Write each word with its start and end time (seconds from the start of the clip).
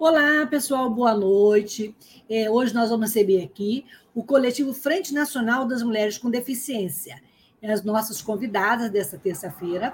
Olá, 0.00 0.46
pessoal, 0.46 0.88
boa 0.88 1.14
noite. 1.14 1.94
É, 2.26 2.50
hoje 2.50 2.72
nós 2.72 2.88
vamos 2.88 3.08
receber 3.08 3.44
aqui 3.44 3.84
o 4.14 4.24
coletivo 4.24 4.72
Frente 4.72 5.12
Nacional 5.12 5.66
das 5.68 5.82
Mulheres 5.82 6.16
com 6.16 6.30
Deficiência. 6.30 7.20
As 7.62 7.84
nossas 7.84 8.22
convidadas 8.22 8.90
dessa 8.90 9.18
terça-feira 9.18 9.92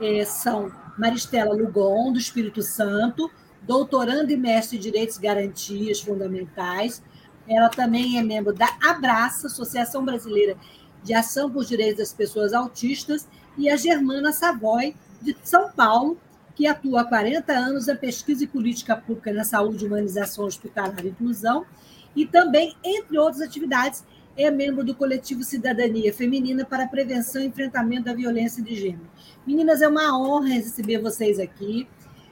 é, 0.00 0.24
são 0.24 0.72
Maristela 0.98 1.54
Lugon, 1.54 2.12
do 2.12 2.18
Espírito 2.18 2.62
Santo, 2.62 3.30
doutoranda 3.62 4.32
e 4.32 4.36
mestre 4.36 4.76
em 4.76 4.80
Direitos 4.80 5.18
e 5.18 5.20
Garantias 5.20 6.00
Fundamentais. 6.00 7.00
Ela 7.46 7.68
também 7.68 8.18
é 8.18 8.24
membro 8.24 8.52
da 8.52 8.66
Abraça, 8.82 9.46
Associação 9.46 10.04
Brasileira 10.04 10.56
de 11.04 11.14
Ação 11.14 11.48
por 11.48 11.64
Direitos 11.64 11.98
das 11.98 12.12
Pessoas 12.12 12.52
Autistas, 12.52 13.28
e 13.56 13.70
a 13.70 13.76
Germana 13.76 14.32
Savoy, 14.32 14.96
de 15.22 15.36
São 15.44 15.70
Paulo, 15.70 16.18
que 16.54 16.66
atua 16.66 17.02
há 17.02 17.04
40 17.04 17.52
anos 17.52 17.86
na 17.86 17.96
pesquisa 17.96 18.44
e 18.44 18.46
política 18.46 18.96
pública 18.96 19.32
na 19.32 19.44
saúde, 19.44 19.86
humanização 19.86 20.44
hospitalar 20.44 21.04
e 21.04 21.08
inclusão, 21.08 21.66
e 22.14 22.24
também, 22.24 22.76
entre 22.84 23.18
outras 23.18 23.40
atividades, 23.40 24.04
é 24.36 24.50
membro 24.50 24.84
do 24.84 24.94
coletivo 24.94 25.42
Cidadania 25.42 26.12
Feminina 26.12 26.64
para 26.64 26.84
a 26.84 26.88
Prevenção 26.88 27.42
e 27.42 27.46
Enfrentamento 27.46 28.04
da 28.04 28.14
Violência 28.14 28.62
de 28.62 28.74
Gênero. 28.74 29.08
Meninas, 29.46 29.82
é 29.82 29.88
uma 29.88 30.16
honra 30.18 30.48
receber 30.48 30.98
vocês 30.98 31.38
aqui. 31.38 31.88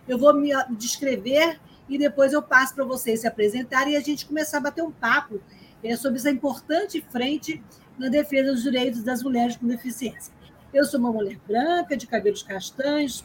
Eu 0.09 0.19
vou 0.19 0.35
me 0.35 0.51
descrever 0.71 1.61
e 1.89 1.99
depois 1.99 2.33
eu 2.33 2.43
passo 2.43 2.75
para 2.75 2.85
vocês 2.85 3.21
se 3.21 3.27
apresentarem 3.27 3.95
e 3.95 3.97
a 3.97 4.01
gente 4.01 4.27
começar 4.27 4.59
a 4.59 4.63
bater 4.63 4.83
um 4.83 4.91
papo 4.91 5.41
é, 5.83 5.97
sobre 5.97 6.19
essa 6.19 6.31
importante 6.31 7.05
frente 7.11 7.63
na 7.99 8.09
defesa 8.09 8.53
dos 8.53 8.63
direitos 8.63 9.03
das 9.03 9.23
mulheres 9.23 9.57
com 9.57 9.67
deficiência. 9.67 10.33
Eu 10.73 10.85
sou 10.85 10.99
uma 10.99 11.13
mulher 11.13 11.39
branca, 11.47 11.97
de 11.97 12.07
cabelos 12.07 12.43
castanhos, 12.43 13.25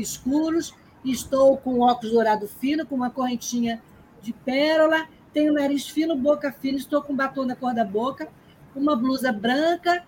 escuros, 0.00 0.74
estou 1.04 1.56
com 1.56 1.80
óculos 1.80 2.12
dourado 2.12 2.48
fino, 2.48 2.86
com 2.86 2.94
uma 2.94 3.10
correntinha 3.10 3.82
de 4.22 4.32
pérola, 4.32 5.06
tenho 5.32 5.52
nariz 5.52 5.88
fino, 5.88 6.16
boca 6.16 6.52
fina, 6.52 6.78
estou 6.78 7.02
com 7.02 7.14
batom 7.14 7.44
na 7.44 7.54
cor 7.54 7.74
da 7.74 7.84
boca, 7.84 8.28
uma 8.74 8.96
blusa 8.96 9.32
branca 9.32 10.04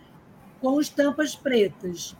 com 0.60 0.80
estampas 0.80 1.34
pretas. 1.34 2.16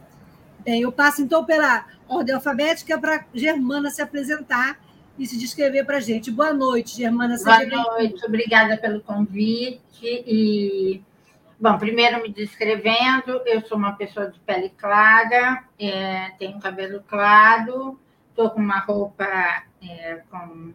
Bem, 0.64 0.82
eu 0.82 0.92
passo 0.92 1.22
então 1.22 1.44
pela 1.44 1.86
ordem 2.08 2.34
alfabética 2.34 2.98
para 2.98 3.24
Germana 3.34 3.90
se 3.90 4.02
apresentar 4.02 4.78
e 5.18 5.26
se 5.26 5.38
descrever 5.38 5.84
para 5.84 5.96
a 5.96 6.00
gente. 6.00 6.30
Boa 6.30 6.52
noite, 6.52 6.96
Germana. 6.96 7.36
Boa 7.42 7.66
noite, 7.66 8.24
obrigada 8.24 8.76
pelo 8.76 9.00
convite. 9.00 9.80
E 10.02 11.02
Bom, 11.60 11.76
primeiro 11.76 12.22
me 12.22 12.28
descrevendo, 12.28 13.42
eu 13.44 13.60
sou 13.66 13.76
uma 13.76 13.96
pessoa 13.96 14.30
de 14.30 14.38
pele 14.38 14.70
clara, 14.70 15.64
é, 15.76 16.30
tenho 16.38 16.60
cabelo 16.60 17.02
claro, 17.02 17.98
estou 18.30 18.50
com 18.50 18.60
uma 18.60 18.78
roupa 18.78 19.24
é, 19.82 20.22
com 20.30 20.72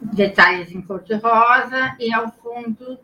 detalhes 0.00 0.72
em 0.72 0.80
cor 0.80 1.02
de 1.02 1.14
rosa 1.16 1.94
e 2.00 2.10
ao 2.10 2.32
fundo 2.32 2.98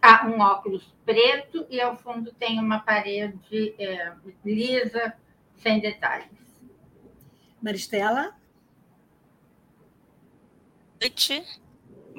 há 0.00 0.26
um 0.26 0.40
óculos 0.40 0.94
preto 1.04 1.66
e 1.68 1.78
ao 1.78 1.94
fundo 1.98 2.32
tem 2.32 2.58
uma 2.58 2.80
parede 2.80 3.74
é, 3.78 4.12
lisa, 4.42 5.12
sem 5.58 5.78
detalhes. 5.78 6.30
Maristela? 7.60 8.22
Boa 8.22 8.34
noite. 11.02 11.44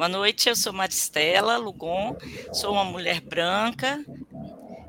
Boa 0.01 0.09
noite, 0.09 0.50
eu 0.50 0.56
sou 0.56 0.73
Maristela 0.73 1.57
Lugon, 1.57 2.17
sou 2.51 2.72
uma 2.73 2.84
mulher 2.84 3.22
branca, 3.22 4.03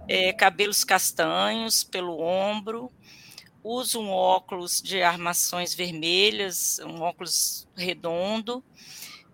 é, 0.09 0.33
cabelos 0.33 0.85
castanhos 0.85 1.85
pelo 1.85 2.19
ombro, 2.19 2.91
uso 3.63 4.01
um 4.01 4.09
óculos 4.09 4.81
de 4.81 5.03
armações 5.03 5.75
vermelhas, 5.75 6.79
um 6.79 7.03
óculos 7.03 7.69
redondo, 7.77 8.65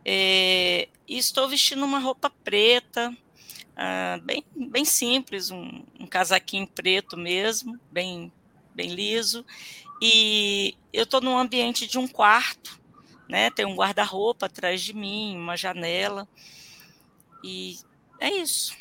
é, 0.04 0.88
e 1.06 1.16
estou 1.16 1.48
vestindo 1.48 1.84
uma 1.84 2.00
roupa 2.00 2.28
preta, 2.28 3.16
ah, 3.76 4.18
bem, 4.24 4.42
bem 4.56 4.84
simples, 4.84 5.52
um, 5.52 5.84
um 6.00 6.08
casaquinho 6.08 6.66
preto 6.66 7.16
mesmo, 7.16 7.78
bem, 7.92 8.32
bem 8.74 8.92
liso, 8.92 9.46
e 10.02 10.76
eu 10.92 11.04
estou 11.04 11.20
num 11.20 11.38
ambiente 11.38 11.86
de 11.86 12.00
um 12.00 12.08
quarto, 12.08 12.80
né? 13.28 13.50
Tem 13.50 13.66
um 13.66 13.74
guarda-roupa 13.74 14.46
atrás 14.46 14.80
de 14.80 14.94
mim, 14.94 15.36
uma 15.36 15.56
janela. 15.56 16.26
E 17.44 17.78
é 18.20 18.30
isso. 18.30 18.76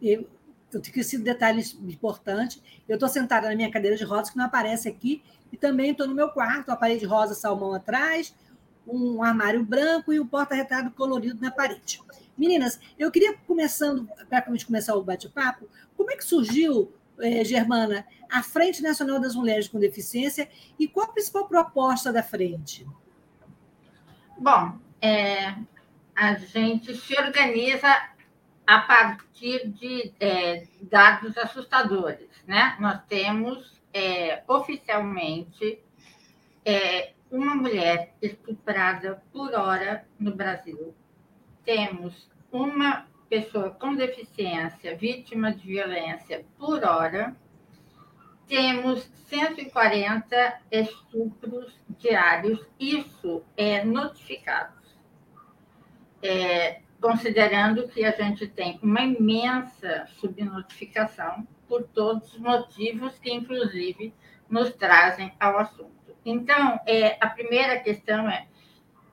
Eu, 0.00 0.28
eu 0.72 0.80
tenho 0.80 1.00
esse 1.00 1.18
detalhe 1.18 1.62
importante. 1.82 2.62
Eu 2.88 2.94
estou 2.94 3.08
sentada 3.08 3.48
na 3.48 3.56
minha 3.56 3.70
cadeira 3.70 3.96
de 3.96 4.04
rodas, 4.04 4.30
que 4.30 4.36
não 4.36 4.44
aparece 4.44 4.88
aqui, 4.88 5.22
e 5.52 5.56
também 5.56 5.90
estou 5.90 6.06
no 6.06 6.14
meu 6.14 6.28
quarto, 6.30 6.70
a 6.70 6.76
parede 6.76 7.04
rosa 7.04 7.34
salmão 7.34 7.72
atrás, 7.72 8.34
um 8.86 9.22
armário 9.22 9.64
branco 9.64 10.12
e 10.12 10.20
um 10.20 10.26
porta-retrato 10.26 10.90
colorido 10.92 11.40
na 11.40 11.50
parede. 11.50 12.00
Meninas, 12.36 12.78
eu 12.98 13.10
queria, 13.10 13.36
começando, 13.46 14.08
para 14.28 14.42
começar 14.42 14.94
o 14.94 15.02
bate-papo, 15.02 15.68
como 15.96 16.10
é 16.10 16.16
que 16.16 16.24
surgiu, 16.24 16.92
eh, 17.18 17.42
Germana, 17.44 18.06
a 18.30 18.42
Frente 18.42 18.82
Nacional 18.82 19.18
das 19.18 19.34
Mulheres 19.34 19.68
com 19.68 19.78
Deficiência 19.78 20.48
e 20.78 20.86
qual 20.86 21.06
a 21.06 21.12
principal 21.12 21.48
proposta 21.48 22.12
da 22.12 22.22
frente? 22.22 22.86
Bom, 24.38 24.78
é, 25.00 25.54
a 26.14 26.34
gente 26.34 26.94
se 26.94 27.18
organiza 27.18 27.88
a 28.66 28.80
partir 28.80 29.68
de 29.68 30.12
é, 30.20 30.66
dados 30.82 31.38
assustadores. 31.38 32.28
Né? 32.46 32.76
Nós 32.78 33.00
temos 33.08 33.80
é, 33.94 34.42
oficialmente 34.46 35.80
é, 36.64 37.12
uma 37.30 37.54
mulher 37.54 38.14
estuprada 38.20 39.22
por 39.32 39.54
hora 39.54 40.06
no 40.20 40.34
Brasil. 40.34 40.94
Temos 41.64 42.28
uma 42.52 43.06
pessoa 43.30 43.70
com 43.70 43.94
deficiência 43.94 44.96
vítima 44.96 45.52
de 45.52 45.66
violência 45.66 46.44
por 46.58 46.84
hora 46.84 47.34
temos 48.46 49.08
140 49.28 50.60
estupros 50.70 51.78
diários, 51.98 52.64
isso 52.78 53.42
é 53.56 53.84
notificado. 53.84 54.76
É, 56.22 56.80
considerando 57.00 57.88
que 57.88 58.04
a 58.04 58.10
gente 58.10 58.46
tem 58.48 58.78
uma 58.82 59.02
imensa 59.02 60.06
subnotificação 60.18 61.46
por 61.68 61.82
todos 61.84 62.32
os 62.32 62.38
motivos 62.38 63.18
que, 63.18 63.32
inclusive, 63.32 64.14
nos 64.48 64.72
trazem 64.74 65.32
ao 65.38 65.58
assunto. 65.58 66.16
Então, 66.24 66.80
é, 66.86 67.16
a 67.20 67.28
primeira 67.28 67.78
questão 67.80 68.28
é: 68.28 68.46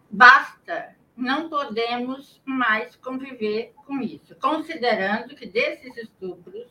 basta, 0.10 0.96
não 1.16 1.50
podemos 1.50 2.42
mais 2.46 2.96
conviver 2.96 3.74
com 3.86 4.02
isso, 4.02 4.36
considerando 4.36 5.36
que 5.36 5.46
desses 5.46 5.96
estupros, 5.98 6.68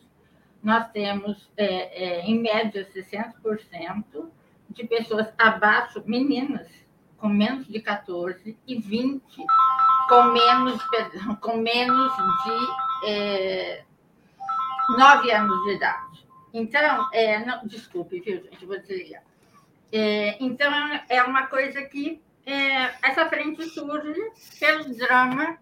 nós 0.62 0.88
temos, 0.90 1.50
é, 1.56 2.20
é, 2.20 2.20
em 2.22 2.40
média, 2.40 2.88
60% 2.94 4.30
de 4.70 4.86
pessoas 4.86 5.28
abaixo, 5.36 6.02
meninas, 6.06 6.68
com 7.18 7.28
menos 7.28 7.66
de 7.66 7.80
14 7.80 8.56
e 8.66 8.80
20 8.80 9.22
com 10.08 10.24
menos, 10.24 10.82
perdão, 10.90 11.34
com 11.36 11.56
menos 11.56 12.12
de 12.44 13.08
é, 13.08 13.84
9 14.90 15.32
anos 15.32 15.64
de 15.64 15.74
idade. 15.74 16.26
Então, 16.52 17.08
é, 17.12 17.44
não, 17.44 17.66
desculpe, 17.66 18.20
viu, 18.20 18.42
gente, 18.42 18.66
vou 18.66 18.78
desligar. 18.78 19.22
É, 19.90 20.36
então, 20.38 20.70
é 21.08 21.22
uma 21.22 21.46
coisa 21.46 21.82
que 21.82 22.20
é, 22.44 22.92
essa 23.02 23.26
frente 23.28 23.64
surge 23.70 24.30
pelo 24.58 24.94
drama 24.94 25.58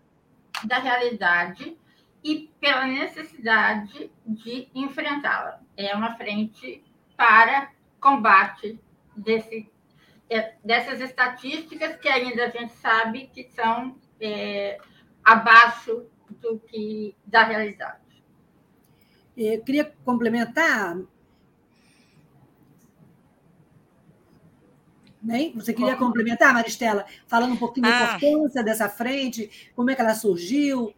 da 0.65 0.79
realidade 0.79 1.77
e 2.23 2.51
pela 2.61 2.87
necessidade 2.87 4.11
de 4.27 4.69
enfrentá-la. 4.75 5.61
É 5.77 5.95
uma 5.95 6.17
frente 6.17 6.83
para 7.17 7.71
combate 7.99 8.79
desse, 9.17 9.71
é, 10.29 10.55
dessas 10.65 11.01
estatísticas 11.01 11.97
que 11.97 12.09
ainda 12.09 12.47
a 12.47 12.51
gente 12.51 12.73
sabe 12.75 13.31
que 13.33 13.45
são 13.45 13.97
é, 14.21 14.79
abaixo 15.25 16.07
do 16.29 16.59
que 16.59 17.15
da 17.27 17.45
realidade. 17.45 17.99
Eu 19.37 19.63
queria 19.63 19.93
complementar. 20.05 20.99
Né? 25.23 25.53
Você 25.55 25.73
queria 25.75 25.97
complementar, 25.97 26.53
Maristela, 26.53 27.05
falando 27.27 27.53
um 27.53 27.57
pouquinho 27.57 27.87
ah. 27.87 27.91
da 27.91 28.17
importância 28.17 28.63
dessa 28.63 28.89
frente, 28.89 29.71
como 29.75 29.91
é 29.91 29.95
que 29.95 30.01
ela 30.01 30.15
surgiu? 30.15 30.95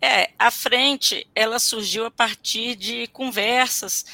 É, 0.00 0.30
a 0.38 0.50
frente 0.50 1.26
ela 1.34 1.58
surgiu 1.58 2.06
a 2.06 2.10
partir 2.10 2.76
de 2.76 3.08
conversas 3.08 4.04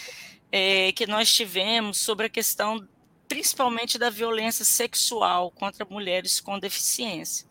é, 0.50 0.92
que 0.92 1.06
nós 1.06 1.32
tivemos 1.32 1.98
sobre 1.98 2.26
a 2.26 2.30
questão, 2.30 2.86
principalmente 3.28 3.98
da 3.98 4.08
violência 4.08 4.64
sexual 4.64 5.50
contra 5.50 5.84
mulheres 5.84 6.40
com 6.40 6.58
deficiência. 6.58 7.46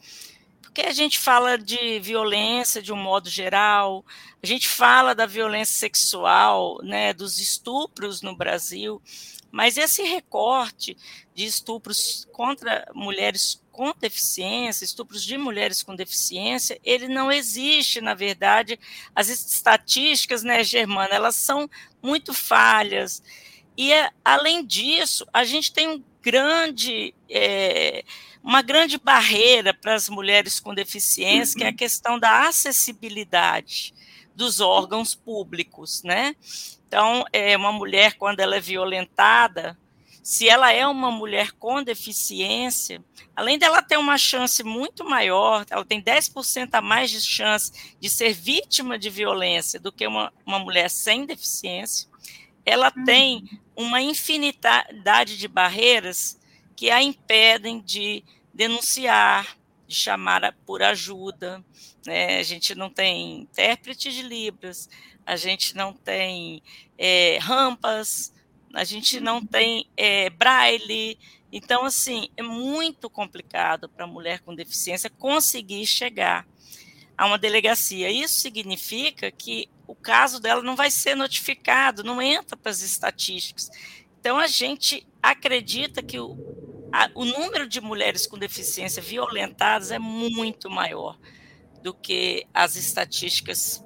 Porque 0.62 0.82
a 0.82 0.94
gente 0.94 1.20
fala 1.20 1.56
de 1.56 2.00
violência 2.00 2.82
de 2.82 2.92
um 2.92 2.96
modo 2.96 3.30
geral, 3.30 4.04
a 4.42 4.48
gente 4.48 4.68
fala 4.68 5.14
da 5.14 5.28
violência 5.28 5.76
sexual, 5.76 6.80
né, 6.82 7.14
dos 7.14 7.38
estupros 7.40 8.24
no 8.24 8.36
Brasil, 8.36 9.00
mas 9.52 9.78
esse 9.78 10.02
recorte 10.02 10.98
de 11.36 11.46
estupros 11.46 12.28
contra 12.32 12.90
mulheres 12.96 13.63
com 13.74 13.92
deficiência, 14.00 14.86
estupros 14.86 15.24
de 15.24 15.36
mulheres 15.36 15.82
com 15.82 15.96
deficiência, 15.96 16.80
ele 16.84 17.08
não 17.08 17.32
existe, 17.32 18.00
na 18.00 18.14
verdade. 18.14 18.80
As 19.14 19.28
estatísticas, 19.28 20.44
né, 20.44 20.64
Germana, 20.64 21.14
elas 21.14 21.36
são 21.36 21.68
muito 22.02 22.34
falhas. 22.34 23.22
E, 23.76 23.92
além 24.24 24.64
disso, 24.64 25.26
a 25.34 25.44
gente 25.44 25.74
tem 25.74 25.88
um 25.90 26.04
grande, 26.22 27.16
é, 27.28 28.06
uma 28.44 28.62
grande 28.62 29.00
barreira 29.00 29.74
para 29.74 29.96
as 29.96 30.08
mulheres 30.08 30.60
com 30.60 30.74
deficiência, 30.76 31.58
que 31.58 31.64
é 31.64 31.70
a 31.70 31.74
questão 31.74 32.20
da 32.20 32.48
acessibilidade 32.48 33.94
dos 34.36 34.60
órgãos 34.60 35.16
públicos, 35.16 36.04
né? 36.04 36.36
Então, 36.88 37.26
é, 37.34 37.58
uma 37.58 37.72
mulher, 37.72 38.14
quando 38.18 38.40
ela 38.40 38.56
é 38.56 38.60
violentada, 38.60 39.76
se 40.24 40.48
ela 40.48 40.72
é 40.72 40.88
uma 40.88 41.12
mulher 41.12 41.52
com 41.52 41.84
deficiência, 41.84 43.04
além 43.36 43.60
dela 43.60 43.82
ter 43.82 43.98
uma 43.98 44.18
chance 44.18 44.64
muito 44.64 45.04
maior, 45.04 45.66
ela 45.70 45.84
tem 45.84 46.02
10% 46.02 46.70
a 46.72 46.82
mais 46.82 47.12
de 47.12 47.20
chance 47.20 47.94
de 48.00 48.10
ser 48.10 48.32
vítima 48.32 48.98
de 48.98 49.10
violência 49.10 49.82
do 49.82 49.92
que 49.92 50.08
uma, 50.08 50.32
uma 50.46 50.60
mulher 50.60 50.90
sem 50.90 51.26
deficiência, 51.26 52.08
ela 52.66 52.92
uhum. 52.96 53.04
tem 53.04 53.60
uma 53.76 54.02
infinidade 54.02 55.38
de 55.38 55.48
barreiras 55.50 56.40
que 56.74 56.90
a 56.90 57.04
impedem 57.04 57.82
de 57.82 58.24
denunciar, 58.54 59.58
de 59.86 59.96
chamar 59.96 60.56
por 60.66 60.82
ajuda. 60.82 61.62
Né? 62.06 62.40
A 62.40 62.44
gente 62.44 62.74
não 62.76 62.90
tem 62.90 63.42
intérprete 63.42 64.10
de 64.10 64.22
Libras, 64.22 64.90
a 65.26 65.36
gente 65.36 65.76
não 65.76 65.92
tem 65.92 66.64
é, 66.98 67.38
rampas, 67.42 68.34
a 68.74 68.84
gente 68.84 69.20
não 69.20 69.46
tem 69.46 69.88
é, 69.96 70.30
braille. 70.32 71.18
Então, 71.52 71.86
assim, 71.86 72.30
é 72.36 72.42
muito 72.42 73.10
complicado 73.10 73.88
para 73.88 74.06
a 74.06 74.08
mulher 74.08 74.40
com 74.40 74.56
deficiência 74.56 75.10
conseguir 75.10 75.86
chegar 75.86 76.48
a 77.16 77.28
uma 77.28 77.38
delegacia. 77.38 78.10
Isso 78.10 78.42
significa 78.42 79.32
que 79.32 79.70
o 79.86 79.94
caso 79.94 80.40
dela 80.40 80.64
não 80.64 80.76
vai 80.76 80.90
ser 80.90 81.16
notificado, 81.16 82.04
não 82.04 82.20
entra 82.20 82.58
para 82.58 82.72
as 82.72 82.82
estatísticas. 82.82 83.70
Então, 84.20 84.40
a 84.40 84.48
gente 84.48 85.06
acredita 85.22 86.02
que 86.02 86.20
o, 86.20 86.36
a, 86.92 87.12
o 87.14 87.24
número 87.24 87.68
de 87.68 87.80
mulheres 87.80 88.26
com 88.26 88.40
deficiência 88.40 89.02
violentadas 89.02 89.92
é 89.92 90.00
muito 90.00 90.70
maior 90.70 91.20
do 91.84 91.94
que 91.94 92.48
as 92.54 92.76
estatísticas 92.76 93.84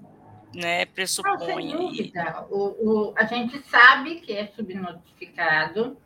né, 0.57 0.85
pressupõe. 0.85 1.71
Não, 1.71 1.87
dúvida. 1.87 2.47
O, 2.49 3.09
o, 3.09 3.13
a 3.15 3.25
gente 3.25 3.61
sabe 3.69 4.15
que 4.21 4.33
é 4.33 4.47
subnotificado, 4.47 5.97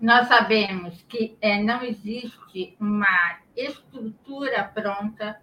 nós 0.00 0.28
sabemos 0.28 1.02
que 1.08 1.36
é, 1.40 1.60
não 1.60 1.82
existe 1.82 2.76
uma 2.78 3.40
estrutura 3.56 4.62
pronta 4.62 5.40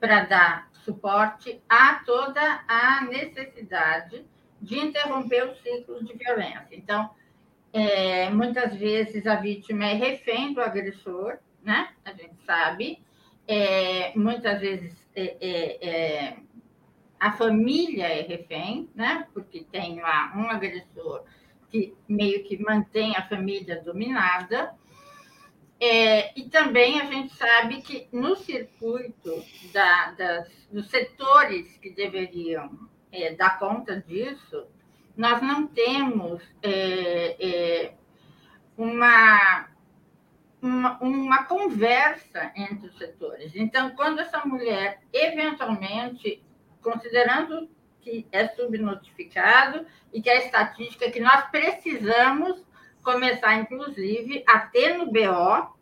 para 0.00 0.24
dar 0.24 0.70
suporte 0.84 1.60
a 1.68 2.02
toda 2.06 2.64
a 2.66 3.04
necessidade 3.04 4.24
de 4.60 4.78
interromper 4.78 5.44
o 5.44 5.54
ciclo 5.56 6.02
de 6.02 6.14
violência. 6.14 6.68
Então, 6.72 7.10
é, 7.74 8.30
muitas 8.30 8.74
vezes 8.74 9.26
a 9.26 9.36
vítima 9.36 9.84
é 9.84 9.92
refém 9.92 10.54
do 10.54 10.62
agressor, 10.62 11.36
né? 11.62 11.90
A 12.06 12.12
gente 12.12 12.42
sabe. 12.46 13.02
É, 13.46 14.12
muitas 14.16 14.60
vezes 14.60 14.94
é, 15.14 15.36
é, 15.40 15.88
é 15.88 16.36
a 17.18 17.32
família 17.32 18.06
é 18.06 18.22
refém, 18.22 18.88
né? 18.94 19.26
Porque 19.34 19.64
tem 19.70 20.00
lá 20.00 20.32
um 20.36 20.48
agressor 20.48 21.24
que 21.70 21.94
meio 22.08 22.44
que 22.44 22.62
mantém 22.62 23.16
a 23.16 23.28
família 23.28 23.82
dominada. 23.82 24.74
É, 25.80 26.38
e 26.38 26.48
também 26.48 27.00
a 27.00 27.04
gente 27.04 27.34
sabe 27.34 27.80
que 27.82 28.08
no 28.12 28.34
circuito 28.36 29.44
da, 29.72 30.10
das, 30.12 30.48
dos 30.72 30.88
setores 30.90 31.76
que 31.76 31.90
deveriam 31.90 32.88
é, 33.12 33.32
dar 33.34 33.58
conta 33.58 34.00
disso, 34.00 34.66
nós 35.16 35.40
não 35.40 35.66
temos 35.66 36.42
é, 36.62 37.36
é 37.38 37.94
uma, 38.76 39.68
uma, 40.62 40.98
uma, 41.00 41.44
conversa 41.44 42.52
entre 42.56 42.88
os 42.88 42.96
setores. 42.96 43.54
Então, 43.54 43.90
quando 43.90 44.20
essa 44.20 44.44
mulher 44.44 45.00
eventualmente 45.12 46.42
considerando 46.82 47.68
que 48.00 48.26
é 48.32 48.48
subnotificado 48.48 49.86
e 50.12 50.22
que 50.22 50.30
a 50.30 50.36
estatística 50.44 51.10
que 51.10 51.20
nós 51.20 51.50
precisamos 51.50 52.64
começar, 53.02 53.54
inclusive, 53.56 54.44
a 54.46 54.60
ter 54.60 54.96
no 54.96 55.06
BO 55.06 55.76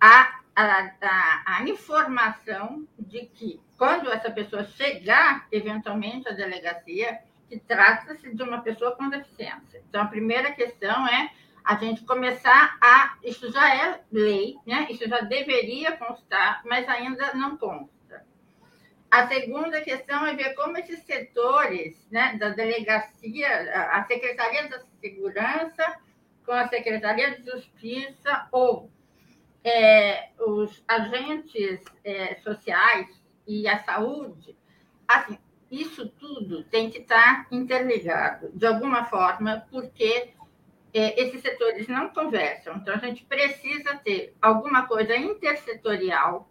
a, 0.00 0.40
a, 0.54 0.92
a, 1.02 1.42
a 1.46 1.62
informação 1.68 2.86
de 2.98 3.26
que, 3.26 3.60
quando 3.76 4.10
essa 4.10 4.30
pessoa 4.30 4.64
chegar, 4.64 5.46
eventualmente, 5.50 6.28
à 6.28 6.32
delegacia, 6.32 7.18
que 7.48 7.58
trata-se 7.58 8.34
de 8.34 8.42
uma 8.42 8.60
pessoa 8.60 8.94
com 8.94 9.08
deficiência. 9.08 9.82
Então, 9.88 10.02
a 10.02 10.06
primeira 10.06 10.52
questão 10.52 11.06
é 11.06 11.30
a 11.64 11.74
gente 11.76 12.04
começar 12.04 12.78
a. 12.80 13.16
Isso 13.22 13.50
já 13.50 13.74
é 13.74 14.00
lei, 14.12 14.56
né? 14.66 14.86
isso 14.90 15.08
já 15.08 15.20
deveria 15.20 15.96
constar, 15.96 16.62
mas 16.64 16.88
ainda 16.88 17.34
não 17.34 17.56
consta. 17.56 17.97
A 19.10 19.26
segunda 19.26 19.80
questão 19.80 20.26
é 20.26 20.34
ver 20.34 20.54
como 20.54 20.76
esses 20.76 21.00
setores 21.00 22.06
né, 22.10 22.36
da 22.38 22.50
delegacia, 22.50 23.48
a 23.90 24.04
Secretaria 24.04 24.68
da 24.68 24.80
Segurança 25.00 25.98
com 26.44 26.52
a 26.52 26.68
Secretaria 26.68 27.38
de 27.38 27.50
Justiça 27.50 28.48
ou 28.52 28.90
é, 29.64 30.30
os 30.38 30.82
agentes 30.86 31.80
é, 32.04 32.36
sociais 32.36 33.06
e 33.46 33.66
a 33.66 33.82
saúde, 33.82 34.56
assim, 35.06 35.38
isso 35.70 36.08
tudo 36.08 36.64
tem 36.64 36.90
que 36.90 36.98
estar 36.98 37.46
interligado 37.50 38.50
de 38.54 38.66
alguma 38.66 39.04
forma, 39.06 39.66
porque 39.70 40.30
é, 40.92 41.22
esses 41.22 41.42
setores 41.42 41.88
não 41.88 42.08
conversam. 42.10 42.76
Então, 42.76 42.94
a 42.94 42.98
gente 42.98 43.24
precisa 43.24 43.96
ter 43.96 44.34
alguma 44.40 44.86
coisa 44.86 45.16
intersetorial, 45.16 46.48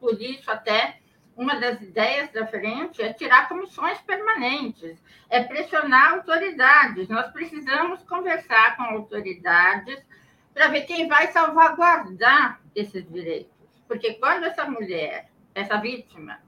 por 0.00 0.20
isso 0.20 0.50
até 0.50 1.00
uma 1.38 1.54
das 1.54 1.80
ideias 1.80 2.32
da 2.32 2.48
frente 2.48 3.00
é 3.00 3.12
tirar 3.12 3.48
comissões 3.48 3.96
permanentes, 4.00 5.00
é 5.30 5.40
pressionar 5.44 6.14
autoridades. 6.14 7.08
Nós 7.08 7.30
precisamos 7.30 8.02
conversar 8.02 8.76
com 8.76 8.82
autoridades 8.82 10.04
para 10.52 10.66
ver 10.66 10.80
quem 10.80 11.06
vai 11.06 11.28
salvaguardar 11.28 12.60
esses 12.74 13.08
direitos. 13.08 13.52
Porque 13.86 14.14
quando 14.14 14.46
essa 14.46 14.68
mulher, 14.68 15.30
essa 15.54 15.76
vítima, 15.76 16.40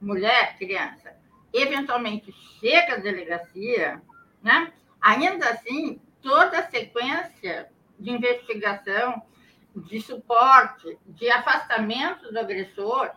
mulher, 0.00 0.58
criança, 0.58 1.16
eventualmente 1.52 2.32
chega 2.58 2.94
à 2.94 2.98
delegacia, 2.98 4.02
né, 4.42 4.72
ainda 5.00 5.50
assim, 5.50 6.00
toda 6.20 6.58
a 6.58 6.68
sequência 6.68 7.70
de 7.96 8.10
investigação, 8.10 9.22
de 9.76 10.00
suporte, 10.00 10.98
de 11.06 11.30
afastamento 11.30 12.32
do 12.32 12.40
agressor, 12.40 13.12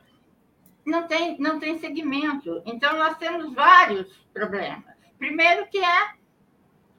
não 0.86 1.08
tem, 1.08 1.38
não 1.40 1.60
tem 1.60 1.78
segmento. 1.80 2.62
Então, 2.66 2.98
nós 2.98 3.18
temos 3.18 3.54
vários 3.54 4.08
problemas. 4.34 4.96
Primeiro, 5.18 5.68
que 5.68 5.84
é 5.84 6.14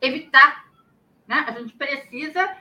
evitar. 0.00 0.66
Né? 1.26 1.44
A 1.46 1.52
gente 1.52 1.74
precisa 1.74 2.56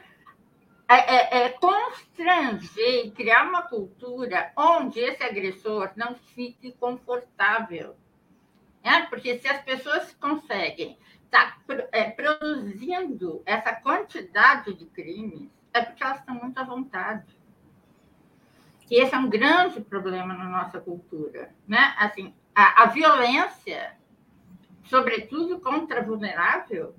é, 0.87 0.95
é, 0.95 1.45
é, 1.45 1.49
constranger 1.49 3.05
e 3.05 3.11
criar 3.11 3.47
uma 3.47 3.63
cultura 3.63 4.51
onde 4.55 4.99
esse 4.99 5.23
agressor 5.23 5.91
não 5.95 6.15
fique 6.15 6.71
confortável. 6.73 7.95
É? 8.83 9.01
Porque 9.01 9.39
se 9.39 9.47
as 9.47 9.63
pessoas 9.63 10.13
conseguem 10.13 10.97
estar 11.23 11.59
tá, 11.65 11.87
é, 11.91 12.11
produzindo 12.11 13.41
essa 13.45 13.73
quantidade 13.73 14.75
de 14.75 14.85
crimes, 14.85 15.49
é 15.73 15.81
porque 15.81 16.03
elas 16.03 16.19
estão 16.19 16.35
muito 16.35 16.57
à 16.59 16.63
vontade. 16.63 17.34
E 18.89 19.01
esse 19.01 19.13
é 19.15 19.17
um 19.17 19.29
grande 19.29 19.81
problema 19.81 20.33
na 20.33 20.45
nossa 20.45 20.79
cultura. 20.79 21.53
Né? 21.67 21.95
Assim, 21.97 22.33
a, 22.53 22.83
a 22.83 22.85
violência, 22.87 23.95
sobretudo 24.83 25.59
contra 25.59 26.03
vulnerável, 26.03 26.95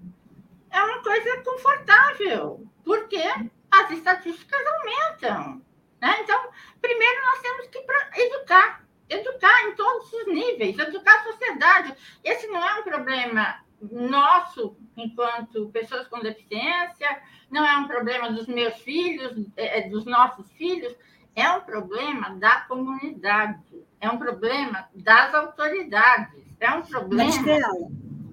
é 0.71 0.83
uma 0.83 1.03
coisa 1.03 1.43
confortável. 1.43 2.67
Por 2.85 3.09
quê? 3.09 3.25
as 3.71 3.91
estatísticas 3.91 4.61
aumentam. 4.67 5.63
Né? 6.01 6.17
Então, 6.21 6.49
primeiro 6.81 7.25
nós 7.25 7.41
temos 7.41 7.67
que 7.69 7.79
educar, 8.21 8.85
educar 9.09 9.63
em 9.65 9.75
todos 9.75 10.13
os 10.13 10.27
níveis, 10.27 10.79
educar 10.79 11.21
a 11.21 11.25
sociedade. 11.25 11.95
Esse 12.25 12.47
não 12.49 12.65
é 12.65 12.81
um 12.81 12.83
problema 12.83 13.61
nosso, 13.81 14.77
enquanto 14.97 15.69
pessoas 15.71 16.09
com 16.09 16.21
deficiência, 16.21 17.23
não 17.51 17.67
é 17.67 17.77
um 17.77 17.87
problema 17.87 18.31
dos 18.31 18.47
meus 18.47 18.75
filhos, 18.77 19.47
é, 19.57 19.81
é, 19.81 19.89
dos 19.89 20.05
nossos 20.05 20.51
filhos, 20.53 20.95
é 21.37 21.51
um 21.53 21.61
problema 21.61 22.35
da 22.37 22.63
comunidade, 22.63 23.85
é 24.01 24.11
um 24.11 24.19
problema 24.19 24.89
das 24.95 25.35
autoridades, 25.35 26.43
é 26.59 26.71
um 26.71 26.83
problema, 26.83 27.31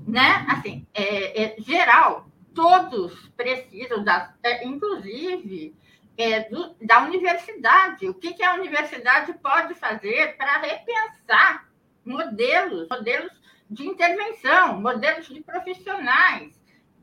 né? 0.07 0.45
Assim, 0.49 0.87
é, 0.93 1.43
é 1.43 1.61
geral 1.61 2.27
todos 2.53 3.27
precisam, 3.35 4.03
da, 4.03 4.33
é, 4.43 4.65
inclusive 4.65 5.75
é, 6.17 6.41
do, 6.49 6.75
da 6.81 7.03
universidade. 7.03 8.07
O 8.07 8.13
que, 8.13 8.33
que 8.33 8.43
a 8.43 8.53
universidade 8.53 9.33
pode 9.33 9.73
fazer 9.75 10.37
para 10.37 10.59
repensar 10.59 11.67
modelos, 12.05 12.87
modelos 12.89 13.31
de 13.69 13.87
intervenção, 13.87 14.79
modelos 14.79 15.27
de 15.27 15.41
profissionais 15.41 16.61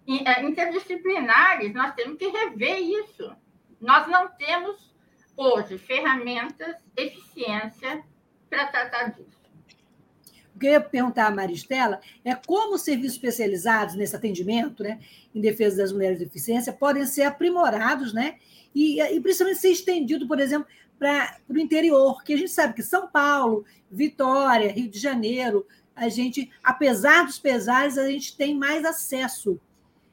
é, 0.09 0.42
interdisciplinares? 0.42 1.75
Nós 1.75 1.95
temos 1.95 2.16
que 2.16 2.28
rever 2.28 2.78
isso. 2.78 3.35
Nós 3.80 4.07
não 4.07 4.28
temos 4.28 4.89
hoje 5.40 5.78
ferramentas, 5.78 6.76
eficiência 6.94 8.02
para 8.49 8.66
tratar 8.66 9.09
disso. 9.09 9.40
O 10.54 10.59
que 10.59 10.66
eu 10.66 10.73
ia 10.73 10.80
perguntar 10.80 11.26
à 11.26 11.30
Maristela 11.30 12.00
é 12.23 12.35
como 12.35 12.76
serviços 12.76 13.14
especializados 13.14 13.94
nesse 13.94 14.14
atendimento, 14.14 14.82
né, 14.82 15.00
em 15.35 15.40
defesa 15.40 15.78
das 15.78 15.92
mulheres 15.92 16.18
de 16.18 16.26
deficiência, 16.26 16.73
podem 16.73 17.06
ser 17.06 17.23
aprimorados, 17.23 18.12
né, 18.12 18.37
e, 18.75 19.00
e 19.00 19.20
principalmente 19.20 19.61
ser 19.61 19.70
estendido, 19.70 20.28
por 20.28 20.38
exemplo, 20.38 20.68
para 20.99 21.38
o 21.49 21.59
interior, 21.59 22.23
que 22.23 22.35
a 22.35 22.37
gente 22.37 22.50
sabe 22.50 22.75
que 22.75 22.82
São 22.82 23.09
Paulo, 23.09 23.64
Vitória, 23.90 24.70
Rio 24.70 24.90
de 24.90 24.99
Janeiro, 24.99 25.66
a 25.97 26.11
gente, 26.11 26.50
apesar 26.62 27.25
dos 27.25 27.38
pesares, 27.38 27.97
a 27.97 28.06
gente 28.06 28.37
tem 28.37 28.54
mais 28.54 28.85
acesso. 28.85 29.59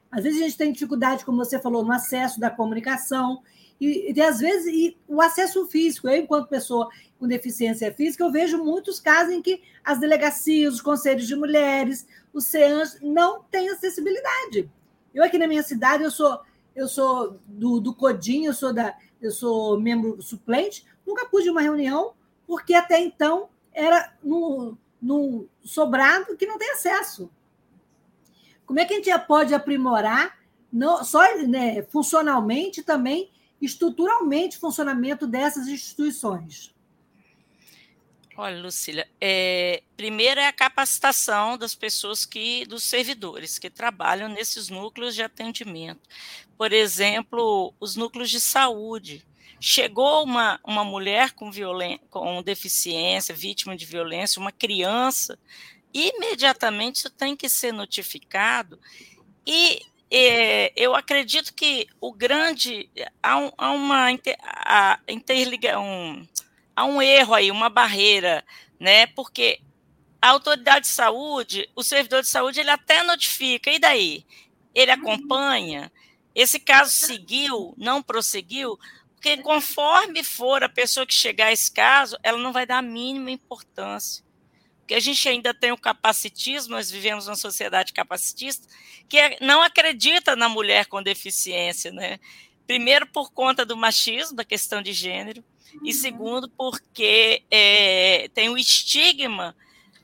Às 0.10 0.24
vezes 0.24 0.42
a 0.42 0.46
gente 0.46 0.58
tem 0.58 0.72
dificuldade, 0.72 1.26
como 1.26 1.38
você 1.38 1.60
falou, 1.60 1.84
no 1.84 1.92
acesso 1.92 2.40
da 2.40 2.50
comunicação, 2.50 3.44
e, 3.80 4.14
e 4.14 4.22
às 4.22 4.40
vezes 4.40 4.74
e 4.74 4.98
o 5.08 5.22
acesso 5.22 5.66
físico. 5.68 6.08
Eu, 6.08 6.18
enquanto 6.18 6.48
pessoa 6.50 6.90
com 7.20 7.28
deficiência 7.28 7.94
física, 7.94 8.24
eu 8.24 8.32
vejo 8.32 8.64
muitos 8.64 9.00
casos 9.00 9.34
em 9.34 9.42
que 9.42 9.62
as 9.84 10.00
delegacias, 10.00 10.76
os 10.76 10.82
conselhos 10.82 11.28
de 11.28 11.36
mulheres, 11.36 12.08
os 12.34 12.46
CEANs 12.46 13.00
não 13.02 13.44
têm 13.44 13.70
acessibilidade. 13.70 14.70
Eu 15.14 15.24
aqui 15.24 15.38
na 15.38 15.48
minha 15.48 15.64
cidade, 15.64 16.04
eu 16.04 16.12
sou 16.12 16.40
eu 16.76 16.88
sou 16.88 17.40
do, 17.48 17.80
do 17.80 17.94
Codim, 17.94 18.46
eu 18.46 18.54
sou 18.54 18.72
da 18.72 18.96
eu 19.20 19.32
sou 19.32 19.80
membro 19.80 20.22
suplente, 20.22 20.86
nunca 21.06 21.26
pude 21.26 21.50
uma 21.50 21.62
reunião 21.62 22.14
porque 22.46 22.74
até 22.74 23.00
então 23.00 23.50
era 23.74 24.14
no, 24.24 24.78
no 25.02 25.48
sobrado 25.64 26.38
que 26.38 26.46
não 26.46 26.58
tem 26.58 26.72
acesso. 26.72 27.30
Como 28.66 28.80
é 28.80 28.86
que 28.86 28.94
a 28.94 28.98
gente 28.98 29.20
pode 29.26 29.54
aprimorar, 29.54 30.38
não, 30.72 31.04
só 31.04 31.22
né, 31.48 31.84
funcionalmente 31.84 32.84
também, 32.84 33.32
estruturalmente, 33.62 34.58
o 34.58 34.60
funcionamento 34.60 35.26
dessas 35.26 35.68
instituições? 35.68 36.74
Olha, 38.40 38.62
Lucília, 38.62 39.10
é, 39.20 39.82
primeiro 39.96 40.40
é 40.40 40.48
a 40.48 40.54
capacitação 40.54 41.58
das 41.58 41.74
pessoas 41.74 42.24
que, 42.24 42.66
dos 42.68 42.84
servidores 42.84 43.58
que 43.58 43.68
trabalham 43.68 44.30
nesses 44.30 44.70
núcleos 44.70 45.16
de 45.16 45.24
atendimento. 45.24 46.08
Por 46.56 46.72
exemplo, 46.72 47.74
os 47.80 47.96
núcleos 47.96 48.30
de 48.30 48.40
saúde. 48.40 49.26
Chegou 49.60 50.24
uma, 50.24 50.60
uma 50.64 50.84
mulher 50.84 51.32
com, 51.32 51.52
violen 51.52 52.00
com 52.12 52.44
deficiência, 52.44 53.34
vítima 53.34 53.76
de 53.76 53.88
violência, 53.88 54.40
uma 54.40 54.52
criança, 54.52 55.40
imediatamente 55.92 56.98
isso 56.98 57.10
tem 57.10 57.36
que 57.36 57.50
ser 57.50 57.72
notificado. 57.72 58.80
E 59.48 59.82
é, 60.10 60.72
eu 60.76 60.96
acredito 60.96 61.54
que 61.54 61.88
o 62.00 62.14
grande. 62.14 62.90
Há, 63.22 63.38
um, 63.38 63.52
há 63.58 63.72
uma 63.72 64.08
a, 64.42 65.00
interliga, 65.08 65.80
um, 65.80 66.26
há 66.76 66.86
um 66.86 67.02
erro 67.02 67.34
aí, 67.34 67.52
uma 67.52 67.70
barreira, 67.70 68.44
né? 68.80 69.08
Porque 69.08 69.60
a 70.22 70.30
autoridade 70.30 70.82
de 70.82 70.92
saúde, 70.92 71.70
o 71.76 71.84
servidor 71.84 72.22
de 72.22 72.30
saúde, 72.30 72.60
ele 72.60 72.70
até 72.70 73.04
notifica, 73.04 73.70
e 73.72 73.80
daí? 73.80 74.26
Ele 74.74 74.92
acompanha? 74.92 75.92
Esse 76.34 76.60
caso 76.60 76.92
seguiu, 76.92 77.74
não 77.78 78.02
prosseguiu? 78.02 78.80
Porque 79.16 79.38
conforme 79.38 80.24
for 80.24 80.64
a 80.64 80.70
pessoa 80.70 81.06
que 81.06 81.14
chegar 81.14 81.48
a 81.48 81.52
esse 81.52 81.72
caso, 81.72 82.18
ela 82.22 82.38
não 82.38 82.54
vai 82.54 82.66
dar 82.66 82.78
a 82.78 82.84
mínima 82.84 83.32
importância. 83.32 84.24
Porque 84.88 84.96
a 84.96 85.02
gente 85.02 85.28
ainda 85.28 85.54
tem 85.54 85.74
o 85.74 85.78
capacitismo, 85.78 86.72
nós 86.72 86.90
vivemos 86.90 87.26
numa 87.26 87.36
sociedade 87.36 87.92
capacitista, 87.92 88.66
que 89.10 89.18
é, 89.18 89.38
não 89.42 89.62
acredita 89.62 90.34
na 90.34 90.48
mulher 90.48 90.86
com 90.86 91.04
deficiência, 91.04 91.92
né? 91.92 92.18
Primeiro, 92.66 93.06
por 93.06 93.30
conta 93.34 93.66
do 93.66 93.76
machismo, 93.76 94.38
da 94.38 94.46
questão 94.46 94.82
de 94.82 94.94
gênero, 94.94 95.44
e 95.84 95.94
segundo, 95.94 96.48
porque 96.48 97.44
é, 97.52 98.30
tem 98.34 98.48
o 98.48 98.58
estigma 98.58 99.54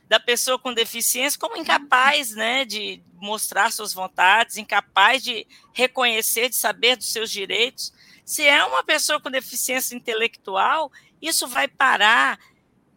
da 0.10 0.20
pessoa 0.20 0.60
com 0.60 0.74
deficiência 0.74 1.40
como 1.40 1.56
incapaz 1.56 2.32
né, 2.32 2.66
de 2.66 3.02
mostrar 3.22 3.72
suas 3.72 3.94
vontades, 3.94 4.58
incapaz 4.58 5.24
de 5.24 5.48
reconhecer, 5.72 6.50
de 6.50 6.58
saber 6.58 6.98
dos 6.98 7.08
seus 7.08 7.32
direitos. 7.32 7.94
Se 8.26 8.46
é 8.46 8.66
uma 8.66 8.84
pessoa 8.84 9.18
com 9.22 9.32
deficiência 9.32 9.96
intelectual, 9.96 10.92
isso 11.22 11.48
vai 11.48 11.70
parar 11.70 12.38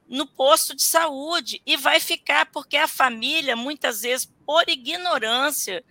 no 0.09 0.27
posto 0.27 0.75
de 0.75 0.83
saúde 0.83 1.61
e 1.67 1.77
vai 1.77 2.01
ficar 2.01 2.47
porque 2.47 2.77
a 2.77 2.89
família, 2.89 3.57
muitas 3.57 4.03
vezes, 4.03 4.31
por 4.45 4.69
ignorância 4.69 5.85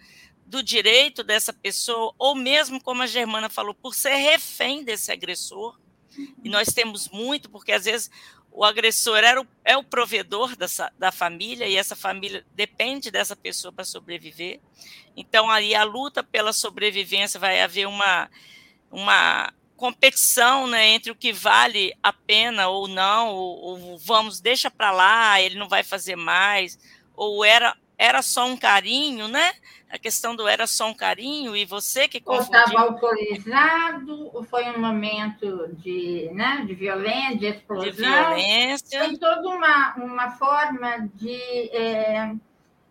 do 0.45 0.61
direito 0.61 1.23
dessa 1.23 1.51
pessoa, 1.51 2.13
ou 2.17 2.35
mesmo, 2.35 2.81
como 2.81 3.01
a 3.01 3.07
Germana 3.07 3.49
falou, 3.49 3.73
por 3.73 3.95
ser 3.95 4.15
refém 4.15 4.83
desse 4.83 5.11
agressor, 5.11 5.77
e 6.43 6.49
nós 6.49 6.69
temos 6.69 7.09
muito, 7.09 7.49
porque 7.49 7.71
às 7.71 7.85
vezes 7.85 8.09
o 8.51 8.63
agressor 8.63 9.17
era 9.17 9.41
o, 9.41 9.47
é 9.65 9.75
o 9.75 9.83
provedor 9.83 10.55
dessa, 10.55 10.89
da 10.97 11.11
família 11.11 11.67
e 11.67 11.75
essa 11.75 11.95
família 11.95 12.45
depende 12.53 13.11
dessa 13.11 13.35
pessoa 13.35 13.71
para 13.71 13.83
sobreviver. 13.83 14.61
Então, 15.17 15.49
aí 15.49 15.75
a 15.75 15.83
luta 15.83 16.23
pela 16.23 16.53
sobrevivência 16.53 17.37
vai 17.37 17.61
haver 17.61 17.85
uma, 17.85 18.29
uma 18.89 19.53
competição 19.75 20.67
né, 20.67 20.87
entre 20.89 21.11
o 21.11 21.15
que 21.15 21.33
vale 21.33 21.93
a 22.01 22.13
pena 22.13 22.67
ou 22.67 22.87
não, 22.87 23.29
ou, 23.29 23.59
ou 23.61 23.97
vamos, 23.97 24.39
deixa 24.39 24.71
para 24.71 24.91
lá, 24.91 25.41
ele 25.41 25.57
não 25.57 25.67
vai 25.67 25.83
fazer 25.83 26.15
mais, 26.15 26.79
ou 27.15 27.43
era, 27.43 27.75
era 27.97 28.21
só 28.21 28.45
um 28.47 28.57
carinho, 28.57 29.27
né? 29.27 29.51
a 29.95 29.97
questão 29.97 30.35
do 30.35 30.47
era 30.47 30.67
só 30.67 30.89
um 30.89 30.93
carinho 30.93 31.55
e 31.55 31.63
você 31.63 32.07
que 32.07 32.19
confundiu... 32.19 32.59
Ou 32.59 32.65
estava 32.65 32.85
autorizado, 32.85 34.29
ou 34.33 34.43
foi 34.43 34.65
um 34.65 34.79
momento 34.79 35.69
de, 35.77 36.29
né, 36.33 36.65
de 36.67 36.75
violência, 36.75 37.37
de 37.37 37.45
explosão. 37.45 37.91
De 37.91 37.91
violência. 37.91 38.99
Tem 38.99 39.17
toda 39.17 39.47
uma, 39.47 39.95
uma 39.95 40.31
forma 40.31 41.09
de 41.13 41.39
é, 41.71 42.33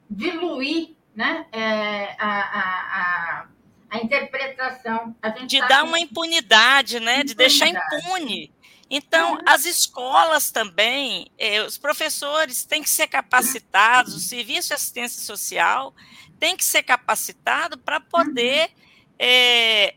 diluir 0.09 0.95
né, 1.15 1.47
é, 1.53 2.17
a, 2.19 2.29
a, 2.29 3.41
a, 3.43 3.47
a, 3.95 4.05
interpretação. 4.05 5.15
A 5.23 5.29
de 5.31 5.59
dar 5.61 5.85
uma 5.85 5.99
impunidade, 5.99 7.01
né, 7.01 7.21
impunidade. 7.21 7.29
de 7.29 7.35
deixar 7.35 7.69
impune. 7.69 8.53
Então, 8.91 9.39
as 9.47 9.65
escolas 9.65 10.51
também, 10.51 11.31
eh, 11.39 11.63
os 11.63 11.79
professores 11.79 12.65
têm 12.65 12.83
que 12.83 12.91
ser 12.91 13.07
capacitados, 13.07 14.15
o 14.15 14.21
serviço 14.21 14.69
de 14.69 14.75
assistência 14.75 15.23
social 15.23 15.95
tem 16.39 16.57
que 16.57 16.65
ser 16.65 16.83
capacitado 16.83 17.79
para 17.79 18.01
poder 18.01 18.71
é, 19.19 19.95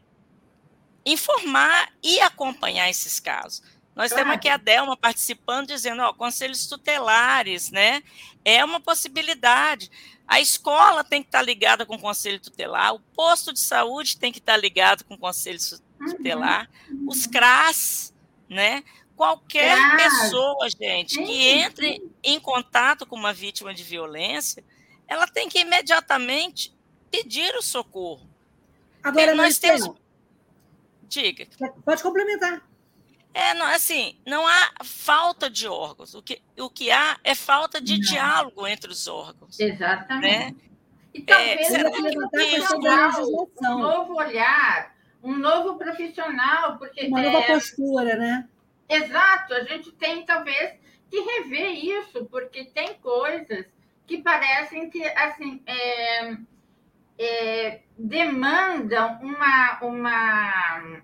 informar 1.05 1.91
e 2.01 2.19
acompanhar 2.21 2.89
esses 2.89 3.19
casos. 3.19 3.61
Nós 3.95 4.11
claro. 4.11 4.23
temos 4.23 4.37
aqui 4.37 4.47
a 4.47 4.57
Delma 4.57 4.95
participando, 4.95 5.67
dizendo, 5.67 6.03
ó, 6.03 6.13
conselhos 6.13 6.67
tutelares, 6.67 7.71
né? 7.71 8.03
É 8.45 8.63
uma 8.63 8.79
possibilidade. 8.79 9.89
A 10.27 10.41
escola 10.41 11.03
tem 11.03 11.21
que 11.21 11.29
estar 11.29 11.41
ligada 11.41 11.85
com 11.85 11.95
o 11.95 11.99
conselho 11.99 12.39
tutelar, 12.39 12.93
o 12.93 12.99
posto 12.99 13.53
de 13.53 13.59
saúde 13.59 14.17
tem 14.17 14.31
que 14.31 14.39
estar 14.39 14.57
ligado 14.57 15.05
com 15.05 15.13
o 15.13 15.17
conselho 15.17 15.57
que 15.57 16.23
ter 16.23 16.35
uhum. 16.35 17.07
os 17.07 17.25
CRAS, 17.25 18.13
né? 18.49 18.83
Qualquer 19.15 19.77
pessoa, 19.95 20.69
gente, 20.69 21.15
que 21.15 21.47
entre 21.49 22.03
em 22.23 22.39
contato 22.39 23.05
com 23.05 23.15
uma 23.15 23.33
vítima 23.33 23.73
de 23.73 23.83
violência, 23.83 24.63
ela 25.07 25.25
tem 25.27 25.49
que 25.49 25.59
imediatamente 25.59 26.75
pedir 27.09 27.55
o 27.55 27.61
socorro. 27.61 28.29
Agora, 29.01 29.33
nós 29.33 29.57
temos. 29.57 29.95
Diga. 31.03 31.47
Pode 31.83 32.03
complementar. 32.03 32.61
É, 33.33 33.53
não, 33.53 33.67
assim, 33.67 34.17
não 34.25 34.47
há 34.47 34.71
falta 34.83 35.49
de 35.49 35.67
órgãos. 35.67 36.15
O 36.15 36.21
que, 36.21 36.41
o 36.57 36.69
que 36.69 36.89
há 36.89 37.17
é 37.23 37.35
falta 37.35 37.79
de 37.79 37.93
não. 37.93 37.99
diálogo 37.99 38.67
entre 38.67 38.91
os 38.91 39.07
órgãos. 39.07 39.59
Exatamente. 39.59 40.53
Né? 40.53 40.55
E 41.13 41.21
talvez 41.21 41.71
é, 41.71 41.83
que 41.83 42.17
um 43.61 43.79
novo 43.79 44.15
olhar, 44.15 44.95
um 45.23 45.35
novo 45.35 45.77
profissional, 45.77 46.77
porque 46.77 47.07
uma 47.07 47.21
nova 47.21 47.39
é... 47.39 47.53
postura, 47.53 48.15
né? 48.15 48.47
Exato, 48.89 49.53
a 49.53 49.63
gente 49.63 49.91
tem 49.91 50.25
talvez 50.25 50.73
que 51.09 51.19
rever 51.19 51.71
isso, 51.71 52.25
porque 52.25 52.65
tem 52.65 52.95
coisas 52.95 53.65
que 54.05 54.19
parecem 54.19 54.89
que 54.89 55.03
assim 55.03 55.61
é, 55.65 56.37
é, 57.17 57.81
demandam 57.97 59.19
uma, 59.21 59.79
uma, 59.81 61.01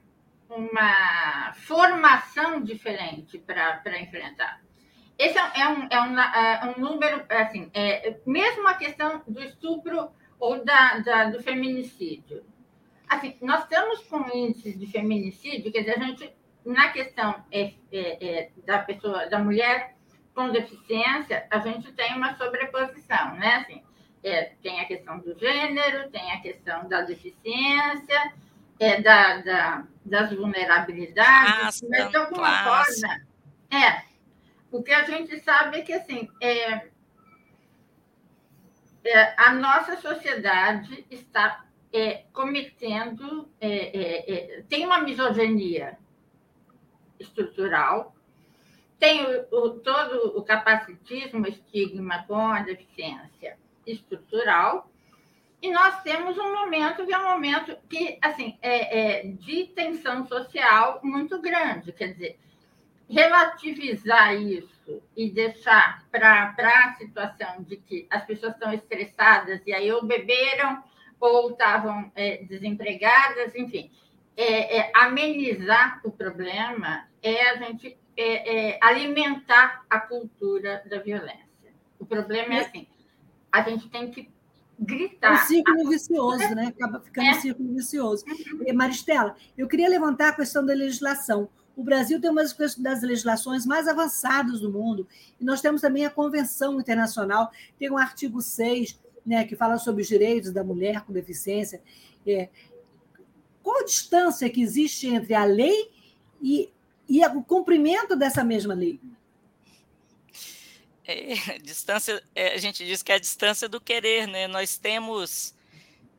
uma 0.56 1.54
formação 1.54 2.62
diferente 2.62 3.38
para 3.38 4.00
enfrentar. 4.00 4.62
Esse 5.18 5.38
é, 5.38 5.62
é 5.62 5.68
um, 5.68 5.88
é 5.90 6.02
um, 6.02 6.20
é 6.20 6.76
um 6.76 6.82
número, 6.82 7.24
assim, 7.30 7.70
é, 7.74 8.20
mesmo 8.26 8.68
a 8.68 8.74
questão 8.74 9.22
do 9.28 9.42
estupro 9.44 10.10
ou 10.40 10.64
da, 10.64 11.00
da, 11.00 11.26
do 11.30 11.42
feminicídio. 11.42 12.44
Assim, 13.08 13.38
nós 13.42 13.64
estamos 13.64 14.00
com 14.08 14.28
índices 14.36 14.78
de 14.78 14.88
feminicídio, 14.88 15.72
quer 15.72 15.82
dizer, 15.82 16.00
a 16.00 16.04
gente, 16.04 16.34
na 16.66 16.90
questão 16.90 17.44
é, 17.52 17.74
é, 17.92 18.28
é, 18.28 18.50
da 18.66 18.80
pessoa, 18.80 19.28
da 19.28 19.40
mulher 19.40 19.96
com 20.34 20.50
deficiência, 20.50 21.46
a 21.50 21.60
gente 21.60 21.92
tem 21.94 22.16
uma 22.16 22.36
sobreposição, 22.36 23.36
né? 23.36 23.58
Assim, 23.58 23.84
tem 24.62 24.80
a 24.80 24.86
questão 24.86 25.20
do 25.20 25.38
gênero, 25.38 26.10
tem 26.10 26.32
a 26.32 26.42
questão 26.42 26.88
da 26.88 27.02
deficiência, 27.02 28.34
é, 28.84 29.02
da, 29.02 29.38
da, 29.38 29.88
das 30.04 30.34
vulnerabilidades, 30.34 31.64
Nossa, 31.64 31.88
mas 31.90 32.10
de 32.10 32.18
alguma 32.18 32.64
classe. 32.64 33.02
forma. 33.02 33.22
É, 33.72 34.04
o 34.72 34.84
que 34.84 34.92
a 34.92 35.04
gente 35.04 35.40
sabe 35.40 35.80
é 35.80 35.82
que 35.82 35.94
assim, 35.94 36.30
é, 36.42 36.90
é, 39.06 39.34
a 39.38 39.54
nossa 39.54 39.96
sociedade 39.98 41.06
está 41.10 41.66
é, 41.94 42.26
cometendo, 42.34 43.50
é, 43.62 43.70
é, 43.70 44.34
é, 44.58 44.62
tem 44.64 44.86
uma 44.86 45.00
misoginia 45.00 45.98
estrutural, 47.20 48.14
tem 49.00 49.24
o, 49.26 49.48
o, 49.52 49.70
todo 49.80 50.38
o 50.38 50.44
capacitismo, 50.44 51.48
estigma 51.48 52.24
com 52.28 52.48
a 52.48 52.62
deficiência 52.62 53.58
estrutural, 53.86 54.90
e 55.64 55.72
nós 55.72 56.04
temos 56.04 56.38
um 56.38 56.54
momento 56.54 57.06
que 57.06 57.14
é 57.14 57.18
um 57.18 57.30
momento 57.30 57.78
que, 57.88 58.20
assim, 58.22 58.58
é, 58.62 59.22
é 59.22 59.28
de 59.28 59.68
tensão 59.68 60.28
social 60.28 61.00
muito 61.02 61.40
grande, 61.40 61.94
quer 61.94 62.12
dizer, 62.12 62.38
relativizar 63.10 64.36
isso 64.36 65.02
e 65.16 65.32
deixar 65.32 66.06
para 66.12 66.54
a 66.58 66.94
situação 66.96 67.64
de 67.64 67.78
que 67.78 68.06
as 68.10 68.26
pessoas 68.26 68.56
estão 68.56 68.74
estressadas 68.74 69.62
e 69.66 69.74
aí 69.74 69.90
ou 69.90 70.04
beberam 70.06 70.84
ou 71.18 71.52
estavam 71.52 72.12
é, 72.14 72.44
desempregadas, 72.44 73.56
enfim, 73.56 73.90
é, 74.36 74.80
é, 74.80 74.92
amenizar 74.94 76.02
o 76.04 76.12
problema 76.12 77.08
é 77.22 77.52
a 77.52 77.56
gente 77.56 77.98
é, 78.18 78.72
é, 78.72 78.80
alimentar 78.82 79.86
a 79.90 79.98
cultura 80.02 80.84
da 80.90 81.00
violência. 81.00 81.48
O 81.98 82.06
problema 82.06 82.56
é 82.56 82.60
assim, 82.60 82.86
a 83.50 83.62
gente 83.62 83.88
tem 83.88 84.12
que 84.12 84.33
gritar. 84.84 85.40
É 85.40 85.44
um 85.44 85.48
círculo 85.48 85.90
vicioso, 85.90 86.56
né? 86.56 86.68
Acaba 86.68 87.00
ficando 87.00 87.30
um 87.30 87.42
círculo 87.42 87.74
vicioso. 87.74 88.26
Maristela, 88.74 89.36
eu 89.58 89.68
queria 89.68 89.90
levantar 89.90 90.30
a 90.30 90.34
questão 90.34 90.66
da 90.66 90.74
legislação. 90.74 91.50
O 91.76 91.84
Brasil 91.84 92.22
tem 92.22 92.30
uma 92.30 92.44
das 92.44 93.02
legislações 93.02 93.66
mais 93.66 93.88
avançadas 93.88 94.60
do 94.60 94.72
mundo, 94.72 95.08
e 95.40 95.44
nós 95.44 95.60
temos 95.60 95.82
também 95.82 96.06
a 96.06 96.10
Convenção 96.10 96.80
Internacional, 96.80 97.52
tem 97.80 97.90
um 97.90 97.98
artigo 97.98 98.42
6, 98.42 99.00
né, 99.26 99.44
que 99.44 99.56
fala 99.56 99.78
sobre 99.78 100.04
os 100.04 100.08
direitos 100.08 100.52
da 100.52 100.64
mulher 100.64 101.02
com 101.02 101.12
deficiência. 101.12 101.82
É, 102.28 102.50
qual 103.64 103.80
a 103.80 103.86
distância 103.86 104.50
que 104.50 104.62
existe 104.62 105.08
entre 105.08 105.34
a 105.34 105.46
lei 105.46 105.90
e, 106.42 106.70
e 107.10 107.26
o 107.26 107.42
cumprimento 107.42 108.16
dessa 108.16 108.44
mesma 108.44 108.74
lei? 108.74 109.00
É, 111.06 111.58
distância, 111.60 112.24
é, 112.36 112.54
a 112.54 112.58
gente 112.58 112.86
diz 112.86 113.04
que 113.04 113.12
é 113.12 113.16
a 113.16 113.20
distância 113.20 113.68
do 113.68 113.82
querer, 113.82 114.28
né? 114.28 114.48
Nós 114.48 114.78
temos 114.78 115.54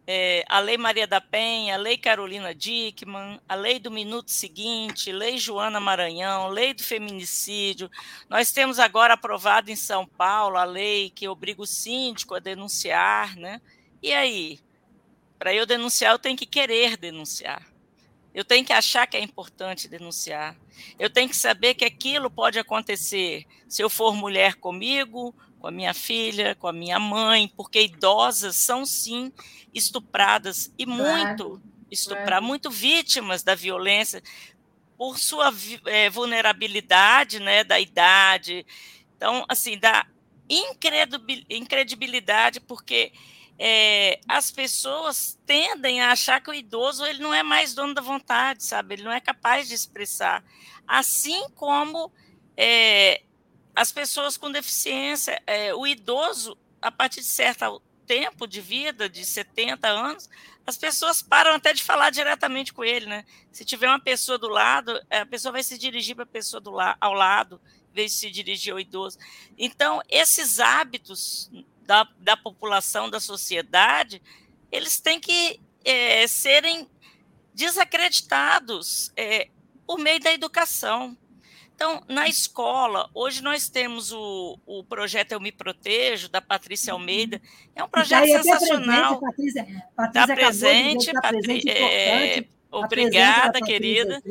é, 0.06 0.44
a 0.48 0.60
Lei 0.60 0.76
Maria 0.76 1.06
da 1.06 1.20
Penha, 1.20 1.74
a 1.74 1.78
Lei 1.78 1.96
Carolina 1.96 2.54
Dickman, 2.54 3.40
a 3.48 3.54
Lei 3.54 3.78
do 3.78 3.90
Minuto 3.90 4.30
Seguinte, 4.30 5.10
Lei 5.10 5.38
Joana 5.38 5.80
Maranhão, 5.80 6.48
Lei 6.48 6.74
do 6.74 6.82
Feminicídio. 6.82 7.90
Nós 8.28 8.52
temos 8.52 8.78
agora 8.78 9.14
aprovado 9.14 9.70
em 9.70 9.76
São 9.76 10.06
Paulo 10.06 10.56
a 10.56 10.64
lei 10.64 11.10
que 11.10 11.26
obriga 11.26 11.62
o 11.62 11.66
síndico 11.66 12.34
a 12.34 12.38
denunciar, 12.38 13.36
né? 13.36 13.60
E 14.02 14.12
aí? 14.12 14.60
Para 15.38 15.54
eu 15.54 15.66
denunciar, 15.66 16.12
eu 16.12 16.18
tenho 16.18 16.36
que 16.36 16.46
querer 16.46 16.96
denunciar. 16.96 17.73
Eu 18.34 18.44
tenho 18.44 18.64
que 18.64 18.72
achar 18.72 19.06
que 19.06 19.16
é 19.16 19.20
importante 19.20 19.86
denunciar. 19.88 20.56
Eu 20.98 21.08
tenho 21.08 21.28
que 21.28 21.36
saber 21.36 21.74
que 21.74 21.84
aquilo 21.84 22.28
pode 22.28 22.58
acontecer 22.58 23.46
se 23.68 23.80
eu 23.80 23.88
for 23.88 24.14
mulher 24.14 24.56
comigo, 24.56 25.32
com 25.60 25.68
a 25.68 25.70
minha 25.70 25.94
filha, 25.94 26.54
com 26.56 26.66
a 26.66 26.72
minha 26.72 26.98
mãe, 26.98 27.46
porque 27.56 27.80
idosas 27.82 28.56
são 28.56 28.84
sim 28.84 29.32
estupradas 29.72 30.72
e 30.76 30.84
muito 30.84 31.62
estupradas, 31.90 32.46
muito 32.46 32.70
vítimas 32.70 33.42
da 33.42 33.54
violência 33.54 34.22
por 34.98 35.18
sua 35.18 35.52
é, 35.86 36.10
vulnerabilidade, 36.10 37.40
né, 37.40 37.64
da 37.64 37.80
idade. 37.80 38.66
Então, 39.16 39.44
assim, 39.48 39.78
da 39.78 40.06
incredibilidade, 41.48 42.60
porque 42.60 43.12
é, 43.58 44.20
as 44.28 44.50
pessoas 44.50 45.38
tendem 45.46 46.00
a 46.00 46.10
achar 46.10 46.40
que 46.40 46.50
o 46.50 46.54
idoso 46.54 47.04
ele 47.06 47.22
não 47.22 47.32
é 47.32 47.42
mais 47.42 47.74
dono 47.74 47.94
da 47.94 48.00
vontade, 48.00 48.64
sabe? 48.64 48.94
Ele 48.94 49.04
não 49.04 49.12
é 49.12 49.20
capaz 49.20 49.68
de 49.68 49.74
expressar. 49.74 50.44
Assim 50.86 51.48
como 51.54 52.12
é, 52.56 53.22
as 53.74 53.92
pessoas 53.92 54.36
com 54.36 54.50
deficiência, 54.50 55.40
é, 55.46 55.74
o 55.74 55.86
idoso, 55.86 56.56
a 56.82 56.90
partir 56.90 57.20
de 57.20 57.26
certo 57.26 57.80
tempo 58.06 58.46
de 58.46 58.60
vida, 58.60 59.08
de 59.08 59.24
70 59.24 59.88
anos, 59.88 60.28
as 60.66 60.76
pessoas 60.76 61.22
param 61.22 61.54
até 61.54 61.72
de 61.72 61.82
falar 61.82 62.10
diretamente 62.10 62.72
com 62.72 62.84
ele, 62.84 63.06
né? 63.06 63.24
Se 63.52 63.64
tiver 63.64 63.88
uma 63.88 64.00
pessoa 64.00 64.38
do 64.38 64.48
lado, 64.48 64.98
é, 65.10 65.20
a 65.20 65.26
pessoa 65.26 65.52
vai 65.52 65.62
se 65.62 65.78
dirigir 65.78 66.14
para 66.14 66.24
a 66.24 66.26
pessoa 66.26 66.60
do 66.60 66.70
la 66.70 66.96
ao 67.00 67.12
lado, 67.12 67.60
em 67.90 67.94
vez 67.94 68.12
de 68.12 68.18
se 68.18 68.30
dirigir 68.30 68.72
ao 68.72 68.80
idoso. 68.80 69.18
Então, 69.58 70.02
esses 70.08 70.58
hábitos 70.60 71.50
da, 71.86 72.08
da 72.18 72.36
população, 72.36 73.08
da 73.08 73.20
sociedade, 73.20 74.20
eles 74.70 74.98
têm 75.00 75.20
que 75.20 75.60
é, 75.84 76.26
serem 76.26 76.88
desacreditados 77.54 79.12
é, 79.16 79.48
por 79.86 79.98
meio 79.98 80.20
da 80.20 80.32
educação. 80.32 81.16
Então, 81.74 82.02
na 82.08 82.28
escola, 82.28 83.10
hoje 83.12 83.42
nós 83.42 83.68
temos 83.68 84.12
o, 84.12 84.58
o 84.64 84.84
projeto 84.84 85.32
Eu 85.32 85.40
Me 85.40 85.50
Protejo, 85.50 86.28
da 86.28 86.40
Patrícia 86.40 86.94
uhum. 86.94 87.00
Almeida. 87.00 87.40
É 87.74 87.82
um 87.82 87.88
projeto 87.88 88.26
sensacional. 88.26 89.14
Está 89.14 89.26
Patrícia, 89.26 89.64
Patrícia 89.96 90.26
tá 90.26 90.34
presente, 90.34 91.12
tá 91.12 91.20
presente 91.20 91.68
é, 91.68 92.44
obrigada, 92.70 93.60
querida. 93.60 94.22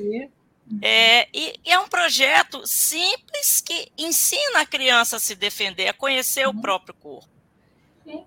É, 0.81 1.27
e, 1.33 1.59
e, 1.65 1.71
é 1.71 1.77
um 1.77 1.87
projeto 1.89 2.65
simples 2.65 3.59
que 3.59 3.91
ensina 3.97 4.61
a 4.61 4.65
criança 4.65 5.17
a 5.17 5.19
se 5.19 5.35
defender, 5.35 5.89
a 5.89 5.93
conhecer 5.93 6.47
uhum. 6.47 6.57
o 6.57 6.61
próprio 6.61 6.93
corpo. 6.93 7.32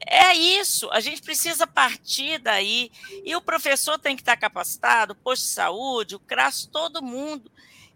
É 0.06 0.34
isso, 0.34 0.90
a 0.90 1.00
gente 1.00 1.22
precisa 1.22 1.66
partir 1.66 2.38
daí. 2.38 2.90
E 3.24 3.34
o 3.36 3.40
professor 3.40 3.98
tem 3.98 4.16
que 4.16 4.22
estar 4.22 4.36
capacitado, 4.36 5.12
o 5.12 5.16
posto 5.16 5.42
de 5.42 5.48
saúde, 5.48 6.16
o 6.16 6.20
CRAS, 6.20 6.66
todo 6.66 7.02
mundo. 7.02 7.50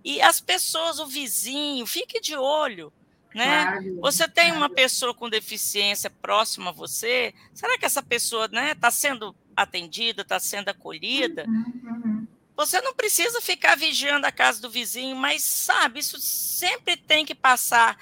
E 0.05 0.21
as 0.21 0.41
pessoas, 0.41 0.99
o 0.99 1.07
vizinho, 1.07 1.87
fique 1.87 2.21
de 2.21 2.37
olho. 2.37 2.93
Né? 3.35 3.65
Claro, 3.65 4.01
você 4.01 4.29
tem 4.29 4.47
claro. 4.47 4.61
uma 4.61 4.69
pessoa 4.69 5.15
com 5.15 5.29
deficiência 5.29 6.11
próxima 6.11 6.71
a 6.71 6.73
você, 6.73 7.33
será 7.55 7.79
que 7.79 7.85
essa 7.85 8.03
pessoa 8.03 8.47
está 8.47 8.61
né, 8.61 8.75
tá 8.75 8.91
sendo 8.91 9.37
atendida, 9.57 10.23
está 10.23 10.41
sendo 10.41 10.69
acolhida? 10.69 11.45
Uhum, 11.47 11.81
uhum. 11.85 12.27
Você 12.57 12.81
não 12.81 12.93
precisa 12.93 13.41
ficar 13.41 13.77
vigiando 13.77 14.27
a 14.27 14.33
casa 14.33 14.61
do 14.61 14.69
vizinho, 14.69 15.17
mas 15.17 15.43
sabe, 15.43 16.01
isso 16.01 16.19
sempre 16.21 16.97
tem 16.97 17.25
que 17.25 17.35
passar 17.35 17.97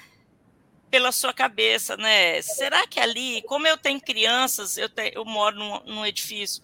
pela 0.89 1.11
sua 1.11 1.33
cabeça, 1.33 1.95
né? 1.97 2.41
Será 2.41 2.87
que 2.87 2.99
ali, 2.99 3.41
como 3.43 3.67
eu 3.67 3.77
tenho 3.77 4.01
crianças, 4.01 4.77
eu, 4.77 4.89
tenho, 4.89 5.11
eu 5.13 5.25
moro 5.25 5.57
num, 5.57 5.79
num 5.85 6.05
edifício, 6.05 6.63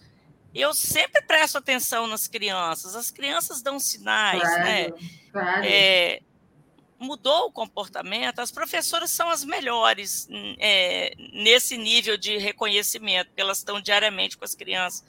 Eu 0.54 0.72
sempre 0.74 1.22
presto 1.22 1.58
atenção 1.58 2.06
nas 2.06 2.26
crianças. 2.26 2.94
As 2.94 3.10
crianças 3.10 3.62
dão 3.62 3.78
sinais, 3.78 4.40
claro, 4.42 4.64
né? 4.64 4.92
Claro. 5.30 5.64
É, 5.64 6.20
mudou 6.98 7.46
o 7.46 7.52
comportamento. 7.52 8.40
As 8.40 8.50
professoras 8.50 9.10
são 9.10 9.28
as 9.28 9.44
melhores 9.44 10.28
é, 10.58 11.12
nesse 11.32 11.76
nível 11.76 12.16
de 12.16 12.38
reconhecimento, 12.38 13.28
porque 13.28 13.40
elas 13.40 13.58
estão 13.58 13.80
diariamente 13.80 14.36
com 14.36 14.44
as 14.44 14.54
crianças. 14.54 15.04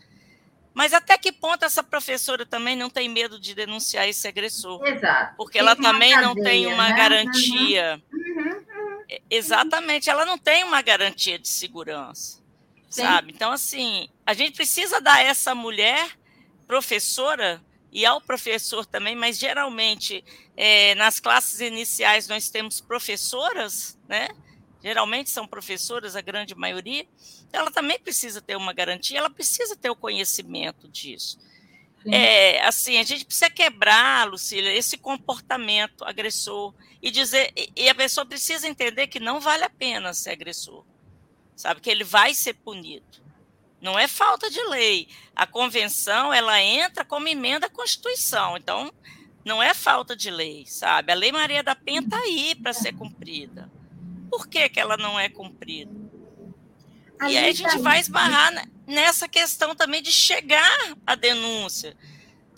Mas 0.77 0.93
até 0.93 1.17
que 1.17 1.32
ponto 1.32 1.65
essa 1.65 1.82
professora 1.82 2.45
também 2.45 2.75
não 2.75 2.88
tem 2.88 3.10
medo 3.10 3.39
de 3.39 3.56
denunciar 3.56 4.08
esse 4.08 4.27
agressor? 4.27 4.86
Exato. 4.86 5.36
Porque 5.36 5.58
ela 5.58 5.75
também 5.75 6.12
cadeia, 6.12 6.21
não 6.21 6.36
tem 6.36 6.67
uma 6.67 6.89
né? 6.89 6.95
garantia. 6.95 7.95
Uhum. 7.95 8.07
Exatamente, 9.30 10.10
ela 10.10 10.26
não 10.26 10.38
tem 10.38 10.63
uma 10.63 10.82
garantia 10.82 11.39
de 11.39 11.48
segurança. 11.48 12.41
Sim. 12.89 13.02
Sabe? 13.04 13.32
Então, 13.34 13.52
assim, 13.52 14.10
a 14.26 14.34
gente 14.34 14.56
precisa 14.56 15.02
dar 15.02 15.24
essa 15.24 15.54
mulher 15.54 16.17
professora 16.65 17.62
e 17.91 18.06
ao 18.06 18.22
professor 18.22 18.86
também, 18.86 19.15
mas 19.15 19.38
geralmente 19.38 20.24
é, 20.56 20.93
nas 20.96 21.20
classes 21.20 21.60
iniciais 21.60 22.28
nós 22.28 22.50
temos 22.50 22.82
professoras, 22.82 23.98
né? 24.08 24.28
Geralmente 24.84 25.30
são 25.30 25.48
professoras, 25.48 26.15
a 26.15 26.22
grande 26.22 26.54
maioria. 26.54 27.06
Ela 27.52 27.72
também 27.72 28.00
precisa 28.00 28.41
ter 28.41 28.56
uma 28.56 28.74
garantia, 28.74 29.17
ela 29.17 29.30
precisa 29.30 29.76
ter 29.76 29.89
o 29.89 29.96
conhecimento 29.96 30.88
disso. 30.88 31.39
É, 32.12 32.63
assim, 32.65 32.98
a 32.98 33.04
gente 33.04 33.26
precisa 33.26 33.50
quebrar, 33.50 34.28
Lucília, 34.28 34.74
esse 34.74 34.98
comportamento 34.98 36.04
agressor 36.06 36.74
e 37.02 37.12
dizer, 37.12 37.52
e 37.76 37.89
a 37.89 37.96
pessoa 37.96 38.26
precisa 38.26 38.67
entender 38.67 39.08
que 39.08 39.20
não 39.20 39.39
vale 39.39 39.63
a 39.63 39.70
pena 39.70 40.13
ser 40.13 40.32
agressor, 40.32 40.84
sabe? 41.56 41.82
Que 41.82 41.89
ele 41.89 42.04
vai 42.04 42.34
ser 42.34 42.54
punido. 42.54 43.06
Não 43.82 43.98
é 43.98 44.08
falta 44.08 44.50
de 44.50 44.62
lei. 44.70 45.08
A 45.36 45.46
convenção, 45.46 46.34
ela 46.34 46.62
entra 46.62 47.06
como 47.06 47.28
emenda 47.28 47.67
à 47.67 47.70
Constituição. 47.70 48.58
Então, 48.58 48.91
não 49.46 49.62
é 49.62 49.74
falta 49.74 50.15
de 50.15 50.32
lei, 50.32 50.65
sabe? 50.65 51.12
A 51.12 51.15
Lei 51.15 51.32
Maria 51.32 51.63
da 51.63 51.76
Penha 51.76 52.02
está 52.02 52.17
aí 52.17 52.56
para 52.56 52.74
ser 52.74 52.93
cumprida. 52.93 53.72
Por 54.30 54.48
que, 54.48 54.67
que 54.67 54.80
ela 54.80 54.98
não 54.98 55.20
é 55.20 55.30
cumprida? 55.30 55.96
A 57.20 57.32
e 57.32 57.38
aí 57.38 57.50
a 57.50 57.54
gente 57.54 57.78
vai 57.80 58.00
esbarrar 58.00 58.67
nessa 58.88 59.28
questão 59.28 59.76
também 59.76 60.02
de 60.02 60.12
chegar 60.12 60.95
à 61.06 61.13
denúncia. 61.13 61.95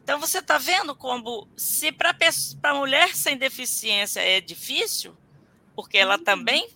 Então, 0.01 0.19
você 0.19 0.39
está 0.39 0.57
vendo 0.57 0.95
como, 0.95 1.47
se 1.57 1.91
para 1.91 2.15
a 2.63 2.73
mulher 2.73 3.15
sem 3.15 3.37
deficiência 3.37 4.19
é 4.19 4.39
difícil, 4.39 5.17
porque 5.75 5.97
ela 5.97 6.17
uhum. 6.17 6.23
também 6.23 6.69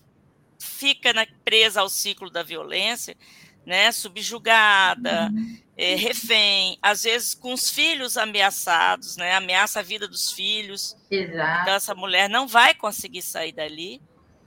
fica 0.58 1.12
na, 1.12 1.26
presa 1.44 1.80
ao 1.80 1.88
ciclo 1.88 2.30
da 2.30 2.42
violência, 2.42 3.16
né, 3.64 3.90
subjugada, 3.92 5.32
é, 5.76 5.94
refém, 5.94 6.78
às 6.82 7.02
vezes 7.02 7.34
com 7.34 7.52
os 7.52 7.70
filhos 7.70 8.16
ameaçados, 8.16 9.16
né, 9.16 9.34
ameaça 9.34 9.80
a 9.80 9.82
vida 9.82 10.06
dos 10.06 10.30
filhos. 10.32 10.96
Exato. 11.10 11.62
Então, 11.62 11.74
essa 11.74 11.94
mulher 11.94 12.28
não 12.28 12.46
vai 12.46 12.74
conseguir 12.74 13.22
sair 13.22 13.52
dali. 13.52 14.00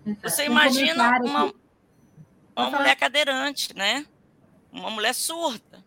Exato. 0.05 0.29
Você 0.29 0.45
imagina 0.45 1.19
uma, 1.19 1.53
uma 2.55 2.69
mulher 2.69 2.95
cadeirante, 2.95 3.75
né? 3.75 4.05
Uma 4.77 4.91
mulher 4.91 5.13
surda. 5.13 5.83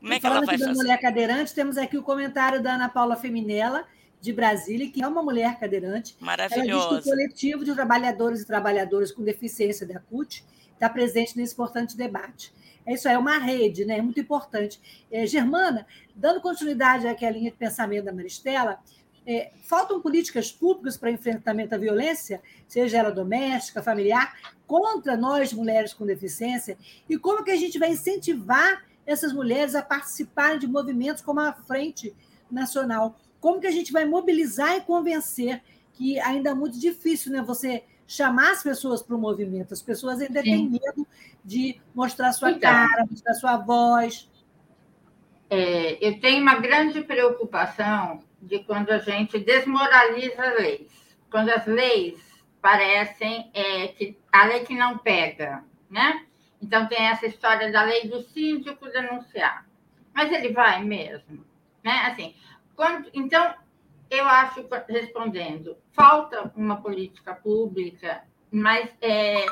Como 0.00 0.12
é 0.12 0.20
que 0.20 0.26
ela 0.26 0.40
vai 0.40 0.58
fazer? 0.58 0.72
mulher 0.72 1.00
cadeirante, 1.00 1.54
temos 1.54 1.76
aqui 1.76 1.98
o 1.98 2.02
comentário 2.02 2.62
da 2.62 2.74
Ana 2.74 2.88
Paula 2.88 3.16
Feminella, 3.16 3.84
de 4.20 4.32
Brasília, 4.32 4.90
que 4.90 5.02
é 5.02 5.06
uma 5.06 5.22
mulher 5.22 5.58
cadeirante. 5.58 6.16
Maravilhosa. 6.20 6.70
Ela 6.70 6.96
diz 6.96 7.04
que 7.04 7.10
o 7.10 7.12
coletivo 7.12 7.64
de 7.64 7.74
trabalhadores 7.74 8.42
e 8.42 8.46
trabalhadoras 8.46 9.12
com 9.12 9.22
deficiência 9.22 9.86
da 9.86 10.00
CUT 10.00 10.44
está 10.72 10.88
presente 10.88 11.36
nesse 11.36 11.52
importante 11.52 11.96
debate. 11.96 12.52
É 12.86 12.94
isso 12.94 13.06
aí, 13.08 13.14
é 13.14 13.18
uma 13.18 13.38
rede, 13.38 13.84
né? 13.84 13.98
É 13.98 14.02
muito 14.02 14.18
importante. 14.18 14.80
É, 15.10 15.26
Germana, 15.26 15.86
dando 16.16 16.40
continuidade 16.40 17.06
àquela 17.06 17.32
linha 17.32 17.50
de 17.50 17.56
pensamento 17.56 18.04
da 18.06 18.12
Maristela, 18.12 18.80
é, 19.28 19.52
faltam 19.62 20.00
políticas 20.00 20.50
públicas 20.50 20.96
para 20.96 21.10
enfrentamento 21.10 21.74
à 21.74 21.78
violência, 21.78 22.40
seja 22.66 22.96
ela 22.96 23.12
doméstica, 23.12 23.82
familiar, 23.82 24.34
contra 24.66 25.18
nós, 25.18 25.52
mulheres 25.52 25.92
com 25.92 26.06
deficiência, 26.06 26.78
e 27.06 27.18
como 27.18 27.44
que 27.44 27.50
a 27.50 27.56
gente 27.56 27.78
vai 27.78 27.90
incentivar 27.90 28.86
essas 29.04 29.30
mulheres 29.30 29.74
a 29.74 29.82
participarem 29.82 30.58
de 30.58 30.66
movimentos 30.66 31.22
como 31.22 31.40
a 31.40 31.52
Frente 31.52 32.16
Nacional? 32.50 33.18
Como 33.38 33.60
que 33.60 33.66
a 33.66 33.70
gente 33.70 33.92
vai 33.92 34.06
mobilizar 34.06 34.76
e 34.76 34.80
convencer 34.80 35.62
que 35.92 36.18
ainda 36.20 36.50
é 36.50 36.54
muito 36.54 36.80
difícil, 36.80 37.30
né? 37.30 37.42
Você 37.42 37.84
chamar 38.06 38.52
as 38.52 38.62
pessoas 38.62 39.02
para 39.02 39.14
o 39.14 39.18
movimento. 39.18 39.74
As 39.74 39.82
pessoas 39.82 40.20
ainda 40.20 40.42
Sim. 40.42 40.50
têm 40.50 40.70
medo 40.70 41.06
de 41.44 41.78
mostrar 41.94 42.32
sua 42.32 42.50
então, 42.50 42.60
cara, 42.60 43.06
mostrar 43.10 43.34
sua 43.34 43.58
voz. 43.58 44.30
É, 45.50 46.06
eu 46.06 46.18
tenho 46.18 46.42
uma 46.42 46.58
grande 46.58 47.02
preocupação 47.02 48.22
de 48.40 48.60
quando 48.60 48.90
a 48.90 48.98
gente 48.98 49.38
desmoraliza 49.38 50.54
leis. 50.54 51.16
Quando 51.30 51.50
as 51.50 51.66
leis 51.66 52.18
parecem 52.60 53.50
é, 53.54 53.88
que 53.88 54.16
a 54.32 54.44
lei 54.44 54.64
que 54.64 54.74
não 54.74 54.98
pega, 54.98 55.64
né? 55.90 56.24
Então 56.60 56.86
tem 56.86 57.06
essa 57.06 57.26
história 57.26 57.70
da 57.70 57.82
lei 57.82 58.08
do 58.08 58.22
síndico 58.22 58.90
denunciar. 58.90 59.66
Mas 60.12 60.32
ele 60.32 60.52
vai 60.52 60.82
mesmo, 60.82 61.44
né? 61.82 62.06
Assim, 62.06 62.34
quando, 62.74 63.08
então 63.14 63.54
eu 64.10 64.26
acho, 64.26 64.66
respondendo, 64.88 65.76
falta 65.92 66.50
uma 66.56 66.80
política 66.80 67.34
pública, 67.34 68.24
mas 68.50 68.90
é, 69.00 69.44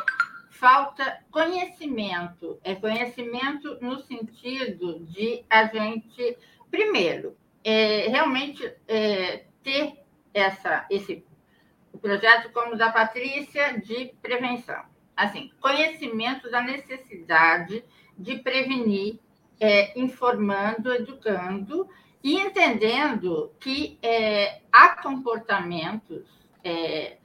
falta 0.50 1.20
conhecimento. 1.30 2.58
É 2.64 2.74
conhecimento 2.74 3.78
no 3.80 4.00
sentido 4.00 5.00
de 5.04 5.44
a 5.48 5.66
gente, 5.66 6.36
primeiro, 6.70 7.36
é, 7.68 8.06
realmente 8.08 8.64
é, 8.86 9.44
ter 9.64 9.94
essa, 10.32 10.86
esse 10.88 11.26
o 11.92 11.98
projeto 11.98 12.52
como 12.52 12.76
da 12.76 12.92
Patrícia 12.92 13.80
de 13.80 14.14
prevenção. 14.22 14.84
Assim, 15.16 15.50
conhecimento 15.60 16.48
da 16.48 16.60
necessidade 16.60 17.82
de 18.16 18.38
prevenir, 18.38 19.18
é, 19.58 19.98
informando, 19.98 20.92
educando 20.92 21.88
e 22.22 22.36
entendendo 22.36 23.52
que 23.58 23.98
é, 24.00 24.60
há 24.70 25.02
comportamentos 25.02 26.24
é, 26.62 27.16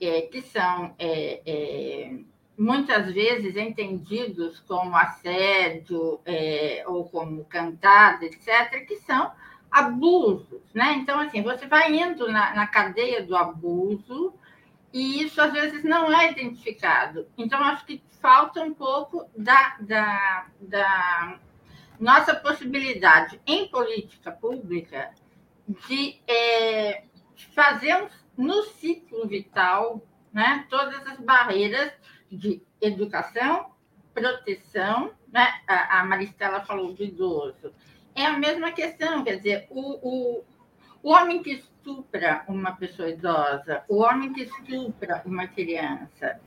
é, 0.00 0.22
que 0.22 0.42
são 0.42 0.94
é, 0.98 1.40
é, 1.46 2.18
muitas 2.56 3.12
vezes 3.12 3.56
entendidos 3.56 4.60
como 4.60 4.96
assédio 4.96 6.20
ou 6.86 7.08
como 7.08 7.44
cantada, 7.46 8.24
etc., 8.24 8.86
que 8.86 8.96
são 8.96 9.32
abusos, 9.76 10.62
né? 10.72 10.94
Então, 10.94 11.20
assim, 11.20 11.42
você 11.42 11.66
vai 11.66 11.94
indo 11.94 12.32
na, 12.32 12.54
na 12.54 12.66
cadeia 12.66 13.22
do 13.22 13.36
abuso 13.36 14.32
e 14.90 15.22
isso 15.22 15.38
às 15.38 15.52
vezes 15.52 15.84
não 15.84 16.10
é 16.10 16.32
identificado. 16.32 17.28
Então, 17.36 17.62
acho 17.62 17.84
que 17.84 18.02
falta 18.18 18.62
um 18.62 18.72
pouco 18.72 19.28
da, 19.36 19.76
da, 19.80 20.46
da 20.58 21.38
nossa 22.00 22.34
possibilidade 22.34 23.38
em 23.46 23.68
política 23.68 24.32
pública 24.32 25.12
de 25.86 26.22
é, 26.26 27.04
fazer 27.54 28.08
no 28.34 28.62
ciclo 28.62 29.28
vital 29.28 30.00
né, 30.32 30.66
todas 30.70 31.06
as 31.06 31.20
barreiras 31.20 31.92
de 32.32 32.62
educação, 32.80 33.72
proteção, 34.14 35.12
né? 35.30 35.60
a, 35.66 36.02
Maristela 36.04 36.64
falou 36.64 36.94
do 36.94 37.04
idoso. 37.04 37.74
É 38.16 38.24
a 38.24 38.38
mesma 38.38 38.72
questão, 38.72 39.22
quer 39.22 39.36
dizer, 39.36 39.66
o, 39.68 39.80
o, 39.80 40.44
o 41.02 41.10
homem 41.10 41.42
que 41.42 41.52
estupra 41.52 42.44
uma 42.48 42.72
pessoa 42.72 43.10
idosa, 43.10 43.84
o 43.88 43.98
homem 43.98 44.32
que 44.32 44.44
estupra 44.44 45.22
uma 45.26 45.46
criança, 45.46 46.40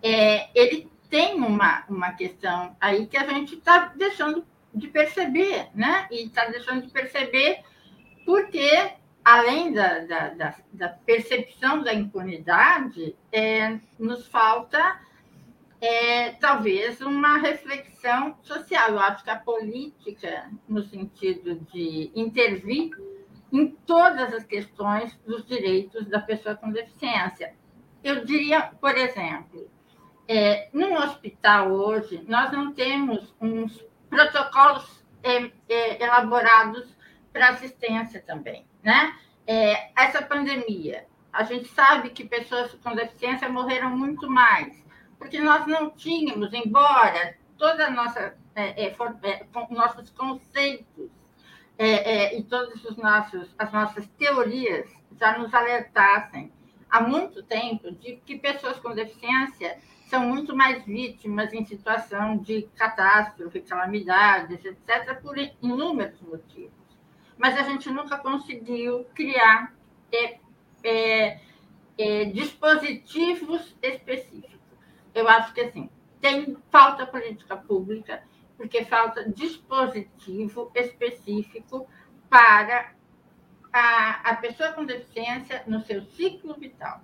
é, 0.00 0.48
ele 0.54 0.88
tem 1.10 1.34
uma, 1.34 1.84
uma 1.88 2.12
questão 2.12 2.76
aí 2.80 3.04
que 3.08 3.16
a 3.16 3.26
gente 3.26 3.56
está 3.56 3.92
deixando 3.96 4.46
de 4.72 4.86
perceber, 4.86 5.68
né? 5.74 6.06
E 6.08 6.26
está 6.26 6.46
deixando 6.46 6.86
de 6.86 6.92
perceber 6.92 7.64
porque, 8.24 8.92
além 9.24 9.72
da, 9.72 9.98
da, 10.00 10.28
da, 10.28 10.54
da 10.72 10.88
percepção 10.88 11.82
da 11.82 11.92
impunidade, 11.92 13.16
é, 13.32 13.76
nos 13.98 14.28
falta 14.28 15.00
é, 15.80 16.30
talvez 16.32 17.00
uma 17.00 17.38
reflexão 17.38 18.36
social. 18.42 18.90
Eu 18.90 19.00
acho 19.00 19.24
que 19.24 19.30
a 19.30 19.36
política, 19.36 20.50
no 20.68 20.82
sentido 20.82 21.56
de 21.72 22.10
intervir 22.14 22.90
em 23.52 23.68
todas 23.86 24.32
as 24.34 24.44
questões 24.44 25.14
dos 25.26 25.46
direitos 25.46 26.06
da 26.06 26.20
pessoa 26.20 26.54
com 26.54 26.70
deficiência. 26.70 27.54
Eu 28.04 28.24
diria, 28.24 28.72
por 28.80 28.96
exemplo, 28.96 29.70
é, 30.26 30.68
no 30.72 30.92
hospital 30.94 31.72
hoje, 31.72 32.22
nós 32.28 32.52
não 32.52 32.72
temos 32.72 33.34
uns 33.40 33.82
protocolos 34.10 35.04
é, 35.22 35.50
é, 35.68 36.02
elaborados 36.02 36.96
para 37.32 37.50
assistência 37.50 38.20
também, 38.20 38.66
né? 38.82 39.14
É, 39.46 39.90
essa 39.96 40.20
pandemia, 40.22 41.06
a 41.32 41.42
gente 41.42 41.68
sabe 41.68 42.10
que 42.10 42.24
pessoas 42.24 42.74
com 42.74 42.94
deficiência 42.94 43.48
morreram 43.48 43.96
muito 43.96 44.28
mais, 44.28 44.84
porque 45.18 45.40
nós 45.40 45.66
não 45.66 45.90
tínhamos, 45.90 46.52
embora 46.52 47.36
toda 47.56 47.86
a 47.86 47.90
nossa 47.90 48.36
é, 48.54 48.86
é, 48.86 48.96
é 48.96 49.46
nossos 49.70 50.10
conceitos 50.10 51.10
e 51.78 52.42
todas 52.42 52.84
os 52.84 52.96
nossos, 52.96 53.54
as 53.56 53.72
nossas 53.72 54.06
teorias 54.18 54.90
já 55.18 55.38
nos 55.38 55.54
alertassem 55.54 56.52
há 56.90 57.00
muito 57.00 57.42
tempo 57.42 57.90
de 57.92 58.16
que 58.24 58.36
pessoas 58.38 58.78
com 58.78 58.94
deficiência 58.94 59.78
são 60.08 60.26
muito 60.26 60.56
mais 60.56 60.84
vítimas 60.84 61.52
em 61.52 61.64
situação 61.64 62.38
de 62.38 62.62
catástrofe, 62.74 63.60
calamidades, 63.60 64.64
etc., 64.64 65.20
por 65.20 65.36
inúmeros 65.62 66.20
motivos. 66.22 66.72
Mas 67.36 67.56
a 67.58 67.62
gente 67.62 67.90
nunca 67.90 68.16
conseguiu 68.16 69.04
criar 69.14 69.74
é, 70.10 70.38
é, 70.82 71.40
é, 71.98 72.24
dispositivos 72.24 73.76
específicos. 73.82 74.57
Eu 75.18 75.28
acho 75.28 75.52
que 75.52 75.60
assim, 75.60 75.90
tem 76.20 76.56
falta 76.70 77.06
política 77.06 77.56
pública, 77.56 78.22
porque 78.56 78.84
falta 78.84 79.28
dispositivo 79.30 80.70
específico 80.74 81.88
para 82.28 82.92
a, 83.72 84.30
a 84.30 84.36
pessoa 84.36 84.72
com 84.72 84.84
deficiência 84.84 85.62
no 85.66 85.80
seu 85.80 86.02
ciclo 86.02 86.54
vital, 86.54 87.00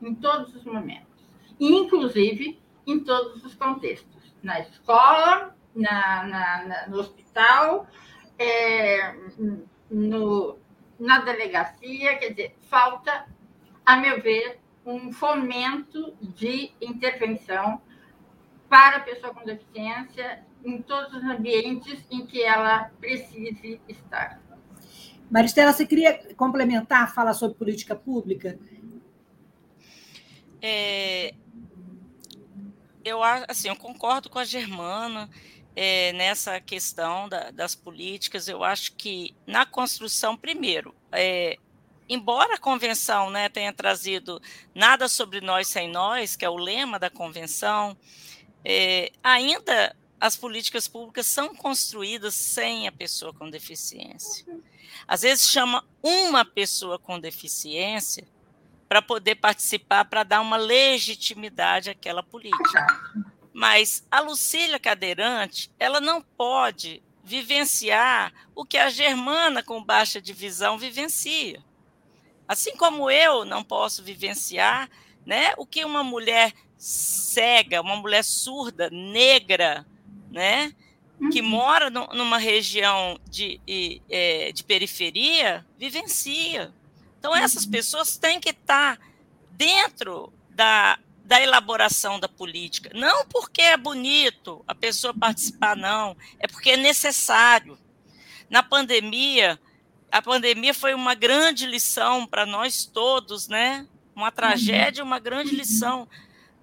em 0.00 0.14
todos 0.14 0.54
os 0.54 0.64
momentos, 0.64 1.28
inclusive 1.58 2.60
em 2.86 3.00
todos 3.00 3.44
os 3.44 3.54
contextos, 3.54 4.34
na 4.42 4.60
escola, 4.60 5.56
na, 5.74 6.24
na, 6.24 6.64
na 6.64 6.86
no 6.88 6.98
hospital, 6.98 7.86
é, 8.38 9.14
no, 9.90 10.58
na 10.98 11.20
delegacia, 11.20 12.16
quer 12.18 12.30
dizer, 12.30 12.56
falta, 12.68 13.26
a 13.84 13.96
meu 13.96 14.20
ver, 14.20 14.61
um 14.84 15.12
fomento 15.12 16.14
de 16.20 16.72
intervenção 16.80 17.80
para 18.68 18.96
a 18.96 19.00
pessoa 19.00 19.34
com 19.34 19.44
deficiência 19.44 20.44
em 20.64 20.80
todos 20.80 21.14
os 21.14 21.22
ambientes 21.22 22.04
em 22.10 22.26
que 22.26 22.42
ela 22.42 22.90
precise 23.00 23.80
estar. 23.88 24.40
Maristela, 25.30 25.72
você 25.72 25.86
queria 25.86 26.34
complementar, 26.34 27.14
falar 27.14 27.34
sobre 27.34 27.56
política 27.56 27.96
pública? 27.96 28.58
É, 30.60 31.34
eu 33.04 33.22
assim, 33.22 33.68
eu 33.68 33.76
concordo 33.76 34.28
com 34.30 34.38
a 34.38 34.44
Germana 34.44 35.28
é, 35.74 36.12
nessa 36.12 36.60
questão 36.60 37.28
da, 37.28 37.50
das 37.50 37.74
políticas. 37.74 38.46
Eu 38.46 38.62
acho 38.62 38.94
que 38.94 39.34
na 39.46 39.66
construção, 39.66 40.36
primeiro, 40.36 40.94
é, 41.10 41.58
embora 42.08 42.54
a 42.54 42.58
convenção 42.58 43.30
né, 43.30 43.48
tenha 43.48 43.72
trazido 43.72 44.40
nada 44.74 45.08
sobre 45.08 45.40
nós 45.40 45.68
sem 45.68 45.90
nós, 45.90 46.36
que 46.36 46.44
é 46.44 46.50
o 46.50 46.56
lema 46.56 46.98
da 46.98 47.10
convenção, 47.10 47.96
é, 48.64 49.10
ainda 49.22 49.94
as 50.20 50.36
políticas 50.36 50.86
públicas 50.86 51.26
são 51.26 51.54
construídas 51.54 52.34
sem 52.34 52.86
a 52.86 52.92
pessoa 52.92 53.32
com 53.32 53.50
deficiência. 53.50 54.46
Às 55.06 55.22
vezes 55.22 55.50
chama 55.50 55.84
uma 56.00 56.44
pessoa 56.44 56.98
com 56.98 57.18
deficiência 57.18 58.24
para 58.88 59.02
poder 59.02 59.36
participar, 59.36 60.04
para 60.04 60.22
dar 60.22 60.40
uma 60.40 60.56
legitimidade 60.56 61.90
àquela 61.90 62.22
política. 62.22 62.86
Mas 63.52 64.06
a 64.10 64.20
Lucília 64.20 64.78
cadeirante, 64.78 65.70
ela 65.78 66.00
não 66.00 66.22
pode 66.22 67.02
vivenciar 67.24 68.32
o 68.54 68.64
que 68.64 68.76
a 68.76 68.90
germana 68.90 69.62
com 69.62 69.82
baixa 69.82 70.20
divisão 70.20 70.78
vivencia. 70.78 71.62
Assim 72.46 72.76
como 72.76 73.10
eu 73.10 73.44
não 73.44 73.62
posso 73.62 74.02
vivenciar 74.02 74.90
né, 75.24 75.52
o 75.56 75.64
que 75.64 75.84
uma 75.84 76.02
mulher 76.02 76.52
cega, 76.76 77.80
uma 77.80 77.96
mulher 77.96 78.24
surda, 78.24 78.90
negra, 78.90 79.86
né, 80.30 80.74
que 81.30 81.40
uhum. 81.40 81.48
mora 81.48 81.90
no, 81.90 82.06
numa 82.08 82.38
região 82.38 83.18
de, 83.30 83.60
de, 83.64 84.02
é, 84.10 84.50
de 84.52 84.64
periferia, 84.64 85.64
vivencia. 85.78 86.72
Então, 87.18 87.34
essas 87.36 87.64
uhum. 87.64 87.70
pessoas 87.70 88.16
têm 88.16 88.40
que 88.40 88.50
estar 88.50 88.98
dentro 89.52 90.32
da, 90.50 90.98
da 91.24 91.40
elaboração 91.40 92.18
da 92.18 92.28
política. 92.28 92.90
Não 92.94 93.24
porque 93.26 93.62
é 93.62 93.76
bonito 93.76 94.64
a 94.66 94.74
pessoa 94.74 95.14
participar, 95.14 95.76
não. 95.76 96.16
É 96.40 96.48
porque 96.48 96.70
é 96.70 96.76
necessário. 96.76 97.78
Na 98.50 98.62
pandemia, 98.62 99.58
a 100.12 100.20
pandemia 100.20 100.74
foi 100.74 100.92
uma 100.92 101.14
grande 101.14 101.66
lição 101.66 102.26
para 102.26 102.44
nós 102.44 102.84
todos, 102.84 103.48
né? 103.48 103.88
Uma 104.14 104.30
tragédia, 104.30 105.02
uma 105.02 105.18
grande 105.18 105.56
lição, 105.56 106.06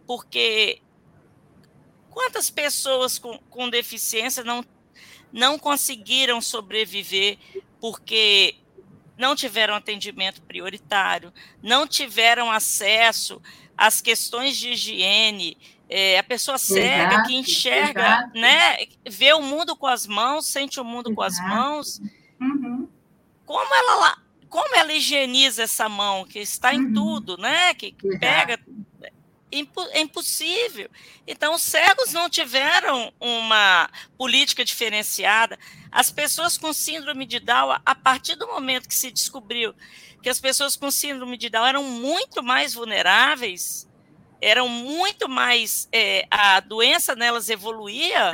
porque 0.05 0.79
quantas 2.11 2.51
pessoas 2.51 3.17
com, 3.17 3.39
com 3.49 3.67
deficiência 3.67 4.43
não, 4.43 4.63
não 5.33 5.57
conseguiram 5.57 6.39
sobreviver 6.39 7.39
porque 7.81 8.55
não 9.17 9.35
tiveram 9.35 9.73
atendimento 9.73 10.43
prioritário, 10.43 11.33
não 11.61 11.87
tiveram 11.87 12.51
acesso 12.51 13.41
às 13.75 13.99
questões 13.99 14.57
de 14.57 14.73
higiene, 14.73 15.57
é, 15.89 16.19
a 16.19 16.23
pessoa 16.23 16.59
cega 16.59 17.13
exato, 17.13 17.27
que 17.27 17.35
enxerga, 17.35 18.01
exato. 18.01 18.39
né, 18.39 18.85
vê 19.09 19.33
o 19.33 19.41
mundo 19.41 19.75
com 19.75 19.87
as 19.87 20.05
mãos, 20.05 20.45
sente 20.45 20.79
o 20.79 20.83
mundo 20.83 21.09
exato. 21.09 21.15
com 21.15 21.23
as 21.23 21.39
mãos. 21.39 22.01
Uhum. 22.39 22.98
Como 23.49 23.73
ela 23.73 24.15
como 24.47 24.75
ela 24.75 24.93
higieniza 24.93 25.63
essa 25.63 25.89
mão 25.89 26.23
que 26.23 26.37
está 26.37 26.71
em 26.71 26.85
uhum. 26.85 26.93
tudo, 26.93 27.37
né? 27.37 27.73
Que, 27.73 27.91
que 27.91 28.19
pega 28.19 28.59
é 29.91 30.01
impossível. 30.01 30.87
Então, 31.25 31.55
os 31.55 31.63
cegos 31.63 32.13
não 32.13 32.29
tiveram 32.29 33.11
uma 33.19 33.89
política 34.15 34.63
diferenciada. 34.63 35.57
As 35.91 36.11
pessoas 36.11 36.59
com 36.59 36.71
síndrome 36.71 37.25
de 37.25 37.39
Down, 37.39 37.75
a 37.83 37.95
partir 37.95 38.35
do 38.35 38.45
momento 38.45 38.87
que 38.87 38.93
se 38.93 39.09
descobriu 39.09 39.73
que 40.21 40.29
as 40.29 40.39
pessoas 40.39 40.75
com 40.75 40.91
síndrome 40.91 41.35
de 41.35 41.49
Down 41.49 41.65
eram 41.65 41.83
muito 41.83 42.43
mais 42.43 42.75
vulneráveis, 42.75 43.89
eram 44.39 44.69
muito 44.69 45.27
mais. 45.27 45.89
É, 45.91 46.27
a 46.29 46.59
doença 46.59 47.15
nelas 47.15 47.49
evoluía 47.49 48.31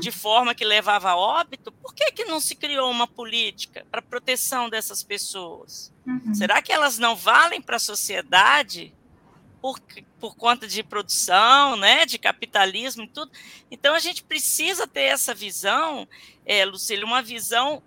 de 0.00 0.10
forma 0.10 0.54
que 0.54 0.64
levava 0.64 1.10
a 1.10 1.16
óbito, 1.16 1.70
por 1.70 1.94
que, 1.94 2.10
que 2.12 2.24
não 2.24 2.40
se 2.40 2.54
criou 2.54 2.90
uma 2.90 3.06
política 3.06 3.86
para 3.90 4.00
proteção 4.00 4.68
dessas 4.68 5.02
pessoas? 5.02 5.92
Uhum. 6.06 6.34
Será 6.34 6.62
que 6.62 6.72
elas 6.72 6.98
não 6.98 7.14
valem 7.14 7.60
para 7.60 7.76
a 7.76 7.80
sociedade? 7.80 8.94
por, 9.60 9.80
por 10.20 10.36
conta 10.36 10.66
de 10.66 10.82
produção, 10.82 11.76
né, 11.76 12.06
de 12.06 12.18
capitalismo 12.18 13.04
e 13.04 13.08
tudo. 13.08 13.30
Então 13.70 13.94
a 13.94 13.98
gente 13.98 14.22
precisa 14.22 14.86
ter 14.86 15.02
essa 15.02 15.34
visão, 15.34 16.08
é, 16.46 16.64
Lucília, 16.64 17.04
uma 17.04 17.22
visão 17.22 17.82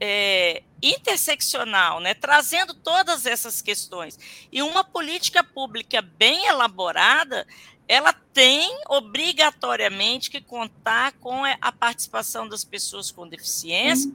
é, 0.00 0.62
interseccional, 0.82 2.00
né, 2.00 2.14
trazendo 2.14 2.74
todas 2.74 3.26
essas 3.26 3.62
questões. 3.62 4.18
E 4.50 4.62
uma 4.62 4.84
política 4.84 5.42
pública 5.42 6.02
bem 6.02 6.46
elaborada, 6.46 7.46
ela 7.88 8.12
tem 8.32 8.80
obrigatoriamente 8.88 10.30
que 10.30 10.40
contar 10.40 11.12
com 11.20 11.42
a 11.44 11.72
participação 11.72 12.48
das 12.48 12.64
pessoas 12.64 13.10
com 13.10 13.28
deficiência 13.28 14.10
hum. 14.10 14.14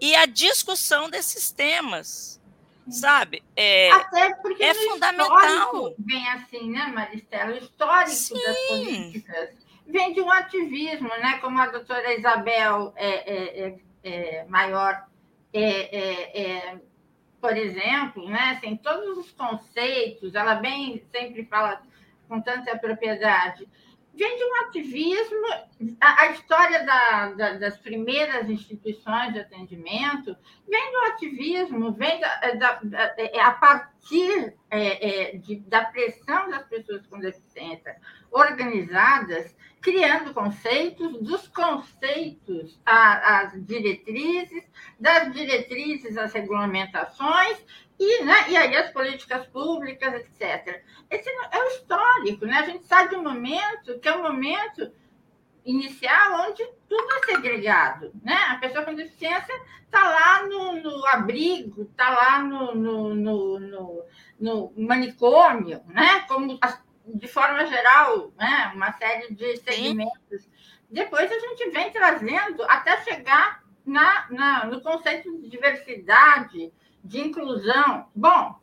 e 0.00 0.14
a 0.14 0.26
discussão 0.26 1.08
desses 1.08 1.50
temas 1.50 2.36
sabe? 2.90 3.42
É, 3.54 3.90
Até 3.90 4.34
porque 4.36 4.62
é 4.62 4.74
fundamental. 4.74 5.94
Vem 5.98 6.28
assim, 6.28 6.70
né, 6.70 6.86
Maristela? 6.86 7.52
O 7.52 7.56
histórico 7.56 8.10
Sim. 8.10 8.34
das 8.34 8.58
políticas 8.68 9.50
vem 9.86 10.12
de 10.12 10.20
um 10.20 10.30
ativismo, 10.30 11.08
né? 11.08 11.38
Como 11.40 11.60
a 11.60 11.66
doutora 11.66 12.14
Isabel 12.14 12.92
é, 12.96 13.08
é, 13.08 13.68
é, 13.68 13.78
é 14.04 14.44
Maior, 14.44 15.06
é, 15.52 16.76
por 17.40 17.56
exemplo, 17.56 18.28
né? 18.28 18.56
Assim, 18.56 18.76
todos 18.76 19.18
os 19.18 19.32
conceitos, 19.32 20.34
ela 20.34 20.54
bem 20.56 21.02
sempre 21.12 21.44
fala 21.44 21.82
com 22.28 22.40
tanta 22.40 22.76
propriedade 22.78 23.66
vem 24.16 24.36
de 24.36 24.44
um 24.44 24.56
ativismo. 24.66 25.46
A, 26.00 26.22
a 26.22 26.30
história 26.30 26.84
da, 26.84 27.32
da, 27.32 27.52
das 27.58 27.78
primeiras 27.78 28.48
instituições 28.48 29.34
de 29.34 29.40
atendimento 29.40 30.36
vem 30.66 30.92
do 30.92 30.98
ativismo, 31.12 31.92
vem 31.92 32.18
da, 32.20 32.80
é, 33.18 33.40
a 33.40 33.52
partir 34.06 34.54
é, 34.70 35.32
é, 35.32 35.36
de, 35.36 35.56
da 35.60 35.84
pressão 35.84 36.48
das 36.48 36.64
pessoas 36.66 37.04
com 37.06 37.18
deficiência 37.18 37.96
organizadas, 38.30 39.54
criando 39.80 40.32
conceitos, 40.32 41.20
dos 41.20 41.48
conceitos 41.48 42.80
às 42.84 43.52
diretrizes, 43.64 44.64
das 44.98 45.32
diretrizes 45.32 46.16
às 46.16 46.32
regulamentações 46.32 47.58
e, 47.98 48.22
né, 48.24 48.50
e 48.50 48.56
aí 48.56 48.76
as 48.76 48.90
políticas 48.90 49.46
públicas, 49.46 50.14
etc. 50.14 50.82
Esse 51.10 51.28
é 51.28 51.58
o 51.58 51.68
histórico, 51.68 52.46
né? 52.46 52.58
A 52.58 52.66
gente 52.66 52.86
sai 52.86 53.08
de 53.08 53.16
um 53.16 53.22
momento 53.22 53.98
que 54.00 54.08
é 54.08 54.16
um 54.16 54.22
momento 54.22 54.92
inicial 55.66 56.48
onde 56.48 56.64
tudo 56.88 57.08
é 57.16 57.26
segregado, 57.26 58.12
né? 58.22 58.36
A 58.50 58.56
pessoa 58.56 58.84
com 58.84 58.94
deficiência 58.94 59.52
está 59.84 60.08
lá 60.08 60.46
no, 60.46 60.80
no 60.80 61.06
abrigo, 61.06 61.82
está 61.82 62.08
lá 62.10 62.42
no, 62.42 62.74
no, 62.74 63.14
no, 63.14 64.04
no, 64.38 64.72
manicômio, 64.76 65.82
né? 65.88 66.20
Como 66.28 66.58
de 67.06 67.28
forma 67.28 67.66
geral, 67.66 68.32
né? 68.38 68.72
Uma 68.74 68.92
série 68.92 69.34
de 69.34 69.56
segmentos 69.56 70.42
Sim. 70.42 70.50
depois 70.88 71.30
a 71.30 71.38
gente 71.38 71.70
vem 71.70 71.90
trazendo 71.90 72.62
até 72.68 73.02
chegar 73.02 73.64
na, 73.84 74.26
na, 74.30 74.66
no 74.66 74.80
conceito 74.80 75.36
de 75.38 75.48
diversidade, 75.48 76.72
de 77.02 77.20
inclusão. 77.20 78.08
Bom, 78.14 78.56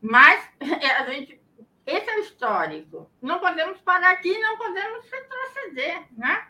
mas 0.00 0.48
a 0.60 1.10
gente, 1.12 1.40
esse 1.86 2.10
é 2.10 2.16
o 2.16 2.20
histórico. 2.20 3.08
Não 3.22 3.38
podemos 3.38 3.80
parar 3.80 4.10
aqui, 4.10 4.36
não 4.38 4.58
podemos 4.58 5.04
retroceder, 5.08 6.02
né? 6.16 6.48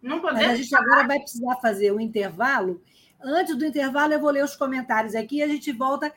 Não 0.00 0.20
podemos. 0.20 0.46
Mas 0.46 0.58
a 0.58 0.62
gente 0.62 0.74
agora 0.74 1.06
vai 1.06 1.18
precisar 1.18 1.56
fazer 1.56 1.92
o 1.92 1.96
um 1.96 2.00
intervalo. 2.00 2.82
Antes 3.20 3.56
do 3.56 3.66
intervalo, 3.66 4.14
eu 4.14 4.20
vou 4.20 4.30
ler 4.30 4.44
os 4.44 4.56
comentários 4.56 5.14
aqui 5.14 5.36
e 5.36 5.42
a 5.42 5.48
gente 5.48 5.72
volta 5.72 6.12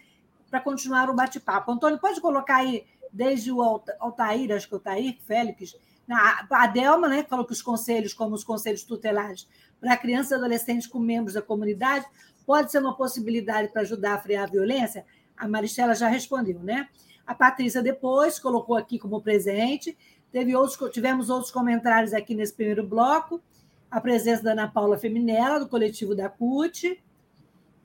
para 0.49 0.61
continuar 0.61 1.09
o 1.09 1.13
bate-papo. 1.13 1.71
Antônio, 1.71 1.99
pode 1.99 2.21
colocar 2.21 2.57
aí, 2.57 2.85
desde 3.11 3.51
o 3.51 3.61
Altair, 3.61 4.51
acho 4.55 4.67
que 4.67 4.73
é 4.73 4.77
o 4.77 4.79
Altair 4.79 5.17
Félix, 5.25 5.75
a 6.09 6.67
Delma, 6.67 7.07
né, 7.07 7.23
que 7.23 7.29
falou 7.29 7.45
que 7.45 7.53
os 7.53 7.61
conselhos, 7.61 8.13
como 8.13 8.35
os 8.35 8.43
conselhos 8.43 8.83
tutelares 8.83 9.47
para 9.79 9.97
crianças 9.97 10.31
e 10.31 10.35
adolescentes 10.35 10.87
com 10.87 10.99
membros 10.99 11.33
da 11.33 11.41
comunidade, 11.41 12.05
pode 12.45 12.71
ser 12.71 12.79
uma 12.79 12.95
possibilidade 12.95 13.69
para 13.69 13.81
ajudar 13.81 14.15
a 14.15 14.19
frear 14.19 14.43
a 14.43 14.51
violência? 14.51 15.05
A 15.37 15.47
Maristela 15.47 15.95
já 15.95 16.07
respondeu, 16.07 16.59
né? 16.59 16.87
A 17.31 17.33
Patrícia 17.33 17.81
depois 17.81 18.37
colocou 18.37 18.75
aqui 18.75 18.99
como 18.99 19.21
presente. 19.21 19.97
Teve 20.33 20.53
outros, 20.53 20.77
tivemos 20.91 21.29
outros 21.29 21.49
comentários 21.49 22.13
aqui 22.13 22.35
nesse 22.35 22.53
primeiro 22.53 22.85
bloco. 22.85 23.41
A 23.89 24.01
presença 24.01 24.43
da 24.43 24.51
Ana 24.51 24.67
Paula 24.67 24.97
Feminella, 24.97 25.57
do 25.57 25.69
coletivo 25.69 26.13
da 26.13 26.27
CUT 26.27 27.01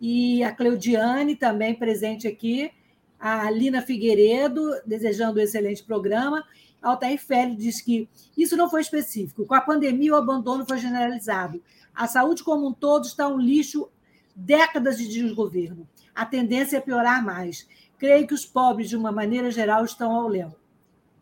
e 0.00 0.42
a 0.42 0.50
Cleudiane 0.50 1.36
também 1.36 1.76
presente 1.76 2.26
aqui, 2.26 2.72
a 3.20 3.48
Lina 3.48 3.82
Figueiredo, 3.82 4.68
desejando 4.84 5.38
um 5.38 5.42
excelente 5.42 5.84
programa. 5.84 6.44
Altair 6.82 7.16
Félix 7.16 7.62
diz 7.62 7.80
que 7.80 8.08
isso 8.36 8.56
não 8.56 8.68
foi 8.68 8.80
específico. 8.80 9.46
Com 9.46 9.54
a 9.54 9.60
pandemia, 9.60 10.12
o 10.12 10.16
abandono 10.16 10.66
foi 10.66 10.78
generalizado. 10.78 11.62
A 11.94 12.08
saúde 12.08 12.42
como 12.42 12.66
um 12.66 12.72
todo 12.72 13.04
está 13.04 13.28
um 13.28 13.38
lixo, 13.38 13.88
décadas 14.34 14.98
de 14.98 15.06
desgoverno. 15.06 15.88
A 16.12 16.26
tendência 16.26 16.78
é 16.78 16.80
piorar 16.80 17.24
mais. 17.24 17.68
Creio 17.98 18.26
que 18.26 18.34
os 18.34 18.44
pobres, 18.44 18.88
de 18.88 18.96
uma 18.96 19.10
maneira 19.10 19.50
geral, 19.50 19.84
estão 19.84 20.12
ao 20.12 20.28
léu. 20.28 20.54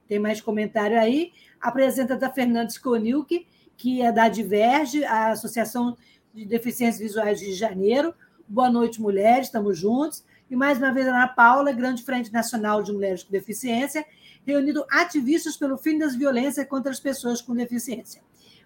Tem 0.08 0.18
mais 0.18 0.40
comentário 0.40 0.98
aí. 0.98 1.32
Apresenta 1.60 2.16
da 2.16 2.30
Fernandes 2.30 2.78
Conilke, 2.78 3.46
que 3.76 4.02
é 4.02 4.12
da 4.12 4.28
Diverge, 4.28 5.04
a 5.04 5.30
Associação 5.30 5.96
de 6.32 6.44
Deficiências 6.44 6.98
Visuais 6.98 7.40
de 7.40 7.52
Janeiro. 7.54 8.14
Boa 8.46 8.68
noite, 8.70 9.00
mulheres, 9.00 9.46
estamos 9.46 9.78
juntos. 9.78 10.24
E 10.50 10.56
mais 10.56 10.78
uma 10.78 10.92
vez, 10.92 11.06
Ana 11.06 11.28
Paula, 11.28 11.72
Grande 11.72 12.02
Frente 12.02 12.32
Nacional 12.32 12.82
de 12.82 12.92
Mulheres 12.92 13.22
com 13.22 13.32
Deficiência, 13.32 14.04
reunindo 14.44 14.84
ativistas 14.90 15.56
pelo 15.56 15.78
fim 15.78 15.96
das 15.96 16.14
violências 16.14 16.66
contra 16.68 16.90
as 16.90 17.00
pessoas 17.00 17.40
com 17.40 17.54
deficiência. 17.54 18.22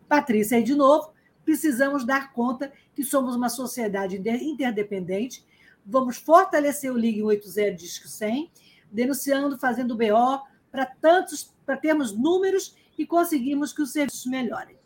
Patrícia, 0.09 0.57
aí 0.57 0.65
de 0.65 0.75
novo, 0.75 1.13
precisamos 1.45 2.05
dar 2.05 2.33
conta 2.33 2.73
que 2.95 3.05
somos 3.05 3.37
uma 3.37 3.49
sociedade 3.49 4.17
interdependente. 4.17 5.45
Vamos 5.91 6.19
fortalecer 6.19 6.93
o 6.93 6.99
Ligue 6.99 7.23
80 7.23 7.73
Disco 7.73 8.09
100, 8.09 8.51
denunciando, 8.93 9.59
fazendo 9.59 9.97
BO 9.97 10.47
para 10.71 10.85
tantos, 10.85 11.51
para 11.65 11.79
termos 11.79 12.13
números 12.13 12.77
e 12.99 13.07
conseguirmos 13.07 13.73
que 13.73 13.81
os 13.81 13.91
serviços 13.91 14.27
melhorem. 14.27 14.77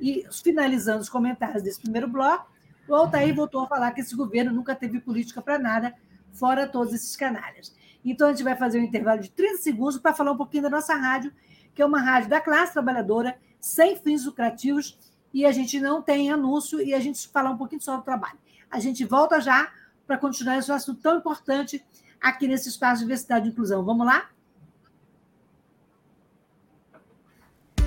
E 0.00 0.26
finalizando 0.42 1.00
os 1.00 1.08
comentários 1.08 1.62
desse 1.62 1.80
primeiro 1.80 2.08
bloco, 2.08 2.50
o 2.88 2.94
Altair 2.94 3.32
voltou 3.32 3.60
a 3.60 3.68
falar 3.68 3.92
que 3.92 4.00
esse 4.00 4.16
governo 4.16 4.52
nunca 4.52 4.74
teve 4.74 4.98
política 4.98 5.40
para 5.40 5.60
nada, 5.60 5.94
fora 6.32 6.66
todos 6.66 6.92
esses 6.92 7.14
canalhas. 7.14 7.72
Então, 8.04 8.26
a 8.26 8.30
gente 8.32 8.42
vai 8.42 8.56
fazer 8.56 8.80
um 8.80 8.82
intervalo 8.82 9.20
de 9.20 9.30
30 9.30 9.58
segundos 9.58 9.98
para 9.98 10.12
falar 10.12 10.32
um 10.32 10.36
pouquinho 10.36 10.64
da 10.64 10.70
nossa 10.70 10.96
rádio, 10.96 11.32
que 11.72 11.80
é 11.80 11.86
uma 11.86 12.00
rádio 12.00 12.28
da 12.28 12.40
classe 12.40 12.72
trabalhadora, 12.72 13.38
sem 13.60 13.94
fins 13.94 14.24
lucrativos, 14.24 14.98
e 15.32 15.46
a 15.46 15.52
gente 15.52 15.78
não 15.78 16.02
tem 16.02 16.32
anúncio, 16.32 16.80
e 16.80 16.92
a 16.92 16.98
gente 16.98 17.28
falar 17.28 17.50
um 17.50 17.56
pouquinho 17.56 17.80
só 17.80 17.96
do 17.96 18.02
trabalho. 18.02 18.38
A 18.68 18.80
gente 18.80 19.04
volta 19.04 19.40
já 19.40 19.70
para 20.06 20.18
continuar 20.18 20.58
esse 20.58 20.70
assunto 20.70 21.00
tão 21.00 21.18
importante 21.18 21.82
aqui 22.20 22.46
nesse 22.46 22.68
espaço 22.68 23.00
de 23.00 23.06
diversidade 23.06 23.46
e 23.46 23.50
inclusão. 23.50 23.84
Vamos 23.84 24.06
lá? 24.06 24.28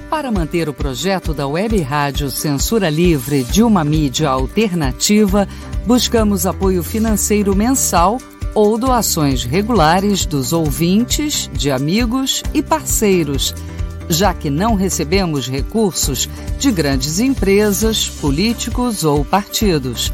Para 0.10 0.32
manter 0.32 0.70
o 0.70 0.74
projeto 0.74 1.34
da 1.34 1.48
Web 1.48 1.82
Rádio 1.82 2.30
Censura 2.30 2.90
Livre 2.90 3.44
de 3.44 3.64
uma 3.64 3.84
mídia 3.84 4.30
alternativa, 4.30 5.48
buscamos 5.86 6.46
apoio 6.46 6.84
financeiro 6.84 7.56
mensal 7.56 8.20
ou 8.54 8.78
doações 8.78 9.44
regulares 9.44 10.26
dos 10.26 10.54
ouvintes, 10.54 11.50
de 11.52 11.70
amigos 11.70 12.42
e 12.54 12.64
parceiros, 12.64 13.54
já 14.08 14.34
que 14.34 14.50
não 14.50 14.76
recebemos 14.76 15.50
recursos 15.50 16.30
de 16.58 16.72
grandes 16.72 17.20
empresas, 17.20 18.08
políticos 18.08 19.04
ou 19.04 19.26
partidos. 19.26 20.14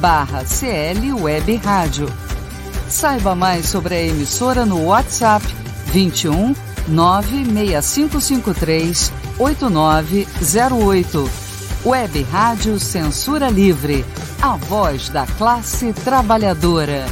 barra 0.00 0.44
CL 0.46 1.12
Web 1.12 1.56
Rádio. 1.56 2.06
Saiba 2.88 3.34
mais 3.34 3.68
sobre 3.68 3.94
a 3.94 4.02
emissora 4.02 4.64
no 4.64 4.86
WhatsApp 4.86 5.44
21 5.92 6.54
96553 6.88 9.12
8908. 9.38 11.30
Web 11.84 12.22
Rádio 12.22 12.80
Censura 12.80 13.50
Livre. 13.50 14.02
A 14.42 14.56
voz 14.56 15.10
da 15.10 15.26
classe 15.26 15.92
trabalhadora. 15.92 17.04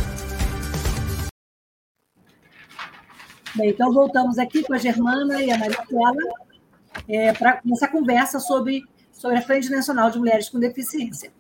Bem, 3.55 3.69
então 3.69 3.93
voltamos 3.93 4.39
aqui 4.39 4.63
com 4.63 4.73
a 4.73 4.79
Germana 4.79 5.43
e 5.43 5.51
a 5.51 5.59
Maristela 5.59 6.23
é, 7.07 7.35
para 7.35 7.61
essa 7.71 7.87
conversa 7.87 8.41
sobre, 8.41 8.83
sobre 9.13 9.37
a 9.37 9.43
Frente 9.43 9.69
Nacional 9.69 10.11
de 10.11 10.19
Mulheres 10.19 10.49
com 10.49 10.59
Deficiência. 10.59 11.31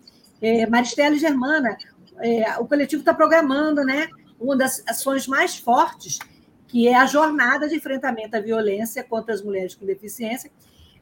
É, 0.41 0.67
Maristela 0.67 1.17
e 1.17 1.19
Germana, 1.19 1.77
é, 2.21 2.59
o 2.59 2.67
coletivo 2.67 3.01
está 3.01 3.15
programando 3.15 3.85
né, 3.85 4.09
uma 4.41 4.57
das 4.57 4.83
ações 4.87 5.27
mais 5.27 5.57
fortes, 5.57 6.19
que 6.67 6.87
é 6.87 6.95
a 6.95 7.07
jornada 7.07 7.69
de 7.69 7.77
enfrentamento 7.77 8.37
à 8.37 8.41
violência 8.41 9.03
contra 9.03 9.35
as 9.35 9.43
mulheres 9.43 9.75
com 9.75 9.87
deficiência, 9.87 10.51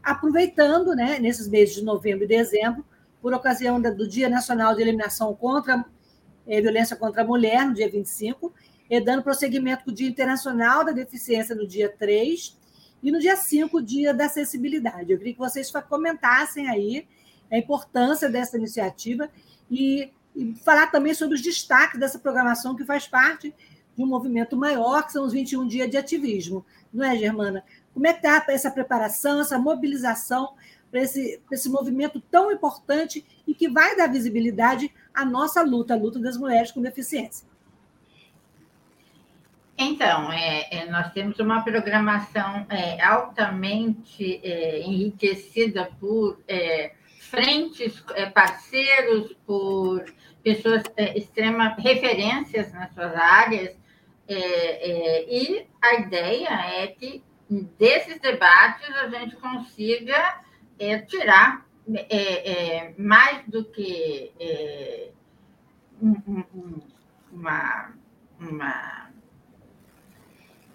aproveitando, 0.03 0.95
né, 0.95 1.19
nesses 1.19 1.49
meses 1.49 1.75
de 1.75 1.85
novembro 1.85 2.25
e 2.25 2.29
dezembro, 2.29 2.85
por 3.21 3.35
ocasião 3.35 3.81
do 3.81 4.07
Dia 4.07 4.29
Nacional 4.29 4.75
de 4.75 4.83
Eliminação 4.83 5.35
contra 5.35 5.85
é, 6.47 6.61
Violência 6.61 6.97
contra 6.97 7.23
a 7.23 7.25
Mulher, 7.25 7.67
no 7.67 7.75
dia 7.75 7.91
25, 7.91 8.53
e 8.89 9.01
dando 9.01 9.23
prosseguimento 9.23 9.85
com 9.85 9.91
o 9.91 9.95
Dia 9.95 10.09
Internacional 10.09 10.85
da 10.85 10.93
Deficiência, 10.93 11.55
no 11.55 11.67
dia 11.67 11.93
3, 11.99 12.57
e 13.03 13.11
no 13.11 13.19
dia 13.19 13.37
5, 13.37 13.77
o 13.77 13.83
Dia 13.83 14.15
da 14.15 14.27
Acessibilidade. 14.27 15.13
Eu 15.13 15.19
queria 15.19 15.33
que 15.33 15.39
vocês 15.39 15.71
comentassem 15.89 16.69
aí 16.69 17.07
a 17.51 17.59
importância 17.59 18.29
dessa 18.29 18.57
iniciativa 18.57 19.29
e, 19.71 20.11
e 20.35 20.55
falar 20.57 20.89
também 20.89 21.15
sobre 21.15 21.35
os 21.35 21.43
destaques 21.43 21.99
dessa 21.99 22.19
programação 22.19 22.75
que 22.75 22.85
faz 22.85 23.07
parte 23.07 23.55
de 23.97 24.03
um 24.03 24.07
movimento 24.07 24.57
maior, 24.57 25.05
que 25.05 25.13
são 25.13 25.25
os 25.25 25.33
21 25.33 25.67
dias 25.67 25.91
de 25.91 25.97
ativismo. 25.97 26.65
Não 26.93 27.05
é, 27.05 27.17
Germana? 27.17 27.65
Como 27.95 28.07
é 28.07 28.13
que 28.13 28.27
está 28.27 28.45
essa 28.53 28.71
preparação, 28.71 29.41
essa 29.41 29.59
mobilização 29.59 30.55
para 30.91 31.01
esse, 31.01 31.41
esse 31.51 31.69
movimento 31.69 32.21
tão 32.21 32.53
importante 32.53 33.25
e 33.47 33.55
que 33.55 33.69
vai 33.69 33.97
dar 33.97 34.07
visibilidade 34.07 34.93
à 35.15 35.25
nossa 35.25 35.63
luta, 35.63 35.95
a 35.95 35.97
luta 35.97 36.19
das 36.19 36.37
mulheres 36.37 36.71
com 36.71 36.83
deficiência? 36.83 37.47
Então, 39.79 40.33
é, 40.33 40.69
é, 40.71 40.91
nós 40.91 41.13
temos 41.13 41.39
uma 41.39 41.63
programação 41.63 42.67
é, 42.71 43.03
altamente 43.03 44.41
é, 44.43 44.81
enriquecida 44.81 45.91
por 46.01 46.41
é, 46.49 46.93
frentes, 47.27 48.03
é, 48.15 48.27
parceiros, 48.27 49.35
por 49.47 50.05
pessoas 50.43 50.83
extremas 51.15 51.77
referências 51.79 52.73
nas 52.73 52.93
suas 52.95 53.15
áreas, 53.15 53.77
e 54.29 55.67
a 55.81 55.95
ideia 55.95 56.49
é 56.49 56.87
que 56.89 57.23
desses 57.49 58.21
debates 58.21 58.89
a 58.97 59.09
gente 59.09 59.37
consiga 59.37 60.41
é, 60.79 60.99
tirar 60.99 61.67
é, 61.95 62.51
é, 62.81 62.95
mais 62.99 63.47
do 63.47 63.65
que 63.65 64.33
é, 64.41 65.11
um, 66.03 66.17
um, 66.29 66.81
uma, 67.33 67.95
uma, 68.41 69.11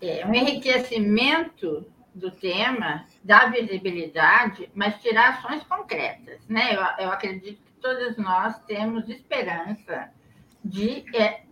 é, 0.02 0.26
um 0.26 0.34
enriquecimento 0.34 1.86
do 2.14 2.32
tema, 2.32 3.06
dar 3.24 3.52
visibilidade, 3.52 4.70
mas 4.74 5.02
tirar 5.02 5.30
ações 5.30 5.64
concretas. 5.64 6.46
Né? 6.48 6.76
Eu, 6.76 7.06
eu 7.06 7.12
acredito 7.12 7.62
que 7.64 7.72
todos 7.82 8.18
nós 8.18 8.60
temos 8.64 9.08
esperança 9.10 10.12
de 10.64 11.06
é, 11.16 11.44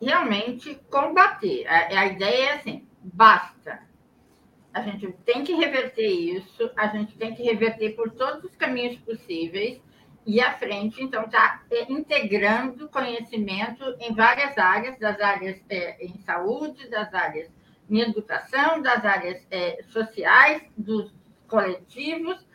realmente 0.00 0.74
combater. 0.90 1.66
A, 1.66 2.00
a 2.00 2.06
ideia 2.06 2.50
é 2.50 2.52
assim: 2.54 2.86
basta. 3.02 3.80
A 4.72 4.80
gente 4.82 5.12
tem 5.24 5.44
que 5.44 5.52
reverter 5.52 6.06
isso, 6.06 6.70
a 6.76 6.86
gente 6.86 7.14
tem 7.16 7.34
que 7.34 7.42
reverter 7.42 7.94
por 7.94 8.10
todos 8.10 8.44
os 8.44 8.56
caminhos 8.56 8.96
possíveis, 9.00 9.82
e 10.24 10.40
a 10.40 10.52
frente, 10.52 11.02
então, 11.02 11.24
está 11.24 11.62
é, 11.70 11.92
integrando 11.92 12.88
conhecimento 12.88 13.84
em 13.98 14.14
várias 14.14 14.56
áreas, 14.56 14.98
das 14.98 15.20
áreas 15.20 15.60
é, 15.68 16.04
em 16.04 16.16
saúde, 16.20 16.88
das 16.88 17.12
áreas 17.12 17.50
em 17.90 18.00
educação, 18.00 18.80
das 18.80 19.04
áreas 19.04 19.46
é, 19.50 19.82
sociais, 19.88 20.62
dos 20.76 21.12
coletivos 21.46 22.46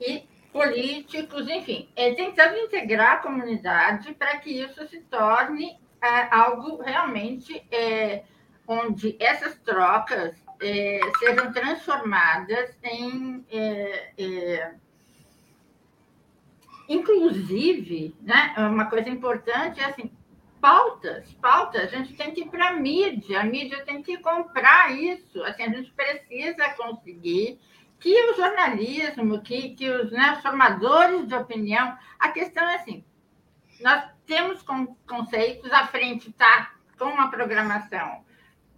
e 0.00 0.24
políticos, 0.52 1.48
enfim, 1.48 1.88
é, 1.96 2.14
tentando 2.14 2.58
integrar 2.58 3.14
a 3.14 3.16
comunidade 3.18 4.12
para 4.14 4.36
que 4.38 4.50
isso 4.50 4.86
se 4.88 5.00
torne 5.02 5.78
é, 6.02 6.34
algo 6.34 6.82
realmente 6.82 7.64
é, 7.70 8.24
onde 8.66 9.16
essas 9.18 9.58
trocas 9.60 10.36
é, 10.60 11.00
sejam 11.18 11.52
transformadas 11.52 12.76
em. 12.82 13.44
É, 13.50 14.12
é, 14.18 14.74
inclusive, 16.88 18.14
né, 18.20 18.54
uma 18.58 18.86
coisa 18.86 19.08
importante 19.08 19.80
é 19.80 19.84
assim, 19.84 20.12
pautas, 20.62 21.28
pautas, 21.42 21.82
a 21.82 21.86
gente 21.86 22.14
tem 22.14 22.30
que 22.30 22.42
ir 22.42 22.48
para 22.48 22.68
a 22.68 22.72
mídia, 22.74 23.40
a 23.40 23.44
mídia 23.44 23.84
tem 23.84 24.00
que 24.00 24.16
comprar 24.18 24.92
isso, 24.92 25.42
assim, 25.42 25.64
a 25.64 25.70
gente 25.70 25.90
precisa 25.90 26.70
conseguir 26.74 27.58
que 27.98 28.14
o 28.30 28.36
jornalismo, 28.36 29.42
que, 29.42 29.70
que 29.70 29.90
os 29.90 30.12
né, 30.12 30.38
formadores 30.40 31.26
de 31.26 31.34
opinião, 31.34 31.98
a 32.16 32.28
questão 32.28 32.62
é 32.62 32.76
assim, 32.76 33.04
nós 33.80 34.04
temos 34.24 34.64
conceitos, 35.04 35.72
à 35.72 35.88
frente 35.88 36.30
está 36.30 36.72
com 36.96 37.06
uma 37.06 37.28
programação 37.28 38.24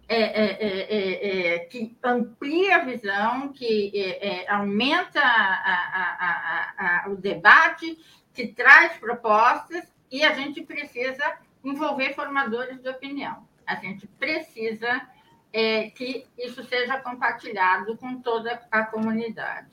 é, 0.07 0.21
é, 0.21 0.45
é, 0.59 1.53
é, 1.53 1.59
que 1.59 1.95
amplia 2.03 2.77
a 2.77 2.85
visão, 2.85 3.53
que 3.53 3.91
é, 3.95 4.49
aumenta 4.51 5.21
a, 5.21 6.73
a, 6.79 7.05
a, 7.05 7.09
o 7.09 7.15
debate, 7.15 7.95
que 8.33 8.47
traz 8.47 8.97
propostas, 8.97 9.93
e 10.11 10.23
a 10.23 10.33
gente 10.33 10.63
precisa 10.63 11.44
envolver 11.65 12.13
formadores 12.13 12.81
de 12.81 12.89
opinião. 12.89 13.47
A 13.65 13.75
gente 13.75 14.07
precisa 14.07 15.01
que 15.95 16.27
isso 16.37 16.65
seja 16.65 16.99
compartilhado 16.99 17.95
com 17.95 18.19
toda 18.19 18.61
a 18.69 18.83
comunidade. 18.83 19.69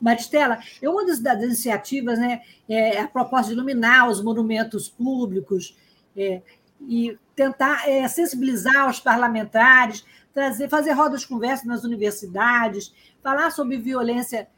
Maristela, 0.00 0.58
uma 0.82 1.06
das, 1.06 1.18
das 1.20 1.42
iniciativas 1.42 2.18
né, 2.18 2.42
é 2.68 3.00
a 3.00 3.08
proposta 3.08 3.48
de 3.48 3.54
iluminar 3.54 4.08
os 4.08 4.22
monumentos 4.22 4.88
públicos 4.88 5.76
é, 6.16 6.42
e 6.80 7.18
tentar 7.34 7.88
é, 7.88 8.06
sensibilizar 8.08 8.88
os 8.88 9.00
parlamentares, 9.00 10.04
trazer, 10.32 10.68
fazer 10.68 10.92
rodas 10.92 11.22
de 11.22 11.28
conversa 11.28 11.66
nas 11.66 11.84
universidades, 11.84 12.94
falar 13.22 13.50
sobre 13.50 13.78
violência 13.78 14.48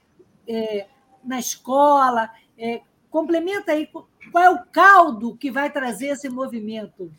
é, 0.46 0.86
na 1.24 1.38
escola. 1.38 2.30
É, 2.58 2.82
complementa 3.10 3.72
aí 3.72 3.88
qual 4.30 4.44
é 4.44 4.50
o 4.50 4.64
caldo 4.66 5.36
que 5.36 5.50
vai 5.50 5.70
trazer 5.70 6.08
esse 6.08 6.28
movimento. 6.28 7.12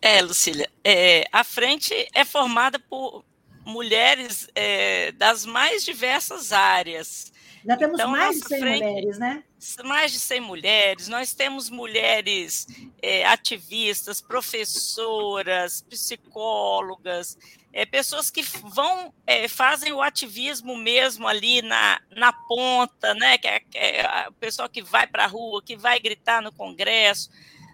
É, 0.00 0.20
Lucília, 0.20 0.70
é, 0.84 1.24
a 1.32 1.42
frente 1.42 1.94
é 2.12 2.24
formada 2.24 2.78
por 2.78 3.24
mulheres 3.64 4.48
é, 4.54 5.12
das 5.12 5.46
mais 5.46 5.84
diversas 5.84 6.52
áreas. 6.52 7.32
Já 7.66 7.76
temos 7.78 7.98
então, 7.98 8.10
mais 8.10 8.36
de 8.36 8.46
100 8.46 8.60
frente, 8.60 8.84
mulheres, 8.84 9.18
né? 9.18 9.44
Mais 9.84 10.12
de 10.12 10.18
100 10.18 10.40
mulheres. 10.40 11.08
Nós 11.08 11.32
temos 11.32 11.70
mulheres 11.70 12.66
é, 13.00 13.24
ativistas, 13.24 14.20
professoras, 14.20 15.80
psicólogas, 15.80 17.38
é, 17.72 17.86
pessoas 17.86 18.30
que 18.30 18.42
vão 18.42 19.12
é, 19.26 19.48
fazem 19.48 19.92
o 19.92 20.02
ativismo 20.02 20.76
mesmo 20.76 21.26
ali 21.26 21.62
na, 21.62 22.00
na 22.10 22.32
ponta, 22.32 23.14
né? 23.14 23.38
Que 23.38 23.48
é, 23.48 23.60
que 23.60 23.78
é 23.78 24.26
o 24.28 24.32
pessoal 24.34 24.68
que 24.68 24.82
vai 24.82 25.06
para 25.06 25.24
a 25.24 25.28
rua, 25.28 25.62
que 25.62 25.76
vai 25.76 25.98
gritar 25.98 26.42
no 26.42 26.52
Congresso. 26.52 27.30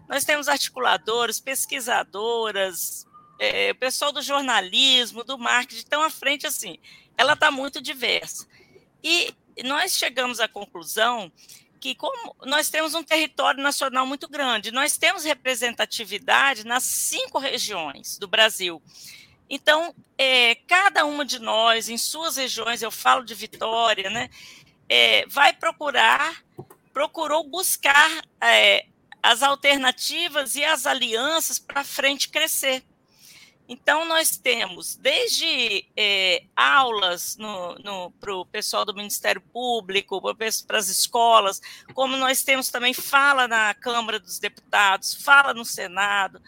Nós 0.09 0.25
temos 0.25 0.49
articuladores, 0.49 1.41
pesquisadoras, 1.41 3.07
é, 3.41 3.73
o 3.73 3.75
pessoal 3.75 4.13
do 4.13 4.23
jornalismo, 4.23 5.25
do 5.25 5.37
marketing, 5.37 5.79
estão 5.79 6.03
à 6.03 6.11
frente 6.11 6.47
assim. 6.47 6.79
Ela 7.17 7.33
está 7.33 7.51
muito 7.51 7.81
diversa. 7.81 8.47
E 9.03 9.35
nós 9.63 9.97
chegamos 9.97 10.41
à 10.41 10.49
conclusão 10.49 11.31
que, 11.81 11.95
como 11.95 12.37
nós 12.45 12.69
temos 12.69 12.95
um 12.95 13.03
território 13.03 13.63
nacional 13.63 14.07
muito 14.07 14.29
grande, 14.29 14.71
nós 14.71 14.99
temos 14.99 15.25
representatividade 15.25 16.67
nas 16.67 16.85
cinco 16.85 17.39
regiões 17.39 18.19
do 18.19 18.29
Brasil. 18.29 18.83
Então, 19.49 19.95
é, 20.17 20.55
cada 20.55 21.05
uma 21.05 21.25
de 21.25 21.39
nós, 21.41 21.89
em 21.89 21.99
suas 21.99 22.37
regiões, 22.37 22.83
eu 22.83 22.91
falo 22.91 23.25
de 23.25 23.35
Vitória, 23.35 24.11
né, 24.11 24.31
é, 24.89 25.27
vai 25.27 25.53
procurar, 25.53 26.45
procurou 26.93 27.49
buscar 27.49 28.23
é, 28.41 28.87
as 29.23 29.43
alternativas 29.43 30.55
e 30.55 30.65
as 30.65 30.87
alianças 30.87 31.59
para 31.59 31.81
a 31.81 31.85
frente 31.85 32.29
crescer. 32.29 32.85
Então, 33.73 34.05
nós 34.05 34.37
temos 34.37 34.97
desde 34.97 35.87
é, 35.97 36.43
aulas 36.57 37.39
para 38.19 38.35
o 38.35 38.45
pessoal 38.45 38.85
do 38.85 38.93
Ministério 38.93 39.41
Público, 39.41 40.21
para 40.67 40.77
as 40.77 40.89
escolas, 40.89 41.61
como 41.95 42.17
nós 42.17 42.43
temos 42.43 42.69
também 42.69 42.93
fala 42.93 43.47
na 43.47 43.73
Câmara 43.73 44.19
dos 44.19 44.41
Deputados, 44.41 45.15
fala 45.15 45.55
no 45.55 45.65
Senado, 45.65 46.43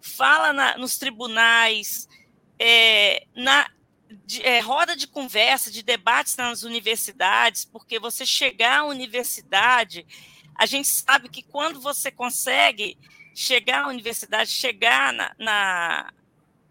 fala 0.00 0.52
na, 0.52 0.76
nos 0.76 0.98
tribunais, 0.98 2.08
é, 2.58 3.24
na 3.36 3.70
de, 4.26 4.42
é, 4.42 4.58
roda 4.58 4.96
de 4.96 5.06
conversa, 5.06 5.70
de 5.70 5.80
debates 5.80 6.36
nas 6.36 6.64
universidades, 6.64 7.64
porque 7.64 8.00
você 8.00 8.26
chegar 8.26 8.80
à 8.80 8.84
universidade, 8.84 10.04
a 10.56 10.66
gente 10.66 10.88
sabe 10.88 11.28
que 11.28 11.44
quando 11.44 11.80
você 11.80 12.10
consegue 12.10 12.98
chegar 13.32 13.84
à 13.84 13.88
universidade, 13.88 14.50
chegar 14.50 15.12
na, 15.12 15.32
na 15.38 16.12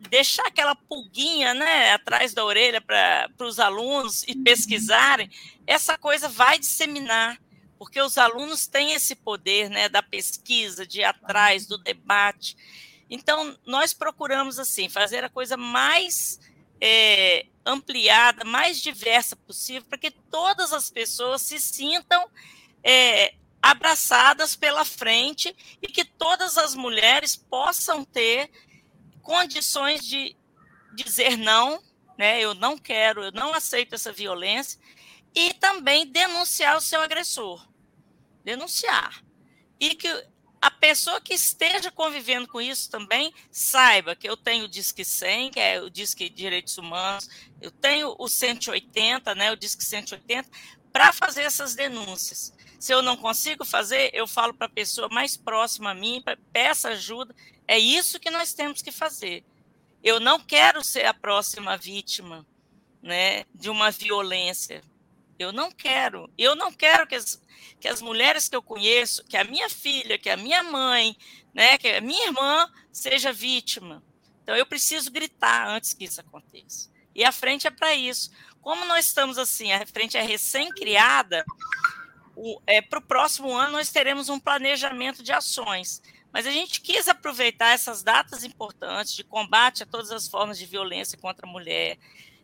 deixar 0.09 0.45
aquela 0.47 0.75
pulguinha 0.75 1.53
né, 1.53 1.93
atrás 1.93 2.33
da 2.33 2.43
orelha 2.43 2.81
para 2.81 3.29
os 3.41 3.59
alunos 3.59 4.23
e 4.27 4.35
pesquisarem, 4.35 5.29
essa 5.65 5.97
coisa 5.97 6.27
vai 6.27 6.59
disseminar, 6.59 7.39
porque 7.77 8.01
os 8.01 8.17
alunos 8.17 8.67
têm 8.67 8.93
esse 8.93 9.15
poder 9.15 9.69
né, 9.69 9.89
da 9.89 10.01
pesquisa, 10.03 10.85
de 10.85 10.99
ir 10.99 11.03
atrás 11.03 11.65
do 11.65 11.77
debate. 11.77 12.55
Então, 13.09 13.57
nós 13.65 13.93
procuramos 13.93 14.57
assim 14.59 14.89
fazer 14.89 15.23
a 15.23 15.29
coisa 15.29 15.57
mais 15.57 16.39
é, 16.79 17.45
ampliada, 17.65 18.43
mais 18.43 18.81
diversa 18.81 19.35
possível, 19.35 19.87
para 19.87 19.97
que 19.97 20.11
todas 20.11 20.73
as 20.73 20.89
pessoas 20.89 21.41
se 21.41 21.59
sintam 21.59 22.29
é, 22.83 23.33
abraçadas 23.61 24.55
pela 24.55 24.83
frente 24.83 25.55
e 25.81 25.87
que 25.87 26.03
todas 26.03 26.57
as 26.57 26.75
mulheres 26.75 27.35
possam 27.35 28.03
ter 28.03 28.51
condições 29.23 30.05
de 30.05 30.35
dizer 30.93 31.37
não, 31.37 31.81
né? 32.17 32.39
Eu 32.39 32.53
não 32.53 32.77
quero, 32.77 33.23
eu 33.23 33.31
não 33.31 33.53
aceito 33.53 33.95
essa 33.95 34.11
violência, 34.11 34.79
e 35.33 35.53
também 35.55 36.05
denunciar 36.05 36.77
o 36.77 36.81
seu 36.81 37.01
agressor. 37.01 37.67
Denunciar. 38.43 39.23
E 39.79 39.95
que 39.95 40.07
a 40.61 40.69
pessoa 40.69 41.19
que 41.19 41.33
esteja 41.33 41.91
convivendo 41.91 42.47
com 42.47 42.61
isso 42.61 42.89
também 42.89 43.33
saiba 43.51 44.15
que 44.15 44.29
eu 44.29 44.37
tenho 44.37 44.65
o 44.65 44.69
Disque 44.69 45.03
100, 45.03 45.51
que 45.51 45.59
é 45.59 45.81
o 45.81 45.89
Disque 45.89 46.29
Direitos 46.29 46.77
Humanos, 46.77 47.27
eu 47.59 47.71
tenho 47.71 48.15
o 48.17 48.29
180, 48.29 49.35
né, 49.35 49.51
o 49.51 49.57
Disque 49.57 49.83
180, 49.83 50.49
para 50.91 51.11
fazer 51.11 51.41
essas 51.41 51.73
denúncias. 51.73 52.53
Se 52.79 52.93
eu 52.93 53.01
não 53.01 53.17
consigo 53.17 53.65
fazer, 53.65 54.11
eu 54.13 54.27
falo 54.27 54.53
para 54.53 54.67
a 54.67 54.69
pessoa 54.69 55.09
mais 55.09 55.35
próxima 55.35 55.91
a 55.91 55.95
mim, 55.95 56.23
peça 56.53 56.89
ajuda, 56.89 57.35
é 57.67 57.77
isso 57.77 58.19
que 58.19 58.29
nós 58.29 58.53
temos 58.53 58.81
que 58.81 58.91
fazer. 58.91 59.43
Eu 60.03 60.19
não 60.19 60.39
quero 60.39 60.83
ser 60.83 61.05
a 61.05 61.13
próxima 61.13 61.77
vítima 61.77 62.45
né, 63.01 63.45
de 63.53 63.69
uma 63.69 63.89
violência. 63.89 64.83
Eu 65.39 65.51
não 65.51 65.71
quero. 65.71 66.29
Eu 66.37 66.55
não 66.55 66.71
quero 66.71 67.07
que 67.07 67.15
as, 67.15 67.41
que 67.79 67.87
as 67.87 68.01
mulheres 68.01 68.49
que 68.49 68.55
eu 68.55 68.61
conheço, 68.61 69.23
que 69.25 69.37
a 69.37 69.43
minha 69.43 69.69
filha, 69.69 70.17
que 70.17 70.29
a 70.29 70.37
minha 70.37 70.63
mãe, 70.63 71.15
né, 71.53 71.77
que 71.77 71.87
a 71.87 72.01
minha 72.01 72.27
irmã 72.27 72.69
seja 72.91 73.31
vítima. 73.31 74.03
Então 74.43 74.55
eu 74.55 74.65
preciso 74.65 75.11
gritar 75.11 75.67
antes 75.69 75.93
que 75.93 76.03
isso 76.05 76.19
aconteça. 76.19 76.89
E 77.15 77.23
a 77.23 77.31
frente 77.31 77.67
é 77.67 77.71
para 77.71 77.95
isso. 77.95 78.31
Como 78.61 78.85
nós 78.85 79.05
estamos 79.05 79.37
assim, 79.37 79.71
a 79.71 79.85
frente 79.85 80.17
é 80.17 80.21
recém-criada, 80.21 81.45
é, 82.65 82.81
para 82.81 82.99
o 82.99 83.01
próximo 83.01 83.53
ano 83.53 83.73
nós 83.73 83.89
teremos 83.89 84.29
um 84.29 84.39
planejamento 84.39 85.21
de 85.21 85.31
ações. 85.31 86.01
Mas 86.33 86.47
a 86.47 86.51
gente 86.51 86.81
quis 86.81 87.07
aproveitar 87.07 87.73
essas 87.73 88.01
datas 88.01 88.43
importantes 88.43 89.13
de 89.13 89.23
combate 89.23 89.83
a 89.83 89.85
todas 89.85 90.11
as 90.11 90.27
formas 90.27 90.57
de 90.57 90.65
violência 90.65 91.15
contra 91.15 91.47
a 91.47 91.49
mulher, 91.49 91.99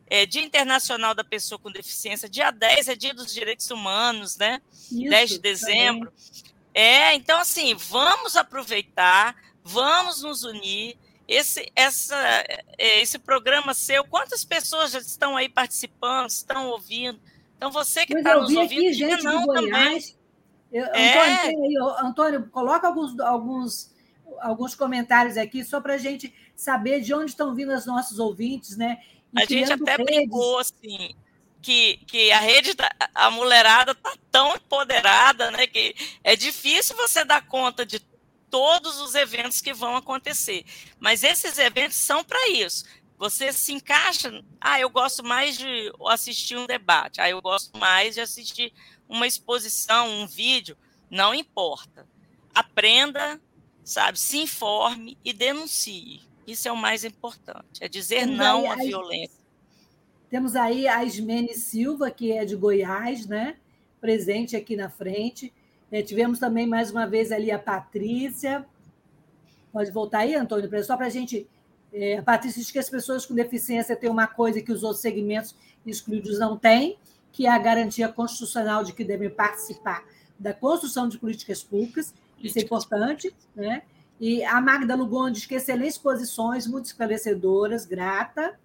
é, 0.07 0.27
Dia 0.27 0.43
Internacional 0.43 1.15
da 1.15 1.23
Pessoa 1.23 1.57
com 1.57 1.71
Deficiência, 1.71 2.29
dia 2.29 2.51
10 2.51 2.87
é 2.87 2.95
Dia 2.95 3.13
dos 3.13 3.33
Direitos 3.33 3.69
Humanos, 3.71 4.37
né? 4.37 4.61
Isso, 4.91 5.09
10 5.09 5.29
de 5.31 5.39
dezembro. 5.39 6.11
Também. 6.11 6.53
É, 6.73 7.15
então, 7.15 7.39
assim, 7.39 7.73
vamos 7.75 8.35
aproveitar, 8.35 9.35
vamos 9.63 10.21
nos 10.21 10.43
unir. 10.43 10.95
Esse, 11.27 11.71
essa, 11.75 12.15
é, 12.77 13.01
esse 13.01 13.19
programa 13.19 13.73
seu, 13.73 14.03
quantas 14.03 14.43
pessoas 14.43 14.91
já 14.91 14.99
estão 14.99 15.35
aí 15.35 15.49
participando, 15.49 16.29
estão 16.29 16.69
ouvindo? 16.69 17.19
Então, 17.57 17.71
você 17.71 18.05
que 18.05 18.17
está 18.17 18.35
nos 18.35 18.51
ouvindo, 18.55 18.81
aqui, 18.81 18.93
gente 18.93 19.23
não 19.23 19.45
também. 19.45 19.99
Eu, 20.71 20.85
é. 20.85 21.43
Antônio, 21.43 21.89
Antônio, 22.05 22.49
coloca 22.49 22.87
alguns, 22.87 23.19
alguns, 23.19 23.95
alguns 24.39 24.75
comentários 24.75 25.37
aqui, 25.37 25.63
só 25.63 25.81
para 25.81 25.95
a 25.95 25.97
gente 25.97 26.33
saber 26.55 27.01
de 27.01 27.13
onde 27.13 27.31
estão 27.31 27.55
vindo 27.55 27.73
os 27.73 27.85
nossos 27.85 28.19
ouvintes, 28.19 28.77
né? 28.77 28.99
a 29.35 29.45
gente 29.45 29.71
até 29.71 29.95
redes. 29.95 30.05
brincou 30.05 30.59
assim 30.59 31.15
que, 31.61 31.97
que 32.07 32.31
a 32.31 32.39
rede, 32.39 32.73
a 33.13 33.29
mulherada 33.29 33.91
está 33.91 34.13
tão 34.31 34.55
empoderada, 34.55 35.51
né? 35.51 35.67
Que 35.67 35.95
é 36.23 36.35
difícil 36.35 36.95
você 36.95 37.23
dar 37.25 37.45
conta 37.45 37.85
de 37.85 37.99
todos 38.49 38.99
os 38.99 39.13
eventos 39.15 39.61
que 39.61 39.73
vão 39.73 39.95
acontecer. 39.95 40.65
Mas 40.99 41.23
esses 41.23 41.57
eventos 41.57 41.97
são 41.97 42.23
para 42.23 42.49
isso. 42.49 42.85
Você 43.19 43.53
se 43.53 43.73
encaixa. 43.73 44.43
Ah, 44.59 44.79
eu 44.79 44.89
gosto 44.89 45.23
mais 45.23 45.57
de 45.57 45.91
assistir 46.07 46.57
um 46.57 46.65
debate. 46.65 47.21
Ah, 47.21 47.29
eu 47.29 47.41
gosto 47.41 47.77
mais 47.77 48.15
de 48.15 48.21
assistir 48.21 48.73
uma 49.07 49.27
exposição, 49.27 50.09
um 50.09 50.25
vídeo. 50.25 50.75
Não 51.11 51.35
importa. 51.35 52.07
Aprenda, 52.55 53.39
sabe? 53.83 54.19
Se 54.19 54.37
informe 54.37 55.17
e 55.23 55.33
denuncie. 55.33 56.21
Isso 56.47 56.67
é 56.67 56.71
o 56.71 56.77
mais 56.77 57.03
importante, 57.03 57.83
é 57.83 57.87
dizer 57.87 58.21
temos 58.21 58.37
não 58.37 58.71
à 58.71 58.75
violência. 58.75 59.37
Temos 60.31 60.55
aí 60.55 60.87
a 60.87 61.03
Ismene 61.03 61.53
Silva, 61.53 62.09
que 62.09 62.31
é 62.31 62.43
de 62.43 62.55
Goiás, 62.55 63.27
né? 63.27 63.57
presente 63.99 64.55
aqui 64.55 64.75
na 64.75 64.89
frente. 64.89 65.53
É, 65.91 66.01
tivemos 66.01 66.39
também, 66.39 66.67
mais 66.67 66.91
uma 66.91 67.05
vez, 67.05 67.31
ali 67.31 67.51
a 67.51 67.59
Patrícia. 67.59 68.65
Pode 69.71 69.91
voltar 69.91 70.19
aí, 70.19 70.35
Antônio, 70.35 70.69
só 70.83 70.95
para 70.95 71.07
a 71.07 71.09
gente. 71.09 71.47
É, 71.93 72.17
a 72.17 72.23
Patrícia 72.23 72.61
diz 72.61 72.71
que 72.71 72.79
as 72.79 72.89
pessoas 72.89 73.25
com 73.25 73.33
deficiência 73.33 73.95
têm 73.95 74.09
uma 74.09 74.27
coisa 74.27 74.61
que 74.61 74.71
os 74.71 74.83
outros 74.83 75.01
segmentos 75.01 75.55
excluídos 75.85 76.37
não 76.37 76.57
têm, 76.57 76.97
que 77.31 77.45
é 77.45 77.49
a 77.49 77.57
garantia 77.57 78.07
constitucional 78.07 78.83
de 78.83 78.93
que 78.93 79.03
devem 79.03 79.29
participar 79.29 80.03
da 80.37 80.53
construção 80.53 81.07
de 81.07 81.17
políticas 81.17 81.63
públicas. 81.63 82.13
Isso 82.41 82.57
é 82.59 82.61
importante, 82.61 83.35
né? 83.55 83.83
E 84.19 84.43
a 84.43 84.59
Magda 84.59 84.95
Lugon 84.95 85.31
diz 85.31 85.45
que 85.45 85.55
excelentes 85.55 85.97
posições, 85.97 86.67
muito 86.67 86.85
esclarecedoras, 86.85 87.85
grata. 87.85 88.59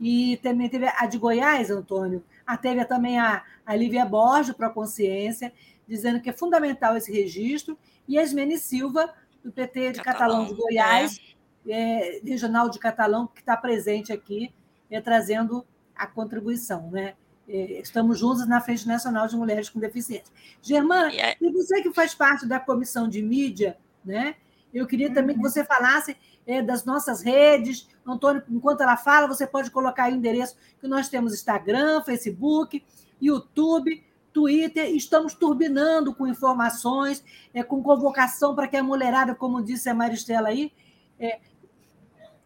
E 0.00 0.38
também 0.38 0.68
teve 0.68 0.86
a 0.86 1.06
de 1.06 1.18
Goiás, 1.18 1.70
Antônio. 1.70 2.24
Ah, 2.46 2.56
teve 2.56 2.84
também 2.84 3.18
a, 3.18 3.44
a 3.64 3.76
Lívia 3.76 4.04
Borges, 4.04 4.54
para 4.54 4.68
a 4.68 4.70
Consciência, 4.70 5.52
dizendo 5.86 6.20
que 6.20 6.30
é 6.30 6.32
fundamental 6.32 6.96
esse 6.96 7.12
registro. 7.12 7.78
E 8.08 8.18
a 8.18 8.22
Ismene 8.22 8.58
Silva, 8.58 9.12
do 9.44 9.52
PT 9.52 9.92
de 9.92 10.02
Catalão, 10.02 10.44
Catalão 10.44 10.46
de 10.46 10.54
Goiás, 10.54 11.18
é. 11.18 11.39
É, 11.68 12.20
regional 12.24 12.68
de 12.68 12.78
Catalão, 12.78 13.26
que 13.26 13.40
está 13.40 13.56
presente 13.56 14.12
aqui, 14.12 14.52
é, 14.90 15.00
trazendo 15.00 15.64
a 15.94 16.06
contribuição. 16.06 16.90
Né? 16.90 17.14
É, 17.48 17.80
estamos 17.80 18.18
juntos 18.18 18.46
na 18.48 18.60
Frente 18.60 18.88
Nacional 18.88 19.26
de 19.26 19.36
Mulheres 19.36 19.68
com 19.68 19.78
Deficiência. 19.78 20.32
Germana, 20.62 21.12
e, 21.12 21.36
e 21.40 21.52
você 21.52 21.82
que 21.82 21.92
faz 21.92 22.14
parte 22.14 22.46
da 22.46 22.58
comissão 22.58 23.08
de 23.08 23.22
mídia, 23.22 23.76
né? 24.04 24.36
Eu 24.72 24.86
queria 24.86 25.12
também 25.12 25.36
que 25.36 25.42
uhum. 25.42 25.50
você 25.50 25.64
falasse 25.64 26.16
é, 26.46 26.62
das 26.62 26.84
nossas 26.84 27.22
redes. 27.22 27.88
Antônio, 28.06 28.42
enquanto 28.48 28.82
ela 28.82 28.96
fala, 28.96 29.26
você 29.26 29.46
pode 29.46 29.70
colocar 29.70 30.04
aí 30.04 30.12
o 30.12 30.16
endereço 30.16 30.56
que 30.80 30.86
nós 30.86 31.08
temos 31.08 31.34
Instagram, 31.34 32.02
Facebook, 32.02 32.84
YouTube, 33.20 34.02
Twitter. 34.32 34.94
Estamos 34.94 35.34
turbinando 35.34 36.14
com 36.14 36.26
informações, 36.26 37.24
é, 37.52 37.62
com 37.62 37.82
convocação 37.82 38.54
para 38.54 38.68
que 38.68 38.76
a 38.76 38.82
mulherada, 38.82 39.34
como 39.34 39.62
disse 39.62 39.88
a 39.88 39.94
Maristela 39.94 40.48
aí, 40.48 40.72
é, 41.18 41.40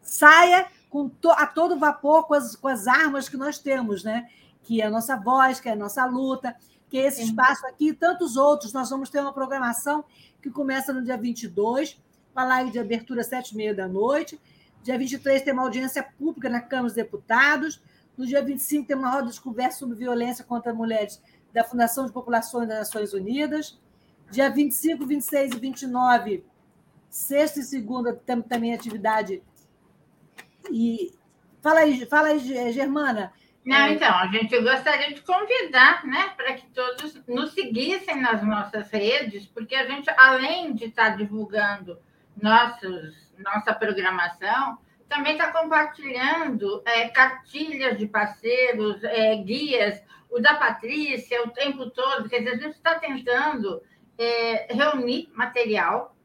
saia 0.05 0.67
com 0.89 1.09
to, 1.09 1.31
a 1.31 1.47
todo 1.47 1.79
vapor 1.79 2.27
com 2.27 2.35
as, 2.35 2.55
com 2.55 2.69
as 2.69 2.87
armas 2.87 3.29
que 3.29 3.37
nós 3.37 3.59
temos, 3.59 4.05
né? 4.05 4.29
que 4.63 4.81
é 4.81 4.87
a 4.87 4.91
nossa 4.91 5.17
voz, 5.17 5.61
que 5.61 5.69
é 5.69 5.73
a 5.73 5.77
nossa 5.77 6.05
luta, 6.07 6.55
que 6.89 6.99
é 6.99 7.07
esse 7.07 7.23
espaço 7.23 7.67
aqui 7.67 7.89
e 7.89 7.93
tantos 7.93 8.37
outros. 8.37 8.73
Nós 8.73 8.91
vamos 8.91 9.11
ter 9.11 9.21
uma 9.21 9.33
programação 9.33 10.05
que 10.41 10.51
começa 10.51 10.93
no 10.93 11.03
dia 11.03 11.17
22, 11.17 12.01
uma 12.35 12.45
live 12.45 12.71
de 12.71 12.79
abertura 12.79 13.21
às 13.21 13.27
sete 13.27 13.53
e 13.53 13.57
meia 13.57 13.75
da 13.75 13.87
noite. 13.87 14.41
Dia 14.83 14.99
23 14.99 15.43
tem 15.43 15.53
uma 15.53 15.63
audiência 15.63 16.03
pública 16.03 16.49
na 16.49 16.61
Câmara 16.61 16.89
dos 16.89 16.95
Deputados. 16.95 17.83
No 18.17 18.27
dia 18.27 18.43
25 18.43 18.87
tem 18.87 18.97
uma 18.97 19.11
roda 19.11 19.31
de 19.31 19.41
conversa 19.41 19.79
sobre 19.79 19.97
violência 19.97 20.45
contra 20.45 20.73
mulheres 20.73 21.21
da 21.53 21.65
Fundação 21.65 22.07
de 22.07 22.13
Populações 22.13 22.69
das 22.69 22.79
Nações 22.79 23.13
Unidas. 23.13 23.79
Dia 24.31 24.51
25, 24.51 25.07
26 25.07 25.55
e 25.55 25.59
29, 25.59 26.45
sexta 27.09 27.61
e 27.61 27.63
segunda, 27.63 28.13
temos 28.15 28.47
também 28.47 28.75
atividade. 28.75 29.43
E 30.71 31.13
fala 31.63 31.81
aí, 31.81 32.07
fala 32.07 32.29
aí, 32.29 32.39
Germana. 32.73 33.33
Não, 33.65 33.87
é. 33.87 33.93
então, 33.93 34.15
a 34.15 34.27
gente 34.27 34.61
gostaria 34.61 35.15
de 35.15 35.23
convidar, 35.23 36.05
né, 36.05 36.33
para 36.37 36.53
que 36.55 36.67
todos 36.69 37.19
nos 37.27 37.53
seguissem 37.53 38.21
nas 38.21 38.43
nossas 38.43 38.91
redes, 38.91 39.47
porque 39.47 39.75
a 39.75 39.87
gente, 39.87 40.11
além 40.19 40.75
de 40.75 40.87
estar 40.87 41.17
divulgando 41.17 41.99
nossos, 42.41 43.33
nossa 43.39 43.73
programação, 43.73 44.79
também 45.09 45.33
está 45.33 45.51
compartilhando 45.51 46.83
é, 46.85 47.09
cartilhas 47.09 47.97
de 47.97 48.07
parceiros, 48.07 49.03
é, 49.05 49.37
guias, 49.37 50.03
o 50.31 50.41
da 50.41 50.55
Patrícia, 50.55 51.43
o 51.45 51.51
tempo 51.51 51.89
todo. 51.91 52.29
Quer 52.29 52.39
dizer, 52.39 52.51
a 52.51 52.59
gente 52.59 52.75
está 52.75 52.99
tentando 52.99 53.81
é, 54.19 54.75
reunir 54.75 55.31
material, 55.33 56.17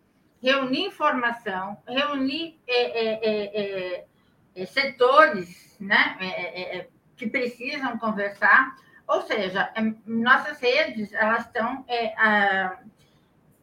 reunir 0.42 0.86
informação, 0.86 1.78
reunir 1.88 2.60
é, 2.68 2.82
é, 2.82 3.20
é, 3.30 4.06
setores 4.66 5.78
né, 5.80 6.86
que 7.16 7.28
precisam 7.28 7.98
conversar. 7.98 8.76
Ou 9.08 9.22
seja, 9.24 9.74
nossas 10.06 10.60
redes 10.60 11.14
elas 11.14 11.46
estão 11.46 11.86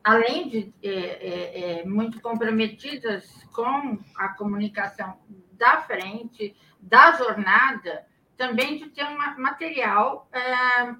além 0.07 0.49
de 0.49 0.73
é, 0.85 0.89
é, 0.89 1.81
é, 1.81 1.85
muito 1.85 2.21
comprometidas 2.21 3.45
com 3.53 3.99
a 4.17 4.29
comunicação 4.29 5.19
da 5.51 5.83
frente, 5.83 6.55
da 6.81 7.11
jornada, 7.11 8.07
também 8.37 8.79
de 8.79 8.89
ter 8.91 9.05
um 9.05 9.19
material 9.37 10.29
é, 10.33 10.95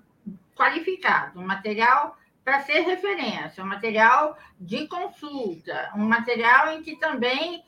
qualificado, 0.57 1.39
um 1.39 1.47
material 1.47 2.19
para 2.45 2.63
ser 2.63 2.81
referência, 2.81 3.63
um 3.63 3.69
material 3.69 4.37
de 4.59 4.89
consulta, 4.89 5.93
um 5.95 6.05
material 6.05 6.73
em 6.73 6.83
que 6.83 6.97
também, 6.97 7.63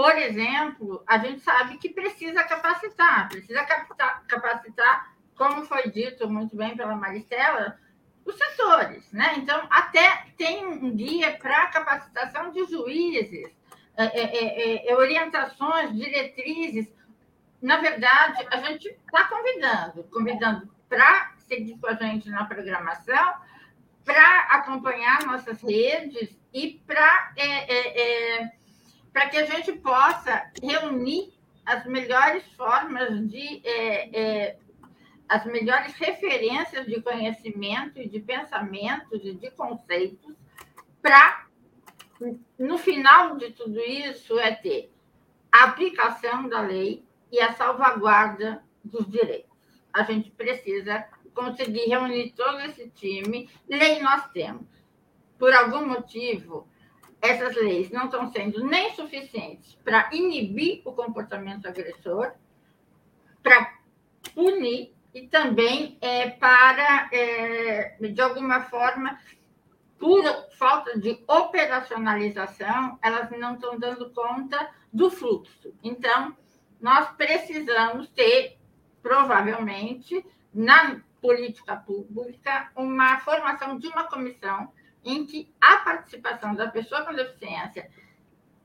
por 0.00 0.16
exemplo, 0.16 1.04
a 1.06 1.18
gente 1.18 1.42
sabe 1.42 1.76
que 1.76 1.90
precisa 1.90 2.42
capacitar, 2.42 3.28
precisa 3.28 3.62
capacitar, 4.26 5.14
como 5.36 5.66
foi 5.66 5.90
dito 5.90 6.26
muito 6.26 6.56
bem 6.56 6.74
pela 6.74 6.96
Maristela, 6.96 7.78
os 8.24 8.34
setores, 8.34 9.12
né? 9.12 9.34
Então, 9.36 9.62
até 9.68 10.24
tem 10.38 10.64
um 10.64 10.96
guia 10.96 11.36
para 11.36 11.66
capacitação 11.66 12.50
de 12.50 12.64
juízes, 12.64 13.54
é, 13.94 14.04
é, 14.04 14.22
é, 14.22 14.90
é, 14.90 14.96
orientações, 14.96 15.94
diretrizes. 15.94 16.90
Na 17.60 17.76
verdade, 17.76 18.46
a 18.50 18.56
gente 18.56 18.88
está 18.88 19.24
convidando, 19.24 20.04
convidando 20.04 20.74
para 20.88 21.34
seguir 21.46 21.76
com 21.78 21.88
a 21.88 21.92
gente 21.92 22.30
na 22.30 22.46
programação, 22.46 23.34
para 24.02 24.40
acompanhar 24.52 25.26
nossas 25.26 25.60
redes 25.60 26.34
e 26.54 26.80
para 26.86 27.34
é, 27.36 28.38
é, 28.40 28.59
para 29.12 29.28
que 29.28 29.36
a 29.36 29.46
gente 29.46 29.72
possa 29.72 30.50
reunir 30.62 31.32
as 31.66 31.84
melhores 31.86 32.44
formas 32.52 33.28
de 33.28 33.62
as 35.28 35.44
melhores 35.46 35.94
referências 35.94 36.86
de 36.86 37.00
conhecimento 37.00 38.00
e 38.00 38.08
de 38.08 38.18
pensamentos 38.18 39.20
e 39.24 39.32
de 39.32 39.48
conceitos 39.52 40.34
para, 41.00 41.46
no 42.58 42.76
final 42.76 43.36
de 43.36 43.52
tudo 43.52 43.78
isso, 43.80 44.38
é 44.40 44.52
ter 44.52 44.92
a 45.52 45.64
aplicação 45.64 46.48
da 46.48 46.60
lei 46.60 47.04
e 47.30 47.40
a 47.40 47.52
salvaguarda 47.52 48.62
dos 48.84 49.08
direitos. 49.08 49.50
A 49.92 50.02
gente 50.02 50.30
precisa 50.32 51.06
conseguir 51.34 51.88
reunir 51.88 52.32
todo 52.32 52.60
esse 52.60 52.88
time. 52.90 53.48
Lei 53.68 54.00
nós 54.00 54.28
temos. 54.32 54.66
Por 55.38 55.54
algum 55.54 55.86
motivo, 55.86 56.68
essas 57.20 57.54
leis 57.56 57.90
não 57.90 58.06
estão 58.06 58.30
sendo 58.32 58.64
nem 58.64 58.94
suficientes 58.94 59.74
para 59.84 60.08
inibir 60.12 60.82
o 60.84 60.92
comportamento 60.92 61.66
agressor, 61.66 62.32
para 63.42 63.74
punir 64.34 64.94
e 65.12 65.26
também 65.26 65.98
é, 66.00 66.30
para, 66.30 67.08
é, 67.12 67.96
de 68.00 68.20
alguma 68.20 68.62
forma, 68.62 69.18
por 69.98 70.22
falta 70.52 70.98
de 70.98 71.22
operacionalização, 71.26 72.98
elas 73.02 73.30
não 73.32 73.54
estão 73.54 73.78
dando 73.78 74.10
conta 74.10 74.70
do 74.92 75.10
fluxo. 75.10 75.74
Então, 75.82 76.36
nós 76.80 77.10
precisamos 77.16 78.08
ter 78.08 78.58
provavelmente, 79.02 80.24
na 80.52 81.00
política 81.20 81.76
pública, 81.76 82.70
uma 82.74 83.18
formação 83.20 83.78
de 83.78 83.88
uma 83.88 84.04
comissão 84.04 84.72
em 85.04 85.24
que 85.26 85.52
a 85.60 85.78
participação 85.78 86.54
da 86.54 86.68
pessoa 86.68 87.04
com 87.04 87.14
deficiência 87.14 87.90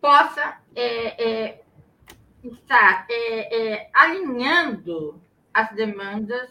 possa 0.02 0.60
é, 0.76 1.24
é, 1.24 1.62
estar 2.44 3.06
é, 3.10 3.74
é 3.74 3.90
alinhando 3.94 5.22
as 5.54 5.72
demandas 5.74 6.50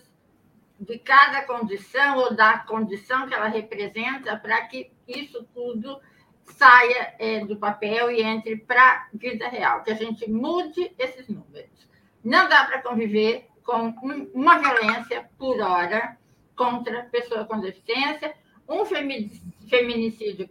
de 0.80 0.98
cada 0.98 1.42
condição 1.42 2.18
ou 2.18 2.34
da 2.34 2.58
condição 2.58 3.28
que 3.28 3.34
ela 3.34 3.48
representa 3.48 4.36
para 4.36 4.62
que 4.62 4.90
isso 5.06 5.46
tudo 5.54 6.00
saia 6.44 7.14
é, 7.18 7.44
do 7.44 7.56
papel 7.56 8.10
e 8.10 8.22
entre 8.22 8.56
para 8.56 8.82
a 8.82 9.08
vida 9.14 9.48
real, 9.48 9.82
que 9.82 9.90
a 9.90 9.94
gente 9.94 10.28
mude 10.30 10.92
esses 10.98 11.28
números. 11.28 11.88
Não 12.22 12.48
dá 12.48 12.64
para 12.64 12.82
conviver 12.82 13.48
com 13.62 13.94
uma 14.34 14.58
violência 14.58 15.28
por 15.38 15.60
hora 15.60 16.18
contra 16.54 17.04
pessoa 17.04 17.44
com 17.44 17.60
deficiência, 17.60 18.34
um 18.68 18.84
feminicídio 18.84 19.53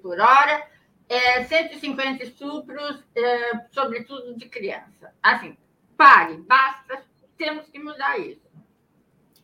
por 0.01 0.19
hora, 0.19 0.67
é, 1.09 1.43
150 1.43 2.23
estupros, 2.23 3.03
é, 3.15 3.65
sobretudo 3.71 4.35
de 4.35 4.47
criança. 4.47 5.13
Assim, 5.21 5.57
pare, 5.97 6.37
basta, 6.37 7.03
temos 7.37 7.67
que 7.69 7.79
mudar 7.79 8.17
isso. 8.19 8.41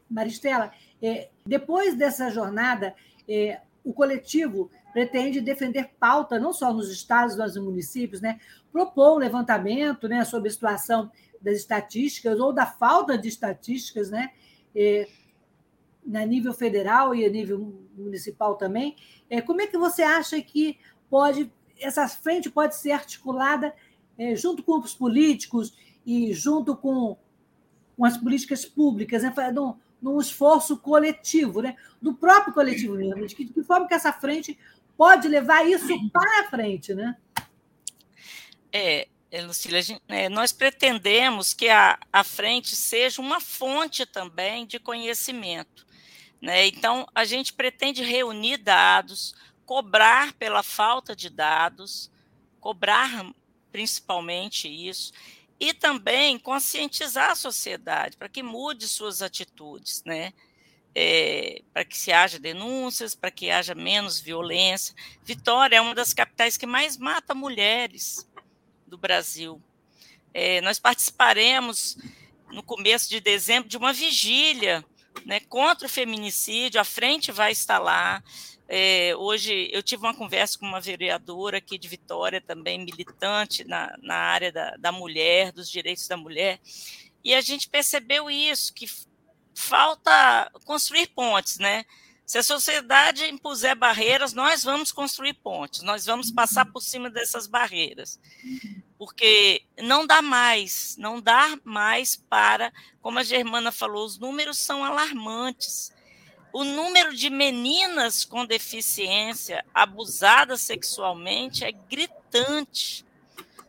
Maristela, 0.09 0.71
é, 1.01 1.29
depois 1.45 1.95
dessa 1.95 2.29
jornada, 2.31 2.95
é, 3.27 3.61
o 3.83 3.93
coletivo 3.93 4.71
pretende 4.91 5.39
defender 5.39 5.91
pauta, 5.99 6.39
não 6.39 6.51
só 6.51 6.73
nos 6.73 6.91
estados, 6.91 7.37
mas 7.37 7.55
nos 7.55 7.63
municípios, 7.63 8.21
né? 8.21 8.39
propor 8.71 9.15
um 9.15 9.19
levantamento 9.19 10.07
né, 10.07 10.23
sobre 10.25 10.49
a 10.49 10.51
situação 10.51 11.11
das 11.41 11.57
estatísticas 11.57 12.39
ou 12.39 12.51
da 12.53 12.65
falta 12.65 13.17
de 13.17 13.27
estatísticas, 13.27 14.09
né? 14.09 14.31
É, 16.09 16.11
na 16.11 16.25
nível 16.25 16.53
federal 16.53 17.13
e 17.13 17.25
a 17.25 17.29
nível 17.29 17.87
municipal 17.95 18.55
também. 18.55 18.95
É, 19.29 19.41
como 19.41 19.61
é 19.61 19.67
que 19.67 19.77
você 19.77 20.01
acha 20.01 20.41
que 20.41 20.77
pode 21.09 21.51
essa 21.79 22.07
frente 22.07 22.49
pode 22.49 22.75
ser 22.75 22.91
articulada 22.91 23.73
é, 24.17 24.35
junto 24.35 24.61
com 24.63 24.77
os 24.79 24.93
políticos 24.93 25.73
e 26.05 26.33
junto 26.33 26.75
com, 26.75 27.17
com 27.95 28.05
as 28.05 28.17
políticas 28.17 28.65
públicas, 28.65 29.23
né? 29.23 29.33
num, 29.53 29.75
num 30.01 30.19
esforço 30.19 30.77
coletivo, 30.77 31.61
né? 31.61 31.77
do 32.01 32.13
próprio 32.13 32.53
coletivo 32.53 32.95
mesmo, 32.95 33.25
de 33.25 33.35
que, 33.35 33.45
de 33.45 33.53
que 33.53 33.63
forma 33.63 33.87
que 33.87 33.93
essa 33.93 34.11
frente 34.11 34.59
pode 34.97 35.27
levar 35.27 35.65
isso 35.65 35.87
para 36.11 36.41
a 36.41 36.49
frente, 36.49 36.93
né? 36.93 37.15
É, 38.73 39.07
é, 39.31 39.41
Lucília, 39.41 39.81
gente, 39.81 40.01
é, 40.07 40.27
nós 40.27 40.51
pretendemos 40.51 41.53
que 41.53 41.69
a, 41.69 41.97
a 42.11 42.23
frente 42.23 42.75
seja 42.75 43.21
uma 43.21 43.39
fonte 43.39 44.05
também 44.05 44.65
de 44.65 44.79
conhecimento. 44.79 45.87
Né? 46.41 46.67
Então, 46.67 47.07
a 47.13 47.25
gente 47.25 47.53
pretende 47.53 48.01
reunir 48.01 48.57
dados, 48.57 49.35
cobrar 49.65 50.33
pela 50.33 50.63
falta 50.63 51.15
de 51.15 51.29
dados, 51.29 52.09
cobrar 52.59 53.25
principalmente 53.71 54.67
isso, 54.67 55.11
e 55.59 55.73
também 55.73 56.39
conscientizar 56.39 57.31
a 57.31 57.35
sociedade 57.35 58.15
para 58.15 58.29
que 58.29 58.41
mude 58.41 58.87
suas 58.87 59.21
atitudes, 59.21 60.01
né? 60.05 60.33
É, 60.95 61.61
para 61.71 61.85
que 61.85 61.95
se 61.97 62.11
haja 62.11 62.39
denúncias, 62.39 63.13
para 63.13 63.29
que 63.29 63.51
haja 63.51 63.75
menos 63.75 64.19
violência. 64.19 64.95
Vitória 65.21 65.75
é 65.75 65.81
uma 65.81 65.93
das 65.93 66.13
capitais 66.13 66.57
que 66.57 66.65
mais 66.65 66.97
mata 66.97 67.35
mulheres 67.35 68.27
do 68.87 68.97
Brasil. 68.97 69.61
É, 70.33 70.61
nós 70.61 70.79
participaremos 70.79 71.97
no 72.49 72.63
começo 72.63 73.07
de 73.07 73.19
dezembro 73.19 73.69
de 73.69 73.77
uma 73.77 73.93
vigília 73.93 74.83
né, 75.25 75.39
contra 75.41 75.87
o 75.87 75.89
feminicídio, 75.89 76.79
a 76.79 76.83
frente 76.83 77.31
vai 77.31 77.51
estar 77.51 77.79
lá. 77.79 78.23
É, 78.67 79.15
hoje 79.15 79.69
eu 79.71 79.81
tive 79.81 80.03
uma 80.03 80.13
conversa 80.13 80.59
com 80.59 80.65
uma 80.65 80.79
vereadora 80.79 81.57
aqui 81.57 81.77
de 81.77 81.87
Vitória, 81.87 82.39
também 82.39 82.77
militante 82.77 83.63
na, 83.63 83.95
na 84.01 84.15
área 84.15 84.51
da, 84.51 84.75
da 84.77 84.91
mulher, 84.91 85.51
dos 85.51 85.69
direitos 85.69 86.07
da 86.07 86.15
mulher, 86.15 86.59
e 87.23 87.33
a 87.33 87.41
gente 87.41 87.67
percebeu 87.67 88.29
isso, 88.29 88.73
que 88.73 88.87
falta 89.55 90.51
construir 90.65 91.07
pontes, 91.07 91.57
né? 91.57 91.83
Se 92.25 92.37
a 92.37 92.43
sociedade 92.43 93.25
impuser 93.25 93.75
barreiras, 93.75 94.33
nós 94.33 94.63
vamos 94.63 94.91
construir 94.91 95.33
pontes, 95.33 95.81
nós 95.81 96.05
vamos 96.05 96.29
passar 96.29 96.63
por 96.65 96.81
cima 96.81 97.09
dessas 97.09 97.47
barreiras. 97.47 98.19
Porque 98.99 99.63
não 99.77 100.05
dá 100.05 100.21
mais, 100.21 100.97
não 100.97 101.21
dá 101.21 101.57
mais 101.63 102.17
para, 102.17 102.71
como 103.01 103.17
a 103.17 103.23
Germana 103.23 103.71
falou, 103.71 104.05
os 104.05 104.19
números 104.19 104.57
são 104.57 104.83
alarmantes. 104.83 105.91
O 106.51 106.65
número 106.65 107.15
de 107.15 107.29
meninas 107.29 108.25
com 108.25 108.45
deficiência 108.45 109.65
abusadas 109.73 110.59
sexualmente 110.59 111.63
é 111.63 111.71
gritante. 111.71 113.05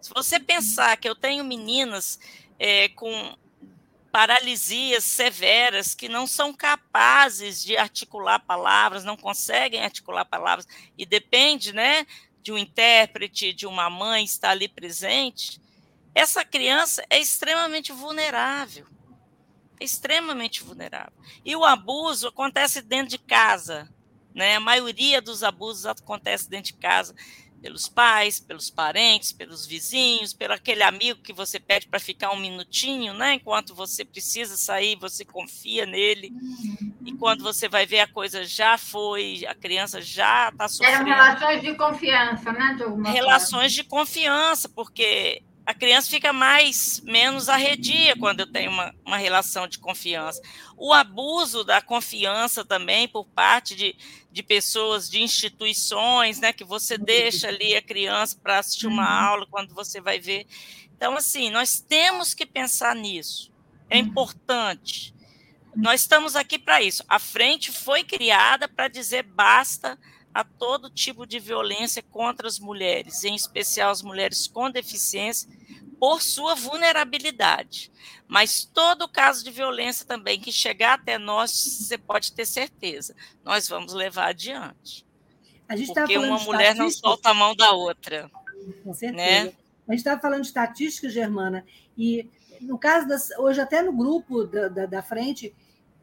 Se 0.02 0.10
você 0.12 0.40
pensar 0.40 0.96
que 0.96 1.08
eu 1.08 1.14
tenho 1.14 1.44
meninas 1.44 2.18
é, 2.58 2.88
com 2.88 3.38
paralisias 4.10 5.04
severas 5.04 5.94
que 5.94 6.08
não 6.08 6.26
são 6.26 6.52
capazes 6.52 7.62
de 7.62 7.76
articular 7.76 8.40
palavras, 8.40 9.04
não 9.04 9.16
conseguem 9.16 9.82
articular 9.82 10.24
palavras 10.24 10.66
e 10.98 11.06
depende, 11.06 11.72
né, 11.72 12.04
de 12.42 12.52
um 12.52 12.58
intérprete, 12.58 13.52
de 13.52 13.66
uma 13.66 13.90
mãe 13.90 14.24
estar 14.24 14.50
ali 14.50 14.68
presente, 14.68 15.60
essa 16.14 16.44
criança 16.44 17.04
é 17.08 17.18
extremamente 17.18 17.92
vulnerável. 17.92 18.86
É 19.78 19.84
extremamente 19.84 20.62
vulnerável. 20.62 21.12
E 21.44 21.54
o 21.56 21.64
abuso 21.64 22.28
acontece 22.28 22.82
dentro 22.82 23.08
de 23.08 23.18
casa, 23.18 23.88
né? 24.34 24.56
A 24.56 24.60
maioria 24.60 25.22
dos 25.22 25.42
abusos 25.42 25.86
acontece 25.86 26.48
dentro 26.48 26.72
de 26.72 26.78
casa 26.78 27.14
pelos 27.60 27.88
pais, 27.88 28.40
pelos 28.40 28.70
parentes, 28.70 29.32
pelos 29.32 29.66
vizinhos, 29.66 30.32
pelo 30.32 30.54
aquele 30.54 30.82
amigo 30.82 31.20
que 31.20 31.32
você 31.32 31.60
pede 31.60 31.86
para 31.88 32.00
ficar 32.00 32.32
um 32.32 32.40
minutinho, 32.40 33.14
né? 33.14 33.34
Enquanto 33.34 33.74
você 33.74 34.04
precisa 34.04 34.56
sair, 34.56 34.96
você 34.96 35.24
confia 35.24 35.86
nele. 35.86 36.32
E 37.04 37.12
quando 37.12 37.42
você 37.42 37.68
vai 37.68 37.86
ver 37.86 38.00
a 38.00 38.06
coisa 38.06 38.44
já 38.44 38.78
foi, 38.78 39.44
a 39.46 39.54
criança 39.54 40.00
já 40.00 40.48
está 40.48 40.68
sofrendo. 40.68 40.96
Eram 40.96 41.06
relações 41.06 41.62
de 41.62 41.74
confiança, 41.74 42.52
né? 42.52 42.76
De 42.78 43.10
relações 43.10 43.72
de 43.72 43.84
confiança, 43.84 44.68
porque 44.68 45.42
a 45.70 45.74
criança 45.74 46.10
fica 46.10 46.32
mais 46.32 47.00
menos 47.04 47.48
arredia 47.48 48.16
quando 48.16 48.40
eu 48.40 48.46
tenho 48.50 48.72
uma, 48.72 48.92
uma 49.06 49.16
relação 49.16 49.68
de 49.68 49.78
confiança. 49.78 50.42
O 50.76 50.92
abuso 50.92 51.62
da 51.62 51.80
confiança 51.80 52.64
também 52.64 53.06
por 53.06 53.24
parte 53.24 53.76
de, 53.76 53.96
de 54.32 54.42
pessoas, 54.42 55.08
de 55.08 55.22
instituições, 55.22 56.40
né, 56.40 56.52
que 56.52 56.64
você 56.64 56.98
deixa 56.98 57.46
ali 57.46 57.76
a 57.76 57.82
criança 57.82 58.36
para 58.42 58.58
assistir 58.58 58.88
uma 58.88 59.04
uhum. 59.04 59.28
aula 59.28 59.46
quando 59.46 59.72
você 59.72 60.00
vai 60.00 60.18
ver. 60.18 60.44
Então, 60.96 61.16
assim, 61.16 61.50
nós 61.50 61.78
temos 61.78 62.34
que 62.34 62.44
pensar 62.44 62.96
nisso. 62.96 63.52
É 63.88 63.98
uhum. 63.98 64.06
importante. 64.06 65.14
Nós 65.76 66.00
estamos 66.00 66.34
aqui 66.34 66.58
para 66.58 66.82
isso. 66.82 67.04
A 67.08 67.20
frente 67.20 67.70
foi 67.70 68.02
criada 68.02 68.66
para 68.66 68.88
dizer 68.88 69.22
basta 69.22 69.96
a 70.32 70.44
todo 70.44 70.90
tipo 70.90 71.26
de 71.26 71.38
violência 71.38 72.02
contra 72.02 72.46
as 72.46 72.58
mulheres, 72.58 73.24
em 73.24 73.34
especial 73.34 73.90
as 73.90 74.02
mulheres 74.02 74.46
com 74.46 74.70
deficiência, 74.70 75.48
por 75.98 76.22
sua 76.22 76.54
vulnerabilidade. 76.54 77.90
Mas 78.26 78.64
todo 78.64 79.08
caso 79.08 79.44
de 79.44 79.50
violência 79.50 80.06
também 80.06 80.40
que 80.40 80.52
chegar 80.52 80.94
até 80.94 81.18
nós, 81.18 81.50
você 81.52 81.98
pode 81.98 82.32
ter 82.32 82.46
certeza, 82.46 83.14
nós 83.44 83.68
vamos 83.68 83.92
levar 83.92 84.28
adiante. 84.28 85.04
Porque 85.94 86.18
uma 86.18 86.38
mulher 86.38 86.74
não 86.74 86.90
solta 86.90 87.30
a 87.30 87.34
mão 87.34 87.54
da 87.54 87.72
outra. 87.72 88.30
Com 88.82 88.94
certeza. 88.94 89.44
Né? 89.44 89.52
A 89.86 89.92
gente 89.92 90.00
estava 90.00 90.20
falando 90.20 90.42
de 90.42 90.48
estatísticas, 90.48 91.12
Germana, 91.12 91.64
e 91.96 92.28
no 92.60 92.78
caso 92.78 93.08
das. 93.08 93.30
Hoje, 93.38 93.60
até 93.60 93.82
no 93.82 93.92
grupo 93.92 94.44
da, 94.44 94.68
da, 94.68 94.86
da 94.86 95.02
frente, 95.02 95.54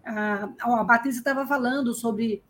a, 0.03 0.49
a 0.59 0.85
Patrícia 0.85 1.19
estava 1.19 1.45
falando 1.45 1.93
sobre 1.93 2.41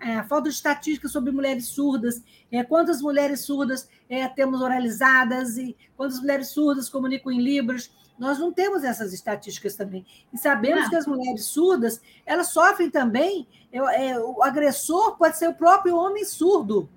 é, 0.00 0.22
falta 0.24 0.48
de 0.48 0.54
estatística 0.54 1.08
sobre 1.08 1.32
mulheres 1.32 1.66
surdas, 1.66 2.22
é, 2.50 2.62
quantas 2.62 3.00
mulheres 3.00 3.40
surdas 3.40 3.88
é, 4.08 4.26
temos 4.28 4.60
oralizadas 4.60 5.56
e 5.56 5.76
quantas 5.96 6.20
mulheres 6.20 6.48
surdas 6.48 6.88
comunicam 6.88 7.32
em 7.32 7.40
libras. 7.40 7.90
Nós 8.18 8.38
não 8.38 8.52
temos 8.52 8.84
essas 8.84 9.12
estatísticas 9.12 9.74
também. 9.74 10.06
E 10.32 10.38
sabemos 10.38 10.84
não. 10.84 10.90
que 10.90 10.96
as 10.96 11.06
mulheres 11.06 11.46
surdas, 11.46 12.00
elas 12.24 12.48
sofrem 12.48 12.90
também, 12.90 13.46
é, 13.72 14.10
é, 14.10 14.18
o 14.18 14.42
agressor 14.42 15.16
pode 15.16 15.36
ser 15.36 15.48
o 15.48 15.54
próprio 15.54 15.96
homem 15.96 16.24
surdo, 16.24 16.88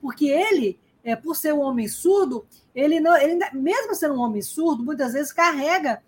porque 0.00 0.26
ele, 0.26 0.78
é, 1.04 1.14
por 1.14 1.36
ser 1.36 1.52
um 1.52 1.60
homem 1.60 1.88
surdo, 1.88 2.46
ele, 2.74 3.00
não, 3.00 3.16
ele 3.16 3.38
mesmo 3.52 3.94
sendo 3.94 4.14
um 4.14 4.20
homem 4.20 4.40
surdo, 4.40 4.82
muitas 4.82 5.12
vezes 5.12 5.32
carrega 5.32 6.02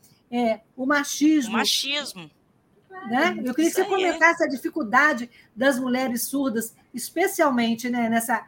o 0.76 0.84
machismo. 0.84 1.54
O 1.54 1.58
machismo 1.58 2.30
né? 3.06 3.36
Eu 3.44 3.54
queria 3.54 3.70
que 3.70 3.76
você 3.76 3.84
comentasse 3.84 4.42
a 4.42 4.48
dificuldade 4.48 5.30
das 5.54 5.78
mulheres 5.78 6.24
surdas, 6.24 6.74
especialmente 6.92 7.88
né, 7.90 8.08
nessa, 8.08 8.46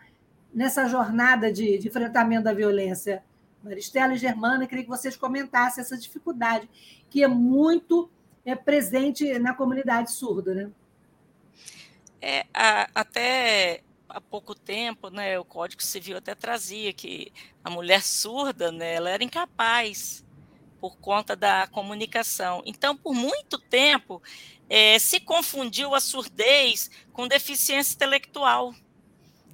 nessa 0.53 0.89
jornada 0.89 1.53
de, 1.53 1.79
de 1.79 1.89
enfrentamento 1.89 2.45
da 2.45 2.53
violência. 2.53 3.23
Maristela 3.63 4.15
e 4.15 4.19
Germana, 4.19 4.67
queria 4.67 4.85
que 4.85 4.91
vocês 4.91 5.17
comentassem 5.17 5.83
essa 5.83 5.97
dificuldade, 5.97 6.69
que 7.11 7.23
é 7.23 7.29
muito 7.29 8.11
é 8.45 8.55
presente 8.55 9.39
na 9.41 9.53
comunidade 9.53 10.13
surda, 10.13 10.55
né? 10.55 10.71
É, 12.23 12.47
a, 12.55 12.89
até 12.95 13.83
há 14.09 14.21
pouco 14.21 14.55
tempo, 14.55 15.11
né, 15.11 15.37
o 15.39 15.45
Código 15.45 15.83
Civil 15.83 16.17
até 16.17 16.35
trazia 16.35 16.93
que 16.93 17.33
a 17.63 17.69
mulher 17.69 18.03
surda, 18.03 18.71
né, 18.71 18.95
ela 18.95 19.11
era 19.11 19.25
incapaz 19.25 20.25
por 20.81 20.97
conta 20.99 21.35
da 21.35 21.67
comunicação. 21.67 22.63
Então, 22.65 22.97
por 22.97 23.15
muito 23.15 23.59
tempo, 23.59 24.23
é, 24.69 24.99
se 24.99 25.21
confundiu 25.21 25.95
a 25.95 26.01
surdez 26.01 26.91
com 27.13 27.29
deficiência 27.29 27.95
intelectual. 27.95 28.75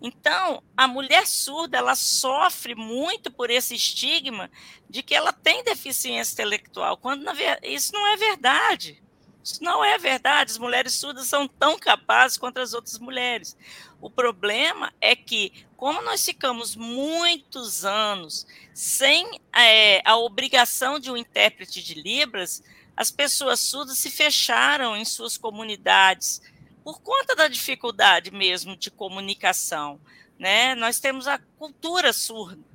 Então, 0.00 0.62
a 0.76 0.88
mulher 0.88 1.26
surda, 1.26 1.78
ela 1.78 1.94
sofre 1.94 2.74
muito 2.74 3.30
por 3.30 3.50
esse 3.50 3.74
estigma 3.74 4.50
de 4.90 5.02
que 5.02 5.14
ela 5.14 5.32
tem 5.32 5.62
deficiência 5.62 6.32
intelectual, 6.32 6.96
quando 6.96 7.24
isso 7.62 7.92
não 7.92 8.06
é 8.08 8.16
verdade. 8.16 9.00
Isso 9.42 9.62
não 9.62 9.84
é 9.84 9.98
verdade. 9.98 10.52
As 10.52 10.58
mulheres 10.58 10.94
surdas 10.94 11.26
são 11.26 11.48
tão 11.48 11.78
capazes 11.78 12.38
quanto 12.38 12.58
as 12.58 12.74
outras 12.74 12.98
mulheres. 12.98 13.56
O 14.00 14.08
problema 14.08 14.92
é 15.00 15.16
que, 15.16 15.66
como 15.76 16.00
nós 16.02 16.24
ficamos 16.24 16.76
muitos 16.76 17.84
anos 17.84 18.46
sem 18.72 19.40
é, 19.54 20.00
a 20.08 20.16
obrigação 20.16 20.98
de 20.98 21.10
um 21.10 21.16
intérprete 21.16 21.82
de 21.82 21.94
Libras, 21.94 22.62
as 22.96 23.10
pessoas 23.10 23.60
surdas 23.60 23.98
se 23.98 24.10
fecharam 24.10 24.96
em 24.96 25.04
suas 25.04 25.36
comunidades 25.36 26.40
por 26.84 27.00
conta 27.00 27.34
da 27.34 27.48
dificuldade 27.48 28.30
mesmo 28.30 28.76
de 28.76 28.90
comunicação. 28.90 30.00
Né? 30.38 30.74
Nós 30.74 31.00
temos 31.00 31.26
a 31.28 31.38
cultura 31.58 32.12
surda. 32.12 32.71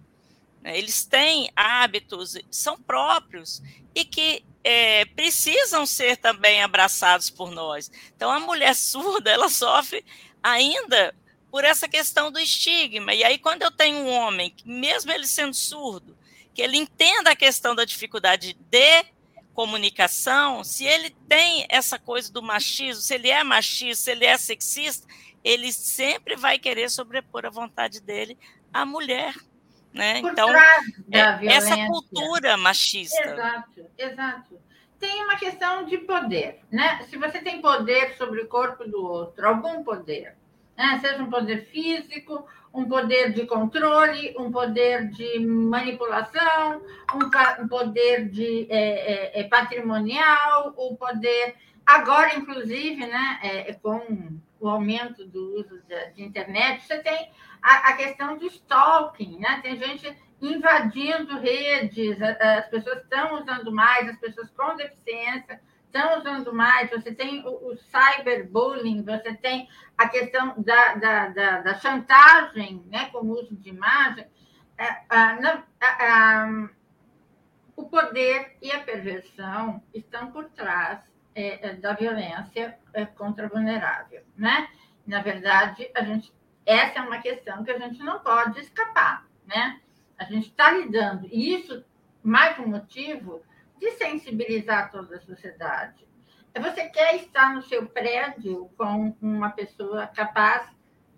Né? 0.68 0.78
Eles 0.78 1.06
têm 1.06 1.50
hábitos, 1.56 2.38
são 2.52 2.78
próprios, 2.78 3.64
e 3.96 4.04
que 4.04 4.44
é, 4.62 5.06
precisam 5.06 5.86
ser 5.86 6.18
também 6.18 6.62
abraçados 6.62 7.30
por 7.30 7.52
nós. 7.52 7.90
Então, 8.14 8.30
a 8.30 8.40
mulher 8.40 8.76
surda, 8.76 9.32
ela 9.32 9.48
sofre 9.48 10.06
ainda 10.44 11.16
por 11.50 11.64
essa 11.64 11.88
questão 11.88 12.30
do 12.30 12.38
estigma. 12.38 13.14
E 13.14 13.24
aí, 13.24 13.38
quando 13.38 13.62
eu 13.62 13.72
tenho 13.72 14.00
um 14.00 14.10
homem, 14.10 14.54
mesmo 14.66 15.10
ele 15.10 15.26
sendo 15.26 15.54
surdo, 15.54 16.18
que 16.54 16.62
ele 16.62 16.76
entenda 16.76 17.32
a 17.32 17.36
questão 17.36 17.74
da 17.74 17.86
dificuldade 17.86 18.54
de 18.70 19.06
comunicação, 19.54 20.66
se 20.66 20.86
ele 20.86 21.12
tem 21.30 21.66
essa 21.70 21.98
coisa 21.98 22.32
do 22.32 22.44
machismo, 22.44 23.02
se 23.02 23.16
ele 23.16 23.30
é 23.30 23.44
machista, 23.44 24.04
se 24.04 24.12
ele 24.12 24.26
é 24.26 24.38
sexista, 24.38 25.08
ele 25.44 25.72
sempre 25.72 26.36
vai 26.36 26.60
querer 26.60 26.90
sobrepor 26.90 27.46
a 27.46 27.50
vontade 27.50 28.02
dele 28.02 28.38
à 28.74 28.86
mulher. 28.86 29.34
Né? 29.98 30.22
Por 30.22 30.32
então, 30.32 30.50
é, 31.12 31.46
essa 31.48 31.76
cultura 31.88 32.56
machista. 32.58 33.22
Exato, 33.22 33.86
exato. 33.98 34.60
Tem 35.00 35.24
uma 35.24 35.36
questão 35.36 35.86
de 35.86 35.98
poder, 36.00 36.60
né? 36.72 37.04
Se 37.10 37.18
você 37.18 37.40
tem 37.40 37.62
poder 37.62 38.16
sobre 38.18 38.42
o 38.42 38.48
corpo 38.48 38.84
do 38.84 39.04
outro, 39.04 39.48
algum 39.48 39.84
poder, 39.84 40.36
né? 40.76 41.00
seja 41.02 41.22
um 41.22 41.30
poder 41.30 41.66
físico, 41.66 42.48
um 42.74 42.86
poder 42.86 43.32
de 43.32 43.46
controle, 43.46 44.36
um 44.38 44.52
poder 44.52 45.08
de 45.10 45.40
manipulação, 45.40 46.82
um, 47.14 47.64
um 47.64 47.68
poder 47.68 48.28
de 48.30 48.68
é, 48.70 49.40
é, 49.40 49.42
é 49.42 49.44
patrimonial, 49.44 50.74
o 50.76 50.94
um 50.94 50.96
poder 50.96 51.56
agora, 51.86 52.36
inclusive, 52.36 53.06
né? 53.06 53.40
É, 53.44 53.74
com 53.74 54.40
o 54.60 54.68
aumento 54.68 55.26
do 55.26 55.60
uso 55.60 55.82
de, 55.88 56.14
de 56.14 56.24
internet, 56.24 56.84
você 56.86 56.98
tem 57.00 57.32
a, 57.62 57.90
a, 57.90 57.94
questão 57.94 58.38
do 58.38 58.46
stalking, 58.48 59.40
né? 59.40 59.60
Tem 59.62 59.78
gente 59.78 60.16
invadindo 60.42 61.40
redes, 61.40 62.18
as 62.22 62.68
pessoas 62.68 63.02
estão 63.02 63.42
usando 63.42 63.72
mais, 63.72 64.10
as 64.10 64.18
pessoas 64.18 64.50
com 64.52 64.76
deficiência 64.76 65.60
estão 65.88 66.20
usando 66.20 66.54
mais, 66.54 66.90
você 66.90 67.14
tem 67.14 67.46
o, 67.46 67.72
o 67.72 67.78
cyberbullying, 67.78 69.04
você 69.04 69.34
tem 69.34 69.68
a 69.98 70.08
questão 70.08 70.54
da, 70.58 70.96
da, 70.96 71.30
da, 71.30 71.62
da 71.62 71.80
chantagem 71.80 72.84
né, 72.88 73.10
com 73.10 73.20
o 73.20 73.32
uso 73.32 73.56
de 73.56 73.70
imagem. 73.70 74.28
É, 74.78 75.02
o 77.76 77.86
poder 77.90 78.58
e 78.62 78.72
a 78.72 78.82
perversão 78.82 79.82
estão 79.94 80.32
por 80.32 80.46
trás 80.50 81.00
é, 81.34 81.70
é 81.70 81.74
da 81.74 81.94
violência 81.94 82.78
é, 82.94 83.06
contra 83.06 83.48
vulnerável, 83.48 84.24
né? 84.36 84.68
Na 85.06 85.22
verdade, 85.22 85.90
a 85.96 86.04
gente 86.04 86.34
essa 86.68 87.00
é 87.00 87.02
uma 87.02 87.20
questão 87.20 87.64
que 87.64 87.72
a 87.72 87.80
gente 87.80 88.04
não 88.04 88.20
pode 88.20 88.60
escapar, 88.60 89.26
né? 89.46 89.80
A 90.20 90.26
gente 90.26 90.50
está 90.50 90.70
lidando, 90.70 91.26
e 91.32 91.56
isso 91.56 91.84
mais 92.22 92.60
um 92.60 92.68
motivo 92.68 93.42
de 93.80 93.92
sensibilizar 93.92 94.92
toda 94.92 95.16
a 95.16 95.22
sociedade. 95.22 96.06
Você 96.60 96.90
quer 96.90 97.16
estar 97.16 97.54
no 97.54 97.62
seu 97.62 97.86
prédio 97.88 98.70
com 98.78 99.16
uma 99.22 99.52
pessoa 99.52 100.08
capaz 100.08 100.68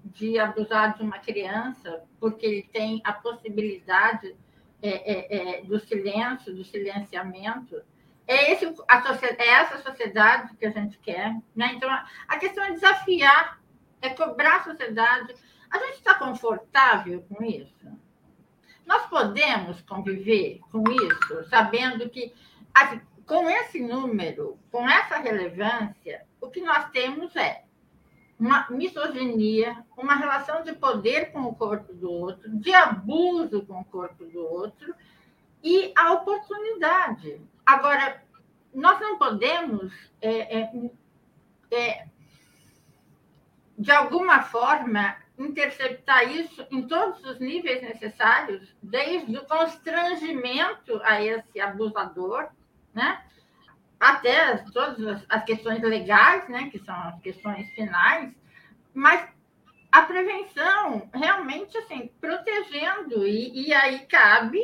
de 0.04 0.38
abusar 0.38 0.96
de 0.96 1.02
uma 1.02 1.18
criança, 1.18 2.04
porque 2.20 2.46
ele 2.46 2.64
tem 2.64 3.02
a 3.04 3.14
possibilidade 3.14 4.36
é, 4.82 4.90
é, 4.90 5.58
é, 5.60 5.62
do 5.64 5.80
silêncio, 5.80 6.56
do 6.56 6.64
silenciamento. 6.64 7.82
É, 8.28 8.52
esse, 8.52 8.66
a, 8.88 9.04
é 9.40 9.48
essa 9.48 9.78
sociedade 9.80 10.56
que 10.58 10.66
a 10.66 10.72
gente 10.72 11.00
quer. 11.00 11.36
Né? 11.56 11.72
Então, 11.74 11.90
a 12.28 12.38
questão 12.38 12.64
é 12.66 12.72
desafiar 12.72 13.60
é 14.02 14.10
cobrar 14.10 14.58
a 14.58 14.64
sociedade. 14.64 15.36
A 15.70 15.78
gente 15.80 15.96
está 15.96 16.16
confortável 16.16 17.24
com 17.30 17.44
isso? 17.44 17.88
Nós 18.86 19.06
podemos 19.08 19.82
conviver 19.82 20.62
com 20.72 20.84
isso, 20.90 21.48
sabendo 21.50 22.10
que, 22.10 22.34
assim, 22.74 23.00
com 23.26 23.48
esse 23.48 23.80
número, 23.80 24.58
com 24.72 24.90
essa 24.90 25.18
relevância, 25.18 26.26
o 26.42 26.50
que 26.50 26.62
nós 26.62 26.90
temos 26.90 27.36
é 27.36 27.64
uma 28.40 28.66
misoginia, 28.70 29.86
uma 29.98 30.16
relação 30.16 30.64
de 30.64 30.74
poder 30.74 31.32
com 31.32 31.42
o 31.42 31.54
corpo 31.54 31.94
do 31.94 32.10
outro, 32.10 32.50
de 32.58 32.74
abuso 32.74 33.64
com 33.66 33.82
o 33.82 33.86
corpo 33.86 34.26
do 34.26 34.40
outro 34.40 34.96
e 35.62 35.92
a 35.96 36.14
oportunidade. 36.14 37.40
Agora, 37.66 38.24
nós 38.74 39.00
não 39.00 39.18
podemos 39.18 39.94
é, 40.22 40.62
é, 40.62 40.72
é, 41.70 42.08
de 43.80 43.92
alguma 43.92 44.42
forma, 44.42 45.16
interceptar 45.38 46.30
isso 46.30 46.68
em 46.70 46.86
todos 46.86 47.24
os 47.24 47.40
níveis 47.40 47.82
necessários, 47.82 48.76
desde 48.84 49.38
o 49.38 49.46
constrangimento 49.46 51.00
a 51.02 51.24
esse 51.24 51.62
abusador, 51.62 52.50
né? 52.94 53.24
até 53.98 54.58
todas 54.74 55.24
as 55.30 55.44
questões 55.46 55.82
legais, 55.82 56.50
né? 56.50 56.70
que 56.70 56.80
são 56.80 56.94
as 56.94 57.22
questões 57.22 57.70
finais, 57.70 58.36
mas 58.94 59.26
a 59.90 60.02
prevenção 60.02 61.10
realmente 61.14 61.78
assim 61.78 62.12
protegendo 62.20 63.26
e, 63.26 63.68
e 63.68 63.74
aí 63.74 64.06
cabe 64.08 64.62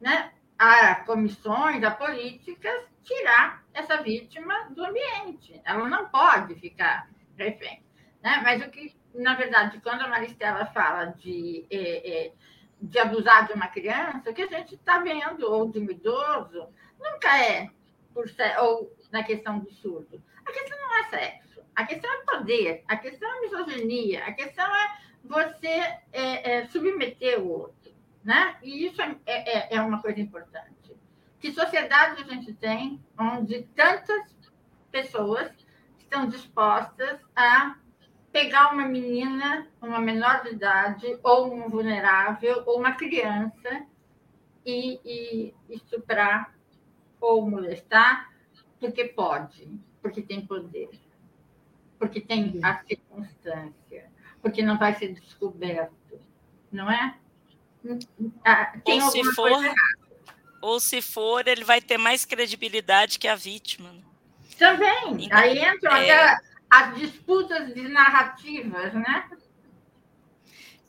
né, 0.00 0.30
a 0.56 0.94
comissões, 1.04 1.82
a 1.82 1.90
políticas 1.90 2.84
tirar 3.02 3.64
essa 3.74 4.00
vítima 4.02 4.68
do 4.70 4.84
ambiente. 4.84 5.60
Ela 5.64 5.88
não 5.88 6.08
pode 6.08 6.54
ficar 6.54 7.08
refém. 7.36 7.85
Né? 8.26 8.40
Mas 8.42 8.60
o 8.60 8.68
que, 8.68 8.92
na 9.14 9.36
verdade, 9.36 9.80
quando 9.80 10.00
a 10.00 10.08
Maristela 10.08 10.66
fala 10.66 11.04
de, 11.04 11.64
é, 11.70 12.24
é, 12.24 12.32
de 12.82 12.98
abusar 12.98 13.46
de 13.46 13.52
uma 13.52 13.68
criança, 13.68 14.28
o 14.28 14.34
que 14.34 14.42
a 14.42 14.48
gente 14.48 14.74
está 14.74 14.98
vendo, 14.98 15.48
ou 15.48 15.70
de 15.70 15.78
um 15.78 15.88
idoso, 15.88 16.66
nunca 16.98 17.40
é 17.40 17.70
por 18.12 18.26
ou 18.62 18.92
na 19.12 19.22
questão 19.22 19.60
do 19.60 19.70
surdo. 19.70 20.20
A 20.44 20.50
questão 20.50 20.76
não 20.76 20.98
é 20.98 21.04
sexo, 21.04 21.62
a 21.76 21.86
questão 21.86 22.12
é 22.12 22.24
poder, 22.24 22.82
a 22.88 22.96
questão 22.96 23.32
é 23.32 23.40
misoginia, 23.42 24.24
a 24.24 24.32
questão 24.32 24.66
é 24.74 24.98
você 25.22 25.68
é, 26.12 26.50
é, 26.50 26.66
submeter 26.66 27.40
o 27.40 27.48
outro. 27.48 27.92
Né? 28.24 28.56
E 28.60 28.86
isso 28.86 29.00
é, 29.00 29.16
é, 29.24 29.76
é 29.76 29.80
uma 29.80 30.02
coisa 30.02 30.18
importante. 30.20 30.96
Que 31.38 31.52
sociedade 31.52 32.22
a 32.22 32.24
gente 32.24 32.52
tem 32.54 33.00
onde 33.16 33.62
tantas 33.76 34.34
pessoas 34.90 35.52
estão 35.96 36.28
dispostas 36.28 37.20
a 37.36 37.76
pegar 38.36 38.70
uma 38.70 38.84
menina, 38.84 39.66
uma 39.80 39.98
menor 39.98 40.42
de 40.42 40.50
idade, 40.50 41.18
ou 41.22 41.54
um 41.54 41.70
vulnerável, 41.70 42.62
ou 42.66 42.78
uma 42.78 42.92
criança, 42.92 43.86
e, 44.64 45.00
e 45.06 45.54
estuprar 45.70 46.54
ou 47.18 47.48
molestar, 47.48 48.30
porque 48.78 49.06
pode, 49.06 49.80
porque 50.02 50.20
tem 50.20 50.44
poder, 50.44 50.90
porque 51.98 52.20
tem 52.20 52.60
a 52.62 52.84
circunstância, 52.84 54.12
porque 54.42 54.62
não 54.62 54.76
vai 54.76 54.92
ser 54.92 55.14
descoberto, 55.14 56.20
não 56.70 56.90
é? 56.90 57.16
Tem 58.84 59.02
ou 59.02 59.10
se 59.10 59.24
for, 59.32 59.62
ou 60.60 60.78
se 60.78 61.00
for, 61.00 61.48
ele 61.48 61.64
vai 61.64 61.80
ter 61.80 61.96
mais 61.96 62.26
credibilidade 62.26 63.18
que 63.18 63.28
a 63.28 63.34
vítima. 63.34 63.90
Né? 63.92 64.02
Também. 64.58 65.24
Então, 65.24 65.38
Aí 65.38 65.58
entra 65.58 66.04
é 66.04 66.36
as 66.70 66.96
disputas 66.96 67.72
de 67.74 67.88
narrativas, 67.88 68.92
né? 68.94 69.28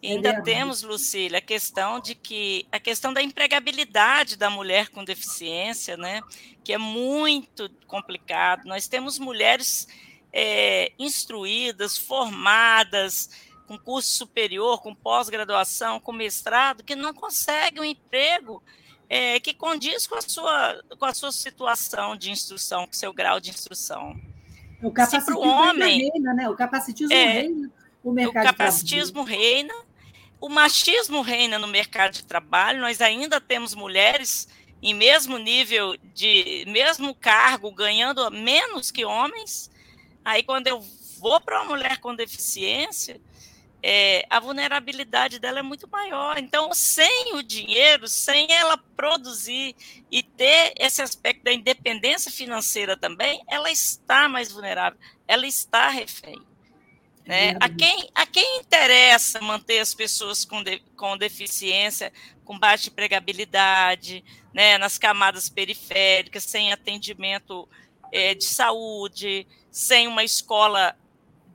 Ainda 0.03 0.29
é 0.29 0.41
temos, 0.41 0.83
Lucília, 0.83 1.39
a 1.39 1.41
questão 1.41 1.99
de 1.99 2.13
que 2.13 2.67
a 2.71 2.79
questão 2.79 3.11
da 3.11 3.21
empregabilidade 3.21 4.37
da 4.37 4.49
mulher 4.49 4.89
com 4.89 5.03
deficiência, 5.03 5.97
né? 5.97 6.21
Que 6.63 6.73
é 6.73 6.77
muito 6.77 7.69
complicado. 7.87 8.65
Nós 8.65 8.87
temos 8.87 9.17
mulheres 9.17 9.87
é, 10.31 10.91
instruídas, 10.99 11.97
formadas, 11.97 13.29
com 13.67 13.77
curso 13.77 14.13
superior, 14.13 14.81
com 14.81 14.95
pós-graduação, 14.95 15.99
com 15.99 16.11
mestrado, 16.11 16.83
que 16.83 16.95
não 16.95 17.13
conseguem 17.13 17.81
um 17.81 17.85
emprego 17.85 18.63
é, 19.09 19.39
que 19.39 19.53
condiz 19.53 20.05
com 20.05 20.15
a, 20.15 20.21
sua, 20.21 20.83
com 20.97 21.05
a 21.05 21.13
sua 21.13 21.31
situação 21.31 22.15
de 22.15 22.31
instrução, 22.31 22.85
com 22.85 22.93
o 22.93 22.95
seu 22.95 23.13
grau 23.13 23.39
de 23.39 23.49
instrução. 23.49 24.15
O 24.81 24.91
capacitismo 24.91 25.39
homem, 25.39 26.11
reina, 26.11 26.33
né? 26.33 26.49
O 26.49 26.55
capacitismo 26.55 27.13
é, 27.13 27.41
reina, 27.41 27.71
o 28.03 28.11
mercado 28.11 28.43
O 28.43 28.47
capacitismo 28.47 29.23
reina, 29.23 29.73
o 30.39 30.49
machismo 30.49 31.21
reina 31.21 31.57
no 31.57 31.67
mercado 31.67 32.13
de 32.13 32.23
trabalho, 32.23 32.81
nós 32.81 33.01
ainda 33.01 33.41
temos 33.41 33.73
mulheres 33.73 34.47
em 34.81 34.93
mesmo 34.93 35.37
nível 35.37 35.95
de 36.13 36.63
mesmo 36.67 37.15
cargo 37.15 37.71
ganhando 37.71 38.29
menos 38.29 38.91
que 38.91 39.03
homens. 39.03 39.71
Aí 40.23 40.43
quando 40.43 40.67
eu 40.67 40.79
vou 41.19 41.41
para 41.41 41.61
uma 41.61 41.69
mulher 41.69 41.97
com 41.97 42.15
deficiência, 42.15 43.19
é, 43.89 44.25
a 44.29 44.37
vulnerabilidade 44.41 45.39
dela 45.39 45.59
é 45.59 45.61
muito 45.61 45.87
maior. 45.89 46.37
Então, 46.37 46.73
sem 46.73 47.33
o 47.35 47.41
dinheiro, 47.41 48.05
sem 48.05 48.51
ela 48.51 48.75
produzir 48.77 49.73
e 50.11 50.21
ter 50.21 50.73
esse 50.77 51.01
aspecto 51.01 51.45
da 51.45 51.53
independência 51.53 52.29
financeira 52.29 52.97
também, 52.97 53.41
ela 53.47 53.71
está 53.71 54.27
mais 54.27 54.51
vulnerável, 54.51 54.99
ela 55.25 55.47
está 55.47 55.87
refém. 55.87 56.35
Né? 57.25 57.55
A, 57.61 57.69
quem, 57.69 58.09
a 58.13 58.25
quem 58.25 58.59
interessa 58.59 59.39
manter 59.39 59.79
as 59.79 59.93
pessoas 59.93 60.43
com, 60.43 60.61
de, 60.61 60.79
com 60.97 61.17
deficiência, 61.17 62.11
com 62.43 62.59
baixa 62.59 62.89
empregabilidade, 62.89 64.21
né, 64.53 64.77
nas 64.77 64.97
camadas 64.97 65.47
periféricas, 65.47 66.43
sem 66.43 66.73
atendimento 66.73 67.65
é, 68.11 68.35
de 68.35 68.43
saúde, 68.43 69.47
sem 69.71 70.09
uma 70.09 70.25
escola 70.25 70.93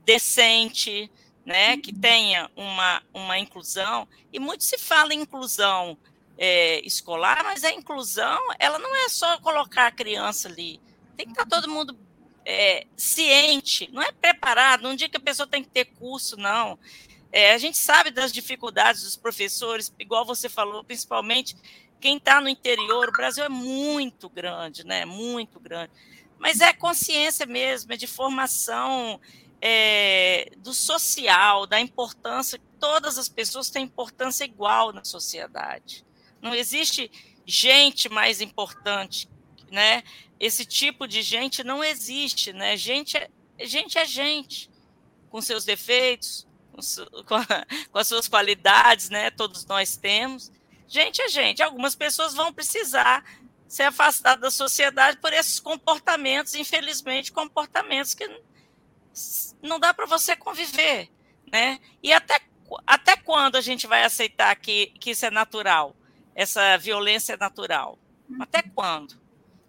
decente, 0.02 1.10
né, 1.44 1.76
que 1.76 1.92
tenha 1.92 2.50
uma, 2.56 3.02
uma 3.12 3.38
inclusão, 3.38 4.06
e 4.32 4.38
muito 4.38 4.64
se 4.64 4.78
fala 4.78 5.12
em 5.12 5.22
inclusão 5.22 5.98
é, 6.38 6.80
escolar, 6.86 7.42
mas 7.44 7.64
a 7.64 7.72
inclusão, 7.72 8.40
ela 8.58 8.78
não 8.78 8.94
é 9.04 9.08
só 9.08 9.38
colocar 9.40 9.88
a 9.88 9.92
criança 9.92 10.48
ali, 10.48 10.80
tem 11.16 11.26
que 11.26 11.32
estar 11.32 11.46
todo 11.46 11.70
mundo 11.70 11.98
é, 12.44 12.86
ciente, 12.96 13.88
não 13.92 14.02
é 14.02 14.12
preparado, 14.12 14.82
não 14.82 14.94
diga 14.94 15.10
que 15.10 15.16
a 15.16 15.20
pessoa 15.20 15.46
tem 15.46 15.62
que 15.62 15.70
ter 15.70 15.84
curso, 15.84 16.36
não. 16.36 16.78
É, 17.30 17.54
a 17.54 17.58
gente 17.58 17.78
sabe 17.78 18.10
das 18.10 18.32
dificuldades 18.32 19.02
dos 19.02 19.16
professores, 19.16 19.92
igual 19.98 20.24
você 20.24 20.48
falou, 20.48 20.84
principalmente 20.84 21.56
quem 22.00 22.16
está 22.16 22.40
no 22.40 22.48
interior, 22.48 23.08
o 23.08 23.12
Brasil 23.12 23.44
é 23.44 23.48
muito 23.48 24.28
grande, 24.28 24.84
né? 24.84 25.04
Muito 25.04 25.60
grande. 25.60 25.92
Mas 26.36 26.60
é 26.60 26.72
consciência 26.72 27.46
mesmo, 27.46 27.92
é 27.92 27.96
de 27.96 28.08
formação 28.08 29.20
é, 29.64 30.50
do 30.58 30.74
social, 30.74 31.68
da 31.68 31.80
importância, 31.80 32.60
todas 32.80 33.16
as 33.16 33.28
pessoas 33.28 33.70
têm 33.70 33.84
importância 33.84 34.44
igual 34.44 34.92
na 34.92 35.04
sociedade. 35.04 36.04
Não 36.42 36.52
existe 36.52 37.08
gente 37.46 38.08
mais 38.08 38.40
importante, 38.40 39.28
né? 39.70 40.02
Esse 40.40 40.64
tipo 40.66 41.06
de 41.06 41.22
gente 41.22 41.62
não 41.62 41.82
existe, 41.84 42.52
né? 42.52 42.76
Gente 42.76 43.16
é 43.16 43.30
gente, 43.60 43.96
é 43.96 44.04
gente 44.04 44.68
com 45.30 45.40
seus 45.40 45.64
defeitos, 45.64 46.44
com, 46.72 46.82
su, 46.82 47.06
com, 47.24 47.36
a, 47.36 47.46
com 47.92 47.98
as 47.98 48.08
suas 48.08 48.26
qualidades, 48.26 49.10
né? 49.10 49.30
Todos 49.30 49.64
nós 49.64 49.96
temos. 49.96 50.50
Gente 50.88 51.22
é 51.22 51.28
gente. 51.28 51.62
Algumas 51.62 51.94
pessoas 51.94 52.34
vão 52.34 52.52
precisar 52.52 53.24
ser 53.68 53.84
afastadas 53.84 54.40
da 54.40 54.50
sociedade 54.50 55.18
por 55.18 55.32
esses 55.32 55.60
comportamentos, 55.60 56.56
infelizmente, 56.56 57.30
comportamentos 57.30 58.12
que 58.12 58.28
não 59.62 59.78
dá 59.78 59.92
para 59.92 60.06
você 60.06 60.34
conviver, 60.36 61.08
né? 61.50 61.78
E 62.02 62.12
até, 62.12 62.40
até 62.86 63.16
quando 63.16 63.56
a 63.56 63.60
gente 63.60 63.86
vai 63.86 64.04
aceitar 64.04 64.54
que, 64.56 64.86
que 64.98 65.10
isso 65.10 65.26
é 65.26 65.30
natural? 65.30 65.94
Essa 66.34 66.76
violência 66.78 67.34
é 67.34 67.36
natural? 67.36 67.98
Até 68.40 68.62
quando? 68.62 69.14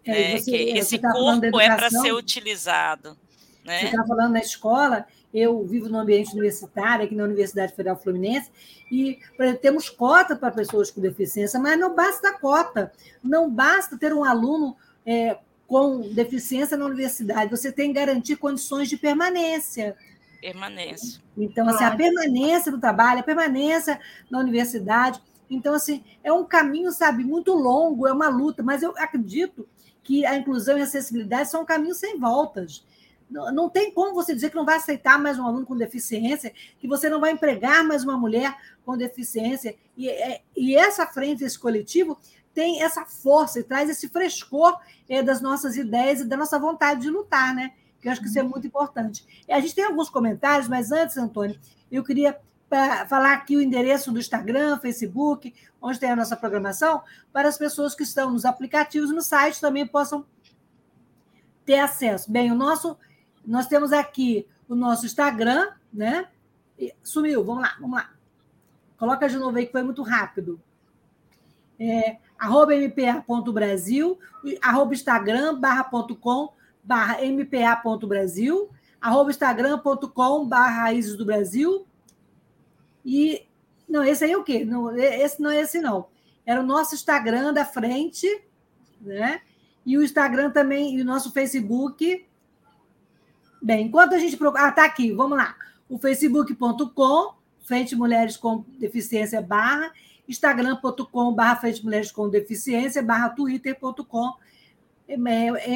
É, 0.05 0.11
né? 0.11 0.39
você, 0.39 0.51
que 0.51 0.57
esse 0.77 0.99
tá 0.99 1.11
corpo 1.11 1.59
é 1.59 1.75
para 1.75 1.89
ser 1.89 2.13
utilizado. 2.13 3.17
Né? 3.63 3.79
Você 3.79 3.85
está 3.85 4.05
falando 4.05 4.33
na 4.33 4.39
escola, 4.39 5.05
eu 5.33 5.65
vivo 5.65 5.89
no 5.89 5.99
ambiente 5.99 6.31
universitário, 6.33 7.05
aqui 7.05 7.15
na 7.15 7.23
Universidade 7.23 7.73
Federal 7.73 7.97
Fluminense, 7.97 8.51
e 8.91 9.17
exemplo, 9.39 9.61
temos 9.61 9.89
cota 9.89 10.35
para 10.35 10.51
pessoas 10.51 10.91
com 10.91 11.01
deficiência, 11.01 11.59
mas 11.59 11.79
não 11.79 11.95
basta 11.95 12.37
cota, 12.37 12.91
não 13.23 13.49
basta 13.49 13.97
ter 13.97 14.13
um 14.13 14.23
aluno 14.23 14.75
é, 15.05 15.37
com 15.73 16.01
deficiência 16.01 16.77
na 16.77 16.85
universidade, 16.85 17.49
você 17.49 17.71
tem 17.71 17.87
que 17.87 17.99
garantir 17.99 18.35
condições 18.35 18.87
de 18.87 18.95
permanência. 18.95 19.97
Permanência. 20.39 21.19
Então, 21.35 21.67
assim, 21.67 21.83
a 21.83 21.95
permanência 21.95 22.71
do 22.71 22.79
trabalho, 22.79 23.21
a 23.21 23.23
permanência 23.23 23.99
na 24.29 24.37
universidade. 24.37 25.19
Então, 25.49 25.73
assim, 25.73 26.03
é 26.23 26.31
um 26.31 26.45
caminho, 26.45 26.91
sabe, 26.91 27.23
muito 27.23 27.55
longo, 27.55 28.05
é 28.07 28.13
uma 28.13 28.29
luta, 28.29 28.61
mas 28.61 28.83
eu 28.83 28.93
acredito 28.97 29.67
que 30.03 30.23
a 30.27 30.37
inclusão 30.37 30.77
e 30.77 30.81
a 30.81 30.83
acessibilidade 30.83 31.49
são 31.49 31.63
um 31.63 31.65
caminho 31.65 31.95
sem 31.95 32.19
voltas. 32.19 32.85
Não, 33.27 33.51
não 33.51 33.67
tem 33.67 33.91
como 33.91 34.13
você 34.13 34.35
dizer 34.35 34.51
que 34.51 34.55
não 34.55 34.65
vai 34.65 34.75
aceitar 34.75 35.19
mais 35.19 35.39
um 35.39 35.47
aluno 35.47 35.65
com 35.65 35.75
deficiência, 35.75 36.53
que 36.77 36.87
você 36.87 37.09
não 37.09 37.19
vai 37.19 37.31
empregar 37.31 37.83
mais 37.83 38.03
uma 38.03 38.15
mulher 38.15 38.55
com 38.85 38.95
deficiência. 38.95 39.75
E, 39.97 40.07
é, 40.07 40.43
e 40.55 40.75
essa 40.75 41.07
frente, 41.07 41.43
esse 41.43 41.57
coletivo, 41.57 42.15
tem 42.53 42.81
essa 42.81 43.05
força 43.05 43.59
e 43.59 43.63
traz 43.63 43.89
esse 43.89 44.07
frescor 44.09 44.79
é, 45.09 45.21
das 45.23 45.41
nossas 45.41 45.75
ideias 45.75 46.21
e 46.21 46.25
da 46.25 46.37
nossa 46.37 46.59
vontade 46.59 47.01
de 47.01 47.09
lutar, 47.09 47.53
né? 47.53 47.73
Que 47.99 48.07
eu 48.07 48.11
acho 48.11 48.21
que 48.21 48.27
isso 48.27 48.39
é 48.39 48.43
muito 48.43 48.67
importante. 48.67 49.25
E 49.47 49.51
a 49.51 49.59
gente 49.59 49.75
tem 49.75 49.85
alguns 49.85 50.09
comentários, 50.09 50.67
mas 50.67 50.91
antes, 50.91 51.17
Antônio, 51.17 51.59
eu 51.91 52.03
queria 52.03 52.39
falar 53.07 53.33
aqui 53.33 53.55
o 53.55 53.61
endereço 53.61 54.11
do 54.11 54.19
Instagram, 54.19 54.79
Facebook, 54.79 55.53
onde 55.81 55.99
tem 55.99 56.09
a 56.09 56.15
nossa 56.15 56.35
programação, 56.35 57.03
para 57.31 57.47
as 57.47 57.57
pessoas 57.57 57.93
que 57.93 58.03
estão 58.03 58.31
nos 58.31 58.45
aplicativos 58.45 59.11
e 59.11 59.13
no 59.13 59.21
site 59.21 59.61
também 59.61 59.85
possam 59.85 60.25
ter 61.65 61.79
acesso. 61.79 62.31
Bem, 62.31 62.51
o 62.51 62.55
nosso, 62.55 62.97
nós 63.45 63.67
temos 63.67 63.93
aqui 63.93 64.47
o 64.67 64.75
nosso 64.75 65.05
Instagram, 65.05 65.71
né? 65.93 66.27
Sumiu, 67.03 67.43
vamos 67.43 67.63
lá, 67.63 67.75
vamos 67.79 67.95
lá. 67.97 68.09
Coloca 68.97 69.29
de 69.29 69.37
novo 69.37 69.57
aí 69.57 69.65
que 69.65 69.71
foi 69.71 69.83
muito 69.83 70.01
rápido. 70.01 70.59
É, 71.79 72.17
arroba 72.43 72.73
mpa.brasil, 72.75 74.19
arroba 74.61 74.93
instagram, 74.93 75.57
barra 75.57 75.85
ponto 75.85 76.13
com, 76.13 76.51
barra 76.83 77.19
mpa.brasil, 77.21 78.69
arroba 78.99 79.29
instagram.com, 79.29 80.45
barra 80.45 80.83
raízes 80.83 81.15
do 81.15 81.25
Brasil. 81.25 81.87
E, 83.05 83.47
não, 83.87 84.03
esse 84.03 84.25
aí 84.25 84.33
é 84.33 84.37
o 84.37 84.43
quê? 84.43 84.65
Não, 84.65 84.93
esse 84.97 85.41
não 85.41 85.49
é 85.49 85.61
esse, 85.61 85.79
não. 85.79 86.07
Era 86.45 86.59
o 86.59 86.65
nosso 86.65 86.95
Instagram 86.95 87.53
da 87.53 87.63
frente, 87.63 88.27
né? 88.99 89.39
E 89.85 89.97
o 89.97 90.03
Instagram 90.03 90.51
também, 90.51 90.97
e 90.97 91.01
o 91.01 91.05
nosso 91.05 91.31
Facebook. 91.31 92.25
Bem, 93.61 93.87
enquanto 93.87 94.15
a 94.15 94.19
gente 94.19 94.35
procura. 94.35 94.67
Ah, 94.67 94.71
tá 94.73 94.83
aqui, 94.83 95.13
vamos 95.13 95.37
lá. 95.37 95.55
O 95.87 95.97
facebook.com, 95.97 97.35
Frente 97.61 97.95
Mulheres 97.95 98.35
com 98.35 98.65
Deficiência 98.77 99.41
Barra, 99.41 99.93
instagram.com 100.27 101.33
barra 101.33 101.57
Frente 101.57 101.83
Mulheres 101.83 102.11
com 102.11 102.29
Deficiência, 102.29 103.01
barra 103.01 103.29
twitter.com 103.29 104.33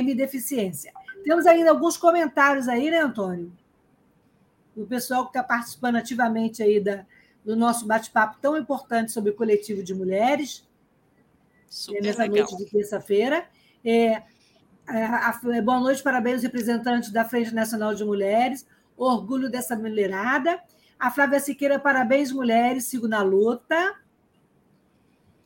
mdeficiência. 0.03 0.93
Temos 1.23 1.45
ainda 1.45 1.71
alguns 1.71 1.97
comentários 1.97 2.67
aí, 2.67 2.89
né, 2.89 2.99
Antônio? 2.99 3.51
O 4.75 4.85
pessoal 4.85 5.23
que 5.23 5.29
está 5.29 5.43
participando 5.43 5.97
ativamente 5.97 6.63
aí 6.63 6.79
da, 6.79 7.05
do 7.43 7.55
nosso 7.55 7.85
bate-papo 7.85 8.37
tão 8.41 8.55
importante 8.57 9.11
sobre 9.11 9.31
o 9.31 9.35
coletivo 9.35 9.83
de 9.83 9.93
mulheres. 9.93 10.65
Super 11.69 12.01
nessa 12.01 12.23
legal. 12.23 12.37
noite 12.37 12.57
de 12.57 12.71
terça-feira. 12.71 13.45
É, 13.83 14.23
boa 15.63 15.79
noite, 15.79 16.01
parabéns, 16.01 16.43
representantes 16.43 17.11
da 17.11 17.25
Frente 17.25 17.53
Nacional 17.53 17.93
de 17.93 18.05
Mulheres. 18.05 18.65
Orgulho 18.95 19.49
dessa 19.49 19.75
mulherada. 19.75 20.61
A 20.97 21.11
Flávia 21.11 21.39
Siqueira, 21.39 21.79
parabéns, 21.79 22.31
mulheres, 22.31 22.85
sigo 22.85 23.07
na 23.07 23.21
luta. 23.21 23.95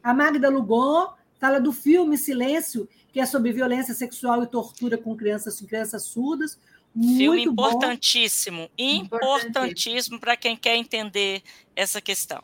A 0.03 0.13
Magda 0.13 0.49
Lugon 0.49 1.13
fala 1.39 1.59
do 1.59 1.71
filme 1.71 2.17
Silêncio, 2.17 2.87
que 3.11 3.19
é 3.19 3.25
sobre 3.25 3.51
violência 3.51 3.93
sexual 3.93 4.43
e 4.43 4.47
tortura 4.47 4.97
com 4.97 5.15
crianças, 5.15 5.59
crianças 5.61 6.03
surdas. 6.03 6.59
Muito 6.93 7.17
filme 7.17 7.43
importantíssimo, 7.45 8.61
bom. 8.61 8.69
importantíssimo 8.77 10.19
para 10.19 10.35
quem 10.35 10.57
quer 10.57 10.75
entender 10.75 11.41
essa 11.75 12.01
questão. 12.01 12.43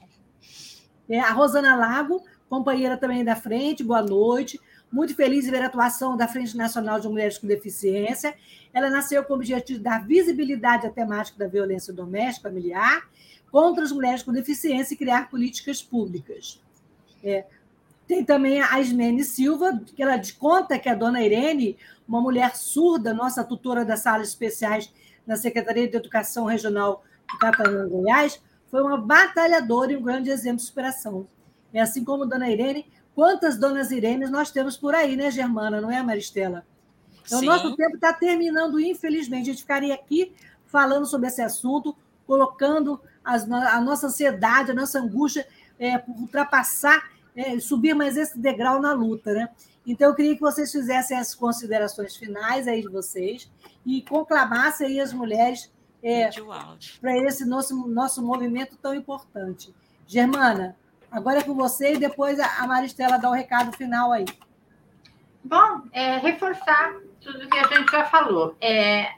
É, 1.09 1.19
a 1.19 1.31
Rosana 1.31 1.75
Lago, 1.75 2.23
companheira 2.49 2.95
também 2.95 3.23
da 3.23 3.35
frente, 3.35 3.83
boa 3.83 4.01
noite. 4.01 4.59
muito 4.91 5.13
feliz 5.15 5.45
em 5.45 5.51
ver 5.51 5.63
a 5.63 5.65
atuação 5.65 6.15
da 6.15 6.27
Frente 6.29 6.55
Nacional 6.55 6.99
de 6.99 7.09
Mulheres 7.09 7.37
com 7.37 7.45
Deficiência. 7.45 8.35
Ela 8.73 8.89
nasceu 8.89 9.23
com 9.23 9.33
o 9.33 9.35
objetivo 9.35 9.79
de 9.79 9.83
dar 9.83 10.05
visibilidade 10.05 10.87
à 10.87 10.89
temática 10.89 11.37
da 11.37 11.47
violência 11.47 11.91
doméstica 11.91 12.49
familiar 12.49 13.09
contra 13.51 13.83
as 13.83 13.91
mulheres 13.91 14.23
com 14.23 14.31
deficiência 14.31 14.93
e 14.93 14.97
criar 14.97 15.29
políticas 15.29 15.81
públicas. 15.81 16.61
É, 17.23 17.45
tem 18.07 18.23
também 18.23 18.61
a 18.61 18.79
Ismene 18.79 19.23
Silva, 19.23 19.81
que 19.95 20.01
ela 20.01 20.19
conta 20.39 20.79
que 20.79 20.87
a 20.87 20.95
dona 20.95 21.21
Irene, 21.21 21.77
uma 22.07 22.21
mulher 22.21 22.55
surda, 22.55 23.13
nossa 23.13 23.43
tutora 23.43 23.83
das 23.83 23.99
salas 23.99 24.29
especiais 24.29 24.91
na 25.25 25.35
Secretaria 25.35 25.87
de 25.89 25.97
Educação 25.97 26.45
Regional 26.45 27.03
do 27.29 27.37
Catarina, 27.37 27.85
Goiás, 27.85 28.41
foi 28.71 28.81
uma 28.81 28.97
batalhadora 28.97 29.91
e 29.91 29.97
um 29.97 30.01
grande 30.01 30.29
exemplo 30.29 30.57
de 30.57 30.63
superação. 30.63 31.27
É 31.73 31.81
assim 31.81 32.03
como 32.03 32.25
dona 32.25 32.49
Irene, 32.49 32.85
quantas 33.13 33.57
donas 33.57 33.91
Irenes 33.91 34.29
nós 34.29 34.51
temos 34.51 34.77
por 34.77 34.95
aí, 34.95 35.17
né, 35.17 35.29
Germana, 35.29 35.81
não 35.81 35.91
é, 35.91 36.01
Maristela? 36.01 36.65
Então, 37.25 37.39
o 37.39 37.45
nosso 37.45 37.75
tempo 37.75 37.95
está 37.95 38.13
terminando, 38.13 38.79
infelizmente. 38.79 39.49
A 39.49 39.53
gente 39.53 39.61
ficaria 39.61 39.93
aqui 39.93 40.33
falando 40.65 41.05
sobre 41.05 41.27
esse 41.27 41.41
assunto, 41.41 41.93
colocando 42.25 43.01
as, 43.23 43.49
a 43.51 43.81
nossa 43.81 44.07
ansiedade, 44.07 44.71
a 44.71 44.73
nossa 44.73 44.99
angústia 44.99 45.45
é, 45.79 45.97
por 45.97 46.15
ultrapassar 46.15 47.09
é, 47.35 47.59
subir 47.59 47.93
mais 47.93 48.17
esse 48.17 48.37
degrau 48.37 48.81
na 48.81 48.93
luta, 48.93 49.31
né? 49.33 49.49
Então, 49.85 50.09
eu 50.09 50.15
queria 50.15 50.35
que 50.35 50.41
vocês 50.41 50.71
fizessem 50.71 51.17
as 51.17 51.33
considerações 51.33 52.15
finais 52.15 52.67
aí 52.67 52.81
de 52.81 52.89
vocês 52.89 53.49
e 53.85 54.01
conclamassem 54.01 54.87
aí 54.87 54.99
as 54.99 55.13
mulheres 55.13 55.71
é, 56.03 56.29
para 56.99 57.17
esse 57.17 57.45
nosso, 57.45 57.87
nosso 57.87 58.21
movimento 58.21 58.75
tão 58.77 58.93
importante. 58.93 59.73
Germana, 60.05 60.75
agora 61.11 61.39
é 61.39 61.43
com 61.43 61.53
você 61.53 61.93
e 61.93 61.97
depois 61.97 62.39
a 62.39 62.67
Maristela 62.67 63.17
dá 63.17 63.29
o 63.29 63.33
recado 63.33 63.75
final 63.77 64.11
aí. 64.11 64.25
Bom, 65.43 65.83
é, 65.93 66.17
reforçar 66.17 66.95
tudo 67.21 67.47
que 67.47 67.57
a 67.57 67.67
gente 67.67 67.89
já 67.89 68.05
falou. 68.05 68.55
É, 68.59 69.09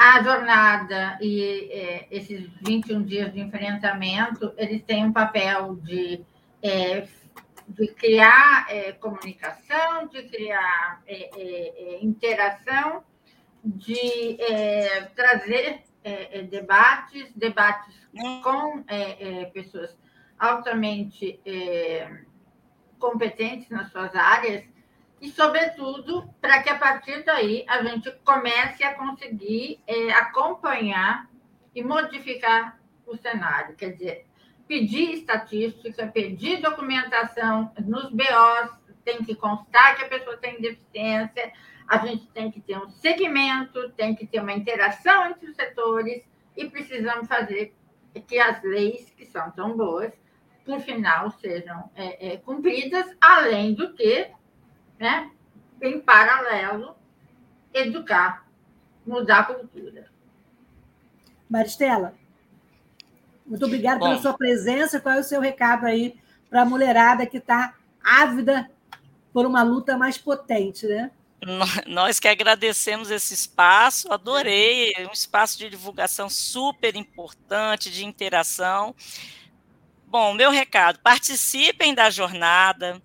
a 0.00 0.22
jornada 0.22 1.18
e 1.20 1.68
é, 1.70 2.06
esses 2.10 2.48
21 2.62 3.02
dias 3.02 3.30
de 3.34 3.40
enfrentamento, 3.40 4.50
eles 4.56 4.82
têm 4.82 5.04
um 5.04 5.12
papel 5.12 5.76
de 5.76 6.24
é, 6.62 7.06
de 7.68 7.86
criar 7.88 8.66
é, 8.70 8.92
comunicação, 8.92 10.08
de 10.08 10.22
criar 10.22 11.02
é, 11.06 11.30
é, 11.38 11.96
é 11.96 12.02
interação, 12.02 13.04
de 13.62 14.38
trazer 15.14 15.82
debates, 16.48 17.30
debates 17.36 17.94
com 18.42 18.82
pessoas 19.52 19.94
altamente 20.38 21.38
competentes 22.98 23.68
nas 23.68 23.92
suas 23.92 24.14
áreas 24.14 24.64
e, 25.20 25.30
sobretudo, 25.30 26.28
para 26.40 26.62
que 26.62 26.70
a 26.70 26.78
partir 26.78 27.24
daí 27.24 27.64
a 27.68 27.82
gente 27.82 28.10
comece 28.24 28.82
a 28.82 28.94
conseguir 28.94 29.80
acompanhar 30.16 31.28
e 31.74 31.82
modificar 31.82 32.80
o 33.06 33.16
cenário. 33.16 33.76
Quer 33.76 33.92
dizer, 33.92 34.26
pedir 34.66 35.12
estatística, 35.14 36.06
pedir 36.06 36.60
documentação 36.60 37.72
nos 37.80 38.10
BOs, 38.10 38.70
tem 39.04 39.24
que 39.24 39.34
constar 39.34 39.96
que 39.96 40.04
a 40.04 40.08
pessoa 40.08 40.36
tem 40.36 40.60
deficiência, 40.60 41.52
a 41.88 41.98
gente 42.06 42.28
tem 42.28 42.50
que 42.50 42.60
ter 42.60 42.78
um 42.78 42.88
segmento, 42.88 43.90
tem 43.90 44.14
que 44.14 44.26
ter 44.26 44.40
uma 44.40 44.52
interação 44.52 45.26
entre 45.26 45.50
os 45.50 45.56
setores 45.56 46.22
e 46.56 46.66
precisamos 46.66 47.26
fazer 47.26 47.74
que 48.28 48.38
as 48.38 48.62
leis, 48.62 49.10
que 49.10 49.24
são 49.26 49.50
tão 49.50 49.76
boas, 49.76 50.12
por 50.64 50.78
final, 50.80 51.30
sejam 51.32 51.90
é, 51.96 52.34
é, 52.34 52.36
cumpridas, 52.36 53.06
além 53.20 53.74
do 53.74 53.92
que, 53.94 54.28
né, 55.00 55.30
em 55.80 55.98
paralelo, 55.98 56.94
educar, 57.72 58.46
mudar 59.06 59.40
a 59.40 59.44
cultura. 59.44 60.10
Maristela? 61.48 62.14
Muito 63.46 63.64
obrigada 63.64 63.98
Bom, 63.98 64.10
pela 64.10 64.20
sua 64.20 64.34
presença. 64.34 65.00
Qual 65.00 65.16
é 65.16 65.20
o 65.20 65.24
seu 65.24 65.40
recado 65.40 65.86
aí 65.86 66.20
para 66.48 66.62
a 66.62 66.66
mulherada 66.66 67.26
que 67.26 67.38
está 67.38 67.74
ávida 68.04 68.70
por 69.32 69.46
uma 69.46 69.62
luta 69.62 69.96
mais 69.96 70.18
potente, 70.18 70.86
né? 70.86 71.10
Nós 71.86 72.20
que 72.20 72.28
agradecemos 72.28 73.10
esse 73.10 73.32
espaço, 73.32 74.12
adorei, 74.12 74.92
um 75.08 75.12
espaço 75.12 75.58
de 75.58 75.70
divulgação 75.70 76.28
super 76.28 76.94
importante, 76.94 77.90
de 77.90 78.04
interação. 78.04 78.94
Bom, 80.06 80.34
meu 80.34 80.50
recado: 80.50 80.98
participem 80.98 81.94
da 81.94 82.10
jornada, 82.10 83.00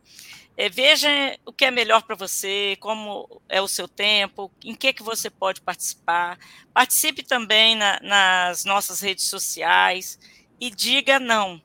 é, 0.58 0.70
veja 0.70 1.10
o 1.46 1.52
que 1.52 1.66
é 1.66 1.72
melhor 1.72 2.04
para 2.04 2.16
você, 2.16 2.78
como 2.80 3.42
é 3.50 3.62
o 3.62 3.68
seu 3.68 3.88
tempo, 3.88 4.50
em 4.64 4.74
que, 4.74 4.94
que 4.94 5.04
você 5.04 5.30
pode 5.30 5.60
participar. 5.60 6.40
Participe 6.74 7.24
também 7.24 7.76
na, 7.76 8.00
nas 8.02 8.64
nossas 8.64 9.02
redes 9.02 9.26
sociais 9.26 10.18
e 10.60 10.70
diga 10.70 11.20
não. 11.20 11.62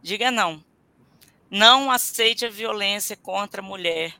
Diga 0.00 0.30
não. 0.30 0.64
Não 1.50 1.90
aceite 1.90 2.46
a 2.46 2.50
violência 2.50 3.16
contra 3.16 3.60
a 3.60 3.64
mulher. 3.64 4.14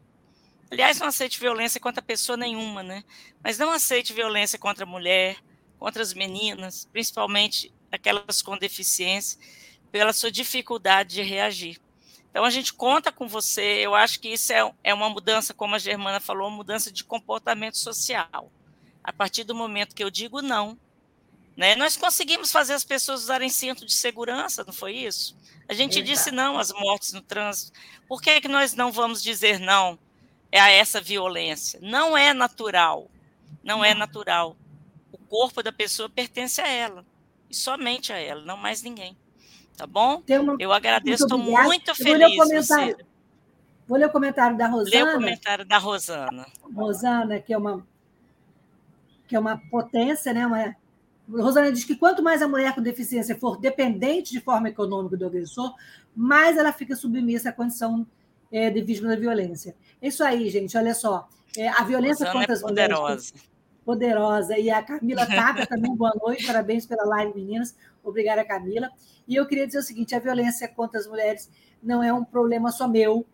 Aliás, 0.70 0.98
não 0.98 1.06
aceite 1.06 1.38
violência 1.38 1.80
contra 1.80 2.02
pessoa 2.02 2.36
nenhuma, 2.36 2.82
né? 2.82 3.04
Mas 3.42 3.56
não 3.56 3.70
aceite 3.70 4.12
violência 4.12 4.58
contra 4.58 4.84
a 4.84 4.86
mulher, 4.86 5.36
contra 5.78 6.02
as 6.02 6.12
meninas, 6.12 6.88
principalmente 6.92 7.72
aquelas 7.90 8.42
com 8.42 8.58
deficiência, 8.58 9.38
pela 9.92 10.12
sua 10.12 10.30
dificuldade 10.30 11.14
de 11.14 11.22
reagir. 11.22 11.80
Então, 12.38 12.46
a 12.46 12.50
gente 12.50 12.72
conta 12.72 13.10
com 13.10 13.26
você. 13.26 13.80
Eu 13.84 13.96
acho 13.96 14.20
que 14.20 14.28
isso 14.28 14.52
é, 14.52 14.72
é 14.84 14.94
uma 14.94 15.10
mudança, 15.10 15.52
como 15.52 15.74
a 15.74 15.78
Germana 15.78 16.20
falou, 16.20 16.46
uma 16.46 16.56
mudança 16.56 16.88
de 16.88 17.02
comportamento 17.02 17.76
social. 17.76 18.48
A 19.02 19.12
partir 19.12 19.42
do 19.42 19.56
momento 19.56 19.92
que 19.92 20.04
eu 20.04 20.08
digo 20.08 20.40
não, 20.40 20.78
né? 21.56 21.74
Nós 21.74 21.96
conseguimos 21.96 22.52
fazer 22.52 22.74
as 22.74 22.84
pessoas 22.84 23.22
usarem 23.22 23.48
cinto 23.48 23.84
de 23.84 23.92
segurança, 23.92 24.62
não 24.64 24.72
foi 24.72 24.94
isso? 24.94 25.36
A 25.68 25.74
gente 25.74 25.98
Exato. 25.98 26.06
disse 26.06 26.30
não 26.30 26.60
às 26.60 26.70
mortes 26.70 27.12
no 27.12 27.22
trânsito. 27.22 27.72
Por 28.06 28.22
que, 28.22 28.40
que 28.40 28.46
nós 28.46 28.72
não 28.72 28.92
vamos 28.92 29.20
dizer 29.20 29.58
não 29.58 29.98
a 30.54 30.70
essa 30.70 31.00
violência? 31.00 31.80
Não 31.82 32.16
é 32.16 32.32
natural. 32.32 33.10
Não 33.64 33.84
é 33.84 33.94
natural. 33.94 34.56
O 35.10 35.18
corpo 35.18 35.60
da 35.60 35.72
pessoa 35.72 36.08
pertence 36.08 36.60
a 36.60 36.68
ela. 36.68 37.04
E 37.50 37.56
somente 37.56 38.12
a 38.12 38.16
ela, 38.16 38.44
não 38.44 38.56
mais 38.56 38.80
ninguém. 38.80 39.16
Tá 39.78 39.86
bom? 39.86 40.20
Uma... 40.28 40.56
Eu 40.58 40.72
agradeço, 40.72 41.22
estou 41.22 41.38
muito, 41.38 41.62
muito 41.62 41.94
feliz. 41.94 42.18
Vou 42.18 42.18
ler, 42.18 42.36
comentário. 42.36 42.96
Vou 43.86 43.96
ler 43.96 44.06
o 44.06 44.10
comentário 44.10 44.58
da 44.58 44.66
Rosana. 44.66 44.90
Lê 44.90 45.02
o 45.02 45.14
comentário 45.14 45.64
da 45.64 45.78
Rosana. 45.78 46.46
Rosana, 46.74 47.38
que 47.38 47.54
é 47.54 47.56
uma, 47.56 47.86
que 49.28 49.36
é 49.36 49.38
uma 49.38 49.56
potência, 49.70 50.34
né? 50.34 50.44
Uma 50.44 50.74
Rosana 51.30 51.70
diz 51.70 51.84
que 51.84 51.94
quanto 51.94 52.24
mais 52.24 52.42
a 52.42 52.48
mulher 52.48 52.74
com 52.74 52.82
deficiência 52.82 53.38
for 53.38 53.56
dependente 53.56 54.32
de 54.32 54.40
forma 54.40 54.68
econômica 54.68 55.16
do 55.16 55.26
agressor, 55.26 55.72
mais 56.12 56.56
ela 56.56 56.72
fica 56.72 56.96
submissa 56.96 57.50
à 57.50 57.52
condição 57.52 58.04
é, 58.50 58.68
de 58.70 58.80
vítima 58.80 59.10
da 59.10 59.16
violência. 59.16 59.76
É 60.02 60.08
isso 60.08 60.24
aí, 60.24 60.50
gente. 60.50 60.76
Olha 60.76 60.92
só. 60.92 61.28
É, 61.56 61.68
a 61.68 61.84
violência 61.84 62.26
Rosana 62.26 62.40
contra 62.40 62.52
é 62.52 62.56
as 62.56 62.62
poderosa. 62.62 63.02
mulheres. 63.02 63.34
Poderosa. 63.88 64.58
E 64.58 64.68
a 64.68 64.82
Camila 64.82 65.24
Tata 65.24 65.66
também, 65.66 65.96
boa 65.96 66.12
noite, 66.22 66.46
parabéns 66.46 66.84
pela 66.84 67.06
live, 67.06 67.34
meninas. 67.34 67.74
Obrigada, 68.04 68.44
Camila. 68.44 68.90
E 69.26 69.34
eu 69.34 69.46
queria 69.46 69.66
dizer 69.66 69.78
o 69.78 69.82
seguinte: 69.82 70.14
a 70.14 70.18
violência 70.18 70.68
contra 70.68 71.00
as 71.00 71.06
mulheres 71.06 71.50
não 71.82 72.02
é 72.02 72.12
um 72.12 72.22
problema 72.22 72.70
só 72.70 72.86
meu, 72.86 73.24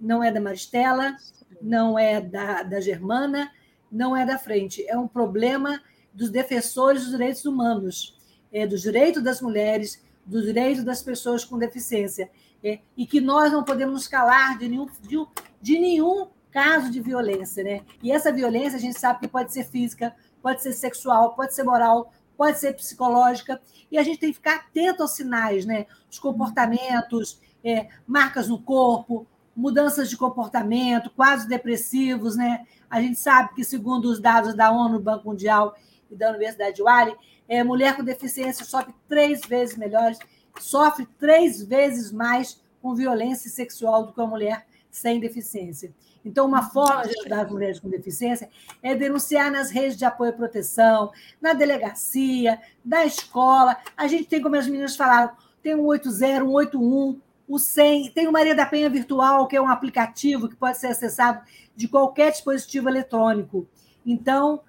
não 0.00 0.20
é 0.20 0.32
da 0.32 0.40
Maristela, 0.40 1.16
não 1.62 1.96
é 1.96 2.20
da, 2.20 2.64
da 2.64 2.80
Germana, 2.80 3.52
não 3.88 4.16
é 4.16 4.26
da 4.26 4.36
frente. 4.36 4.84
É 4.88 4.98
um 4.98 5.06
problema 5.06 5.80
dos 6.12 6.28
defensores 6.28 7.02
dos 7.02 7.12
direitos 7.12 7.44
humanos, 7.44 8.18
é, 8.52 8.66
dos 8.66 8.82
direitos 8.82 9.22
das 9.22 9.40
mulheres, 9.40 10.04
dos 10.26 10.42
direitos 10.42 10.82
das 10.82 11.00
pessoas 11.04 11.44
com 11.44 11.56
deficiência. 11.56 12.28
É, 12.64 12.80
e 12.96 13.06
que 13.06 13.20
nós 13.20 13.52
não 13.52 13.62
podemos 13.62 14.08
calar 14.08 14.58
de 14.58 14.68
nenhum, 14.68 14.88
de, 15.02 15.24
de 15.62 15.78
nenhum 15.78 16.26
caso 16.50 16.90
de 16.90 17.00
violência. 17.00 17.62
Né? 17.62 17.82
E 18.02 18.12
essa 18.12 18.32
violência 18.32 18.76
a 18.76 18.80
gente 18.80 18.98
sabe 18.98 19.20
que 19.20 19.28
pode 19.28 19.52
ser 19.52 19.64
física, 19.64 20.14
pode 20.42 20.62
ser 20.62 20.72
sexual, 20.72 21.34
pode 21.34 21.54
ser 21.54 21.62
moral, 21.64 22.12
pode 22.36 22.58
ser 22.58 22.74
psicológica, 22.74 23.60
e 23.90 23.98
a 23.98 24.02
gente 24.02 24.18
tem 24.18 24.30
que 24.30 24.36
ficar 24.36 24.56
atento 24.56 25.02
aos 25.02 25.10
sinais, 25.10 25.66
né? 25.66 25.84
Os 26.10 26.18
comportamentos, 26.18 27.38
é, 27.62 27.88
marcas 28.06 28.48
no 28.48 28.58
corpo, 28.62 29.26
mudanças 29.54 30.08
de 30.08 30.16
comportamento, 30.16 31.10
quadros 31.10 31.46
depressivos, 31.46 32.36
né? 32.36 32.66
A 32.88 33.00
gente 33.02 33.18
sabe 33.18 33.54
que, 33.54 33.62
segundo 33.64 34.06
os 34.06 34.20
dados 34.20 34.54
da 34.54 34.70
ONU, 34.70 34.98
Banco 34.98 35.28
Mundial 35.28 35.76
e 36.10 36.16
da 36.16 36.30
Universidade 36.30 36.76
de 36.76 36.82
Wally, 36.82 37.14
é, 37.46 37.62
mulher 37.62 37.96
com 37.96 38.04
deficiência 38.04 38.64
sofre 38.64 38.94
três 39.08 39.40
vezes 39.42 39.76
melhores, 39.76 40.18
sofre 40.58 41.06
três 41.18 41.62
vezes 41.62 42.10
mais 42.10 42.60
com 42.80 42.94
violência 42.94 43.50
sexual 43.50 44.06
do 44.06 44.12
que 44.12 44.20
a 44.20 44.26
mulher 44.26 44.66
sem 44.90 45.20
deficiência. 45.20 45.92
Então, 46.24 46.46
uma 46.46 46.62
forma 46.70 47.02
de 47.04 47.18
ajudar 47.18 47.46
as 47.46 47.50
mulheres 47.50 47.80
com 47.80 47.88
deficiência 47.88 48.50
é 48.82 48.94
denunciar 48.94 49.50
nas 49.50 49.70
redes 49.70 49.96
de 49.96 50.04
apoio 50.04 50.30
e 50.30 50.36
proteção, 50.36 51.10
na 51.40 51.52
delegacia, 51.52 52.60
na 52.84 53.04
escola. 53.04 53.76
A 53.96 54.06
gente 54.06 54.24
tem, 54.24 54.42
como 54.42 54.56
as 54.56 54.66
meninas 54.66 54.96
falaram, 54.96 55.32
tem 55.62 55.74
um 55.74 55.86
80, 55.86 56.44
um 56.44 56.52
81, 56.52 57.20
o 57.48 57.58
SEM, 57.58 58.10
tem 58.10 58.28
o 58.28 58.32
Maria 58.32 58.54
da 58.54 58.64
Penha 58.64 58.88
Virtual, 58.88 59.48
que 59.48 59.56
é 59.56 59.60
um 59.60 59.68
aplicativo 59.68 60.48
que 60.48 60.54
pode 60.54 60.78
ser 60.78 60.88
acessado 60.88 61.42
de 61.74 61.88
qualquer 61.88 62.30
dispositivo 62.30 62.88
eletrônico. 62.88 63.66
Então, 64.06 64.62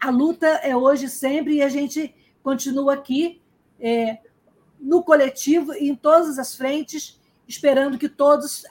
a 0.00 0.10
luta 0.10 0.46
é 0.46 0.76
hoje 0.76 1.08
sempre 1.08 1.54
e 1.54 1.62
a 1.62 1.68
gente 1.68 2.14
continua 2.42 2.94
aqui 2.94 3.40
é, 3.80 4.18
no 4.80 5.02
coletivo 5.02 5.72
e 5.74 5.88
em 5.88 5.94
todas 5.94 6.38
as 6.38 6.54
frentes, 6.54 7.20
esperando 7.48 7.98
que 7.98 8.08
todos 8.08 8.64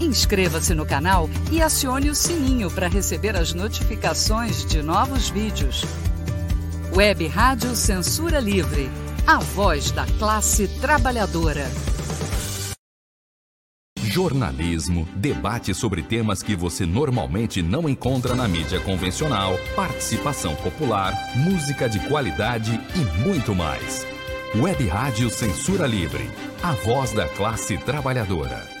Inscreva-se 0.00 0.74
no 0.74 0.84
canal 0.84 1.28
e 1.50 1.62
acione 1.62 2.10
o 2.10 2.14
sininho 2.14 2.70
para 2.70 2.88
receber 2.88 3.36
as 3.36 3.54
notificações 3.54 4.64
de 4.64 4.82
novos 4.82 5.28
vídeos. 5.30 5.84
Web 6.94 7.26
Rádio 7.26 7.74
Censura 7.74 8.38
Livre. 8.38 8.90
A 9.26 9.38
voz 9.38 9.90
da 9.90 10.06
classe 10.18 10.68
trabalhadora 10.80 11.66
jornalismo, 14.16 15.06
debate 15.14 15.74
sobre 15.74 16.02
temas 16.02 16.42
que 16.42 16.56
você 16.56 16.86
normalmente 16.86 17.60
não 17.60 17.86
encontra 17.86 18.34
na 18.34 18.48
mídia 18.48 18.80
convencional, 18.80 19.58
participação 19.74 20.54
popular, 20.54 21.12
música 21.36 21.86
de 21.86 22.00
qualidade 22.08 22.80
e 22.94 23.20
muito 23.20 23.54
mais. 23.54 24.06
Web 24.54 24.86
Rádio 24.86 25.28
Censura 25.28 25.86
Livre, 25.86 26.30
a 26.62 26.72
voz 26.72 27.12
da 27.12 27.28
classe 27.28 27.76
trabalhadora. 27.76 28.75